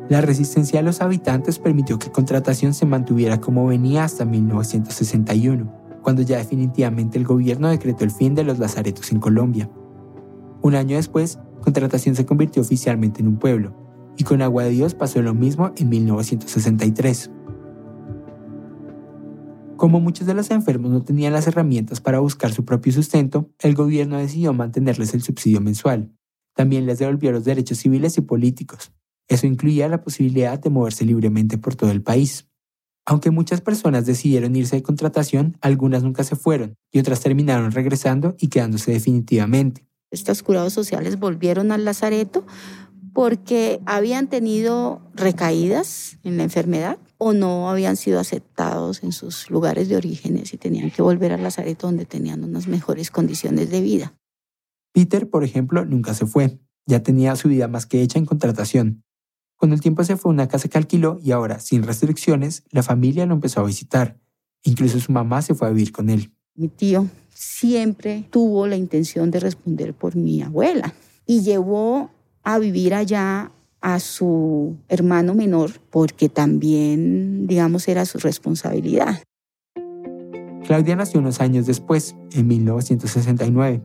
La 0.09 0.21
resistencia 0.21 0.81
de 0.81 0.85
los 0.85 1.01
habitantes 1.01 1.59
permitió 1.59 1.99
que 1.99 2.11
contratación 2.11 2.75
se 2.75 2.85
mantuviera 2.85 3.41
como 3.41 3.67
venía 3.67 4.05
hasta 4.05 4.25
1961 4.25 5.80
cuando 6.03 6.23
ya 6.23 6.39
definitivamente 6.39 7.19
el 7.19 7.25
gobierno 7.25 7.69
decretó 7.69 8.05
el 8.05 8.11
fin 8.11 8.35
de 8.35 8.45
los 8.45 8.59
lazaretos 8.59 9.13
en 9.13 9.21
Colombia. 9.21 9.71
Un 10.63 10.75
año 10.75 10.97
después, 10.97 11.39
Contratación 11.61 12.15
se 12.15 12.25
convirtió 12.27 12.63
oficialmente 12.63 13.21
en 13.21 13.29
un 13.29 13.39
pueblo, 13.39 13.75
y 14.17 14.25
con 14.25 14.43
Agua 14.43 14.65
de 14.65 14.71
Dios 14.71 14.95
pasó 14.95 15.23
lo 15.23 15.35
mismo 15.35 15.73
en 15.77 15.89
1963. 15.89 17.31
Como 19.77 19.99
muchos 19.99 20.27
de 20.27 20.35
los 20.35 20.51
enfermos 20.51 20.91
no 20.91 21.03
tenían 21.03 21.33
las 21.33 21.47
herramientas 21.47 22.03
para 22.03 22.19
buscar 22.19 22.53
su 22.53 22.67
propio 22.67 22.93
sustento, 22.93 23.51
el 23.61 23.75
gobierno 23.75 24.19
decidió 24.19 24.53
mantenerles 24.53 25.15
el 25.15 25.23
subsidio 25.23 25.63
mensual. 25.63 26.13
También 26.55 26.85
les 26.85 26.99
devolvió 26.99 27.33
los 27.33 27.45
derechos 27.45 27.79
civiles 27.79 28.19
y 28.19 28.21
políticos. 28.21 28.93
Eso 29.27 29.47
incluía 29.47 29.89
la 29.89 30.03
posibilidad 30.03 30.59
de 30.59 30.69
moverse 30.69 31.07
libremente 31.07 31.57
por 31.57 31.77
todo 31.77 31.91
el 31.91 32.03
país. 32.03 32.50
Aunque 33.07 33.31
muchas 33.31 33.61
personas 33.61 34.07
decidieron 34.07 34.55
irse 34.57 34.77
de 34.77 34.83
contratación, 34.83 35.57
algunas 35.61 36.03
nunca 36.03 36.25
se 36.25 36.37
fueron 36.37 36.77
y 36.93 36.99
otras 36.99 37.21
terminaron 37.21 37.73
regresando 37.73 38.37
y 38.39 38.49
quedándose 38.49 38.93
definitivamente. 38.93 39.87
Estos 40.11 40.43
curados 40.43 40.73
sociales 40.73 41.19
volvieron 41.19 41.73
al 41.73 41.85
lazareto 41.85 42.45
porque 43.13 43.81
habían 43.87 44.29
tenido 44.29 45.03
recaídas 45.15 46.19
en 46.23 46.37
la 46.37 46.45
enfermedad 46.45 46.99
o 47.19 47.33
no 47.33 47.69
habían 47.69 47.97
sido 47.97 48.21
aceptados 48.21 49.03
en 49.03 49.13
sus 49.13 49.51
lugares 49.51 49.89
de 49.89 49.97
orígenes 49.97 50.55
y 50.55 50.57
tenían 50.57 50.91
que 50.91 51.03
volver 51.03 51.33
al 51.33 51.43
lazareto 51.43 51.87
donde 51.87 52.07
tenían 52.07 52.45
unas 52.45 52.67
mejores 52.67 53.11
condiciones 53.11 53.71
de 53.71 53.81
vida. 53.81 54.15
Peter, 54.93 55.29
por 55.29 55.45
ejemplo, 55.45 55.85
nunca 55.85 56.15
se 56.15 56.27
fue. 56.27 56.59
Ya 56.87 57.03
tenía 57.03 57.37
su 57.37 57.49
vida 57.49 57.69
más 57.69 57.87
que 57.87 58.03
hecha 58.03 58.19
en 58.19 58.27
contratación. 58.27 59.05
Con 59.61 59.75
el 59.75 59.83
tiempo 59.83 60.03
se 60.05 60.17
fue 60.17 60.31
a 60.31 60.33
una 60.33 60.49
casa 60.49 60.69
que 60.69 60.79
alquiló 60.79 61.21
y 61.23 61.33
ahora, 61.33 61.61
sin 61.61 61.83
restricciones, 61.83 62.63
la 62.71 62.83
familia 62.83 63.27
lo 63.27 63.35
empezó 63.35 63.61
a 63.61 63.65
visitar. 63.65 64.17
Incluso 64.63 64.99
su 64.99 65.13
mamá 65.13 65.43
se 65.43 65.55
fue 65.55 65.69
a 65.69 65.71
vivir 65.71 65.93
con 65.93 66.09
él. 66.09 66.33
Mi 66.55 66.69
tío 66.69 67.09
siempre 67.35 68.25
tuvo 68.31 68.67
la 68.67 68.77
intención 68.77 69.31
de 69.31 69.39
responder 69.39 69.93
por 69.93 70.17
mi 70.17 70.41
abuela 70.41 70.95
y 71.27 71.43
llevó 71.43 72.11
a 72.43 72.59
vivir 72.59 72.95
allá 72.95 73.53
a 73.83 74.01
su 74.01 74.79
hermano 74.89 75.35
menor 75.35 75.73
porque 75.91 76.31
también, 76.31 77.47
digamos, 77.47 77.87
era 77.87 78.07
su 78.07 78.17
responsabilidad. 78.17 79.23
Claudia 80.65 80.97
nació 80.97 81.21
unos 81.21 81.43
años 81.43 81.67
después, 81.67 82.17
en 82.33 82.49
1969. 82.49 83.83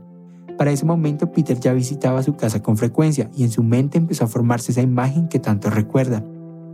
Para 0.58 0.72
ese 0.72 0.86
momento 0.86 1.32
Peter 1.32 1.60
ya 1.60 1.74
visitaba 1.74 2.24
su 2.24 2.36
casa 2.36 2.62
con 2.62 2.78
frecuencia 2.78 3.30
y 3.36 3.44
en 3.44 3.52
su 3.52 3.64
mente 3.64 3.98
empezó 3.98 4.24
a 4.24 4.28
formarse 4.28 4.72
esa 4.72 4.82
imagen 4.82 5.28
que 5.28 5.40
tanto 5.40 5.70
recuerda. 5.70 6.24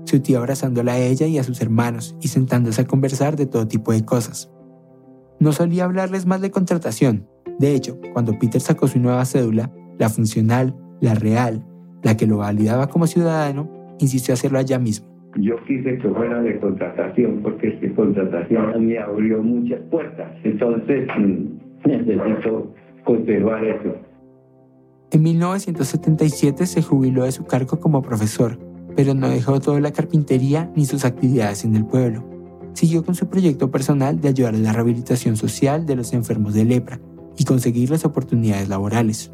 Su 0.05 0.19
tío 0.19 0.39
abrazándola 0.39 0.93
a 0.93 0.99
ella 0.99 1.25
y 1.27 1.37
a 1.37 1.43
sus 1.43 1.61
hermanos 1.61 2.15
y 2.21 2.27
sentándose 2.27 2.81
a 2.81 2.87
conversar 2.87 3.35
de 3.35 3.47
todo 3.47 3.67
tipo 3.67 3.91
de 3.91 4.05
cosas. 4.05 4.51
No 5.39 5.51
solía 5.51 5.85
hablarles 5.85 6.25
más 6.25 6.41
de 6.41 6.51
contratación. 6.51 7.27
De 7.57 7.73
hecho, 7.73 7.99
cuando 8.13 8.37
Peter 8.37 8.61
sacó 8.61 8.87
su 8.87 8.99
nueva 8.99 9.25
cédula, 9.25 9.71
la 9.97 10.09
funcional, 10.09 10.75
la 10.99 11.15
real, 11.15 11.65
la 12.03 12.17
que 12.17 12.27
lo 12.27 12.37
validaba 12.37 12.87
como 12.87 13.07
ciudadano, 13.07 13.69
insistió 13.99 14.33
a 14.33 14.35
hacerlo 14.35 14.59
allá 14.59 14.77
mismo. 14.77 15.07
Yo 15.37 15.55
quise 15.65 15.97
que 15.97 16.09
fuera 16.09 16.41
de 16.41 16.59
contratación 16.59 17.39
porque 17.41 17.69
esta 17.69 17.95
contratación 17.95 18.85
me 18.85 18.99
abrió 18.99 19.41
muchas 19.41 19.79
puertas. 19.89 20.31
Entonces 20.43 21.07
necesito 21.85 22.73
conservar 23.03 23.63
eso. 23.63 23.95
En 25.11 25.23
1977 25.23 26.65
se 26.65 26.81
jubiló 26.81 27.25
de 27.25 27.33
su 27.33 27.43
cargo 27.43 27.81
como 27.81 28.01
profesor, 28.01 28.57
pero 28.95 29.13
no 29.13 29.27
dejó 29.27 29.59
toda 29.59 29.81
la 29.81 29.91
carpintería 29.91 30.71
ni 30.73 30.85
sus 30.85 31.03
actividades 31.03 31.65
en 31.65 31.75
el 31.75 31.85
pueblo. 31.85 32.23
Siguió 32.73 33.03
con 33.03 33.15
su 33.15 33.27
proyecto 33.27 33.69
personal 33.69 34.21
de 34.21 34.29
ayudar 34.29 34.55
en 34.55 34.63
la 34.63 34.71
rehabilitación 34.71 35.35
social 35.35 35.85
de 35.85 35.97
los 35.97 36.13
enfermos 36.13 36.53
de 36.53 36.63
lepra 36.63 37.01
y 37.37 37.43
conseguir 37.43 37.89
las 37.89 38.05
oportunidades 38.05 38.69
laborales. 38.69 39.33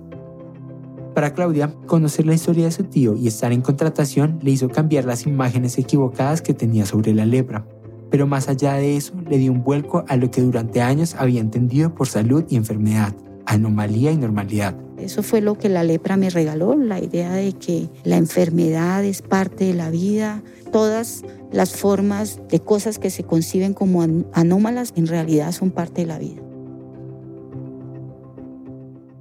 Para 1.14 1.36
Claudia, 1.36 1.72
conocer 1.86 2.26
la 2.26 2.34
historia 2.34 2.66
de 2.66 2.72
su 2.72 2.84
tío 2.86 3.16
y 3.16 3.28
estar 3.28 3.52
en 3.52 3.62
contratación 3.62 4.40
le 4.42 4.50
hizo 4.50 4.70
cambiar 4.70 5.06
las 5.06 5.28
imágenes 5.28 5.78
equivocadas 5.78 6.42
que 6.42 6.56
tenía 6.56 6.88
sobre 6.88 7.14
la 7.14 7.26
lepra. 7.26 7.68
Pero 8.10 8.26
más 8.26 8.50
allá 8.50 8.74
de 8.74 8.98
eso, 8.98 9.14
le 9.30 9.38
dio 9.38 9.52
un 9.52 9.64
vuelco 9.64 10.06
a 10.08 10.16
lo 10.16 10.32
que 10.32 10.42
durante 10.42 10.82
años 10.82 11.14
había 11.14 11.42
entendido 11.42 11.94
por 11.94 12.08
salud 12.08 12.46
y 12.50 12.56
enfermedad 12.56 13.14
anomalía 13.48 14.12
y 14.12 14.18
normalidad. 14.18 14.76
Eso 15.00 15.24
fue 15.24 15.42
lo 15.42 15.58
que 15.58 15.70
la 15.70 15.84
lepra 15.84 16.18
me 16.18 16.30
regaló, 16.30 16.76
la 16.76 17.00
idea 17.00 17.34
de 17.34 17.54
que 17.54 17.90
la 18.04 18.18
enfermedad 18.18 19.04
es 19.06 19.22
parte 19.22 19.66
de 19.66 19.74
la 19.74 19.90
vida, 19.90 20.44
todas 20.72 21.24
las 21.52 21.76
formas 21.76 22.42
de 22.50 22.60
cosas 22.60 23.00
que 23.00 23.10
se 23.10 23.24
conciben 23.24 23.74
como 23.74 24.06
anómalas 24.34 24.94
en 24.96 25.08
realidad 25.08 25.52
son 25.52 25.72
parte 25.72 26.02
de 26.02 26.08
la 26.08 26.20
vida. 26.20 26.42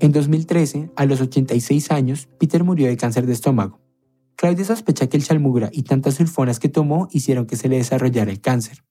En 0.00 0.12
2013, 0.12 0.90
a 0.94 1.06
los 1.06 1.20
86 1.20 1.90
años, 1.90 2.28
Peter 2.38 2.64
murió 2.64 2.86
de 2.88 2.96
cáncer 2.96 3.26
de 3.26 3.32
estómago. 3.32 3.80
Claudia 4.34 4.64
sospecha 4.64 5.06
que 5.06 5.16
el 5.16 5.24
chalmugra 5.24 5.70
y 5.72 5.84
tantas 5.84 6.14
sulfonas 6.14 6.58
que 6.58 6.68
tomó 6.68 7.08
hicieron 7.10 7.46
que 7.46 7.56
se 7.56 7.68
le 7.68 7.78
desarrollara 7.78 8.30
el 8.30 8.40
cáncer. 8.40 8.84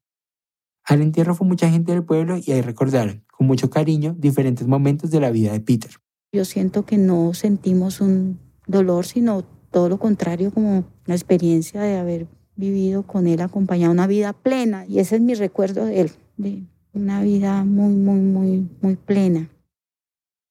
Al 0.86 1.02
entierro 1.02 1.34
fue 1.34 1.48
mucha 1.48 1.70
gente 1.70 1.92
del 1.92 2.04
pueblo 2.04 2.38
y 2.38 2.52
ahí 2.52 2.62
recordaron, 2.62 3.24
con 3.32 3.48
mucho 3.48 3.72
cariño, 3.72 4.16
diferentes 4.18 4.68
momentos 4.68 5.10
de 5.10 5.20
la 5.20 5.32
vida 5.32 5.52
de 5.52 5.60
Peter. 5.60 5.92
Yo 6.32 6.46
siento 6.46 6.86
que 6.86 6.98
no 6.98 7.34
sentimos 7.34 8.02
un 8.02 8.40
dolor, 8.68 9.06
sino 9.06 9.44
todo 9.72 9.90
lo 9.90 9.98
contrario, 9.98 10.52
como 10.52 10.86
la 11.06 11.16
experiencia 11.16 11.82
de 11.82 11.98
haber 11.98 12.28
vivido 12.56 13.04
con 13.04 13.26
él, 13.26 13.42
acompañado 13.42 13.92
una 13.92 14.06
vida 14.06 14.34
plena. 14.34 14.86
Y 14.86 15.00
ese 15.00 15.16
es 15.16 15.22
mi 15.22 15.34
recuerdo 15.34 15.86
de 15.86 16.02
él, 16.02 16.12
de 16.38 16.64
una 16.94 17.22
vida 17.22 17.64
muy, 17.64 17.94
muy, 17.94 18.20
muy, 18.20 18.70
muy 18.82 18.96
plena. 18.96 19.50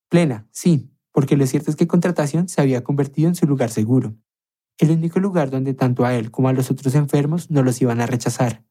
Plena, 0.09 0.49
sí, 0.51 0.91
porque 1.13 1.37
lo 1.37 1.47
cierto 1.47 1.71
es 1.71 1.77
que 1.77 1.87
Contratación 1.87 2.49
se 2.49 2.61
había 2.61 2.83
convertido 2.83 3.29
en 3.29 3.37
su 3.37 3.47
lugar 3.47 3.71
seguro. 3.71 4.17
El 4.79 4.91
único 4.91 5.21
lugar 5.21 5.51
donde 5.51 5.75
tanto 5.75 6.05
a 6.05 6.15
él 6.17 6.33
como 6.33 6.49
a 6.49 6.53
los 6.53 6.73
otros 6.73 6.97
enfermos 6.97 7.51
no 7.51 7.63
los 7.63 7.81
iban 7.81 8.01
a 8.01 8.07
rechazar 8.07 8.65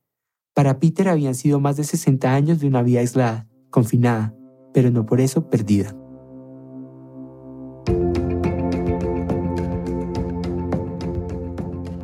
para 0.54 0.80
Peter 0.80 1.10
habían 1.10 1.36
sido 1.36 1.60
más 1.60 1.78
de 1.78 1.84
60 1.84 2.34
años 2.34 2.60
de 2.60 2.68
una 2.68 2.84
vida 2.84 3.00
aislada, 3.00 3.48
confinada, 3.70 4.36
pero 4.74 4.92
no 4.92 5.06
por 5.06 5.20
eso 5.20 5.50
perdida. 5.50 5.96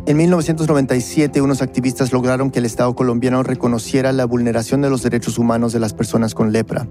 En 0.06 0.18
1997, 0.18 1.40
unos 1.40 1.62
activistas 1.62 2.12
lograron 2.12 2.50
que 2.50 2.58
el 2.58 2.66
Estado 2.66 2.96
colombiano 2.96 3.44
reconociera 3.44 4.12
la 4.12 4.26
vulneración 4.26 4.82
de 4.82 4.90
los 4.90 5.04
derechos 5.04 5.38
humanos 5.38 5.72
de 5.72 5.80
las 5.80 5.94
personas 5.94 6.34
con 6.34 6.52
lepra. 6.52 6.88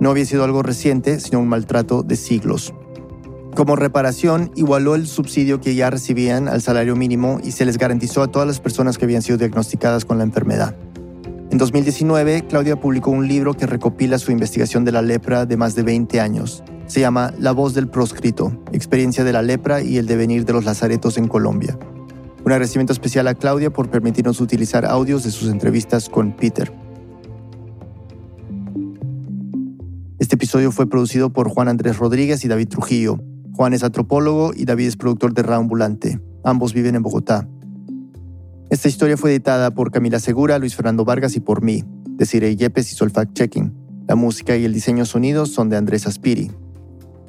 No 0.00 0.10
había 0.10 0.24
sido 0.24 0.44
algo 0.44 0.62
reciente, 0.62 1.20
sino 1.20 1.40
un 1.40 1.48
maltrato 1.48 2.02
de 2.02 2.16
siglos. 2.16 2.72
Como 3.54 3.76
reparación, 3.76 4.50
igualó 4.56 4.94
el 4.94 5.06
subsidio 5.06 5.60
que 5.60 5.74
ya 5.74 5.90
recibían 5.90 6.48
al 6.48 6.62
salario 6.62 6.96
mínimo 6.96 7.38
y 7.44 7.52
se 7.52 7.66
les 7.66 7.76
garantizó 7.76 8.22
a 8.22 8.28
todas 8.28 8.48
las 8.48 8.60
personas 8.60 8.96
que 8.96 9.04
habían 9.04 9.20
sido 9.20 9.36
diagnosticadas 9.36 10.06
con 10.06 10.16
la 10.16 10.24
enfermedad. 10.24 10.74
En 11.54 11.58
2019, 11.58 12.46
Claudia 12.48 12.80
publicó 12.80 13.12
un 13.12 13.28
libro 13.28 13.54
que 13.54 13.68
recopila 13.68 14.18
su 14.18 14.32
investigación 14.32 14.84
de 14.84 14.90
la 14.90 15.02
lepra 15.02 15.46
de 15.46 15.56
más 15.56 15.76
de 15.76 15.84
20 15.84 16.18
años. 16.18 16.64
Se 16.88 16.98
llama 16.98 17.32
La 17.38 17.52
voz 17.52 17.74
del 17.74 17.86
proscrito, 17.86 18.60
experiencia 18.72 19.22
de 19.22 19.32
la 19.32 19.40
lepra 19.40 19.80
y 19.80 19.98
el 19.98 20.06
devenir 20.06 20.44
de 20.46 20.52
los 20.52 20.64
lazaretos 20.64 21.16
en 21.16 21.28
Colombia. 21.28 21.78
Un 22.44 22.50
agradecimiento 22.50 22.92
especial 22.92 23.28
a 23.28 23.36
Claudia 23.36 23.72
por 23.72 23.88
permitirnos 23.88 24.40
utilizar 24.40 24.84
audios 24.84 25.22
de 25.22 25.30
sus 25.30 25.48
entrevistas 25.48 26.08
con 26.08 26.32
Peter. 26.32 26.72
Este 30.18 30.34
episodio 30.34 30.72
fue 30.72 30.88
producido 30.88 31.32
por 31.32 31.48
Juan 31.48 31.68
Andrés 31.68 31.98
Rodríguez 31.98 32.44
y 32.44 32.48
David 32.48 32.66
Trujillo. 32.66 33.20
Juan 33.52 33.74
es 33.74 33.84
antropólogo 33.84 34.54
y 34.56 34.64
David 34.64 34.88
es 34.88 34.96
productor 34.96 35.34
de 35.34 35.44
Raambulante. 35.44 36.20
Ambos 36.42 36.74
viven 36.74 36.96
en 36.96 37.04
Bogotá. 37.04 37.46
Esta 38.70 38.88
historia 38.88 39.16
fue 39.16 39.30
editada 39.30 39.72
por 39.72 39.90
Camila 39.90 40.18
Segura, 40.18 40.58
Luis 40.58 40.74
Fernando 40.74 41.04
Vargas 41.04 41.36
y 41.36 41.40
por 41.40 41.62
mí. 41.62 41.84
Desiree 42.16 42.56
Yepes 42.56 42.92
hizo 42.92 43.04
el 43.04 43.12
fact-checking. 43.12 43.72
La 44.08 44.14
música 44.14 44.56
y 44.56 44.64
el 44.64 44.72
diseño 44.72 45.04
sonidos 45.04 45.50
son 45.50 45.68
de 45.68 45.76
Andrés 45.76 46.06
Aspiri. 46.06 46.50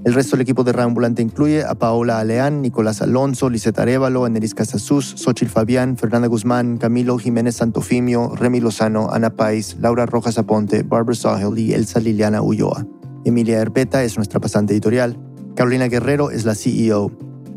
El 0.06 0.14
resto 0.14 0.36
del 0.36 0.42
equipo 0.42 0.64
de 0.64 0.72
Raambulante 0.72 1.24
incluye 1.24 1.64
a 1.64 1.74
Paola 1.74 2.20
Aleán, 2.20 2.62
Nicolás 2.62 3.02
Alonso, 3.02 3.50
Liseta 3.50 3.82
Arevalo, 3.82 4.24
Aneris 4.24 4.54
Casasus, 4.54 5.16
Xochil 5.18 5.50
Fabián, 5.50 5.98
Fernanda 5.98 6.28
Guzmán, 6.28 6.78
Camilo 6.78 7.18
Jiménez 7.18 7.56
Santofimio, 7.56 8.36
Remy 8.36 8.60
Lozano, 8.60 9.10
Ana 9.12 9.32
Pais, 9.32 9.78
Laura 9.80 10.06
Rojas 10.06 10.38
Aponte, 10.38 10.84
Barbara 10.84 11.16
Sahel 11.16 11.58
y 11.58 11.74
Elsa 11.74 12.00
Liliana 12.00 12.44
Ulloa. 12.44 12.86
Emilia 13.26 13.60
Herpeta 13.60 14.04
es 14.04 14.18
nuestra 14.18 14.40
pasante 14.40 14.74
editorial. 14.74 15.18
Carolina 15.56 15.88
Guerrero 15.88 16.30
es 16.30 16.46
la 16.46 16.54
CEO. 16.54 17.12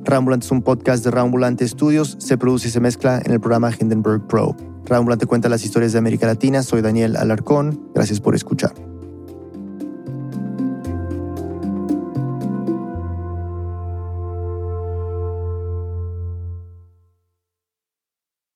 Rambulante 0.09 0.47
es 0.47 0.53
un 0.53 0.63
podcast 0.63 1.05
de 1.05 1.11
Rambulante 1.11 1.69
Studios, 1.69 2.17
se 2.19 2.39
produce 2.39 2.69
y 2.69 2.71
se 2.71 2.81
mezcla 2.81 3.21
en 3.23 3.31
el 3.31 3.41
programa 3.41 3.71
Hindenburg 3.79 4.27
Pro. 4.27 4.57
Rambulante 4.87 5.27
cuenta 5.27 5.51
las 5.51 5.65
historias 5.65 5.93
de 5.93 5.99
América 5.99 6.27
Latina, 6.27 6.63
soy 6.63 6.81
Daniel 6.81 7.15
Alarcón, 7.17 7.91
gracias 7.95 8.19
por 8.19 8.35
escuchar. 8.35 8.88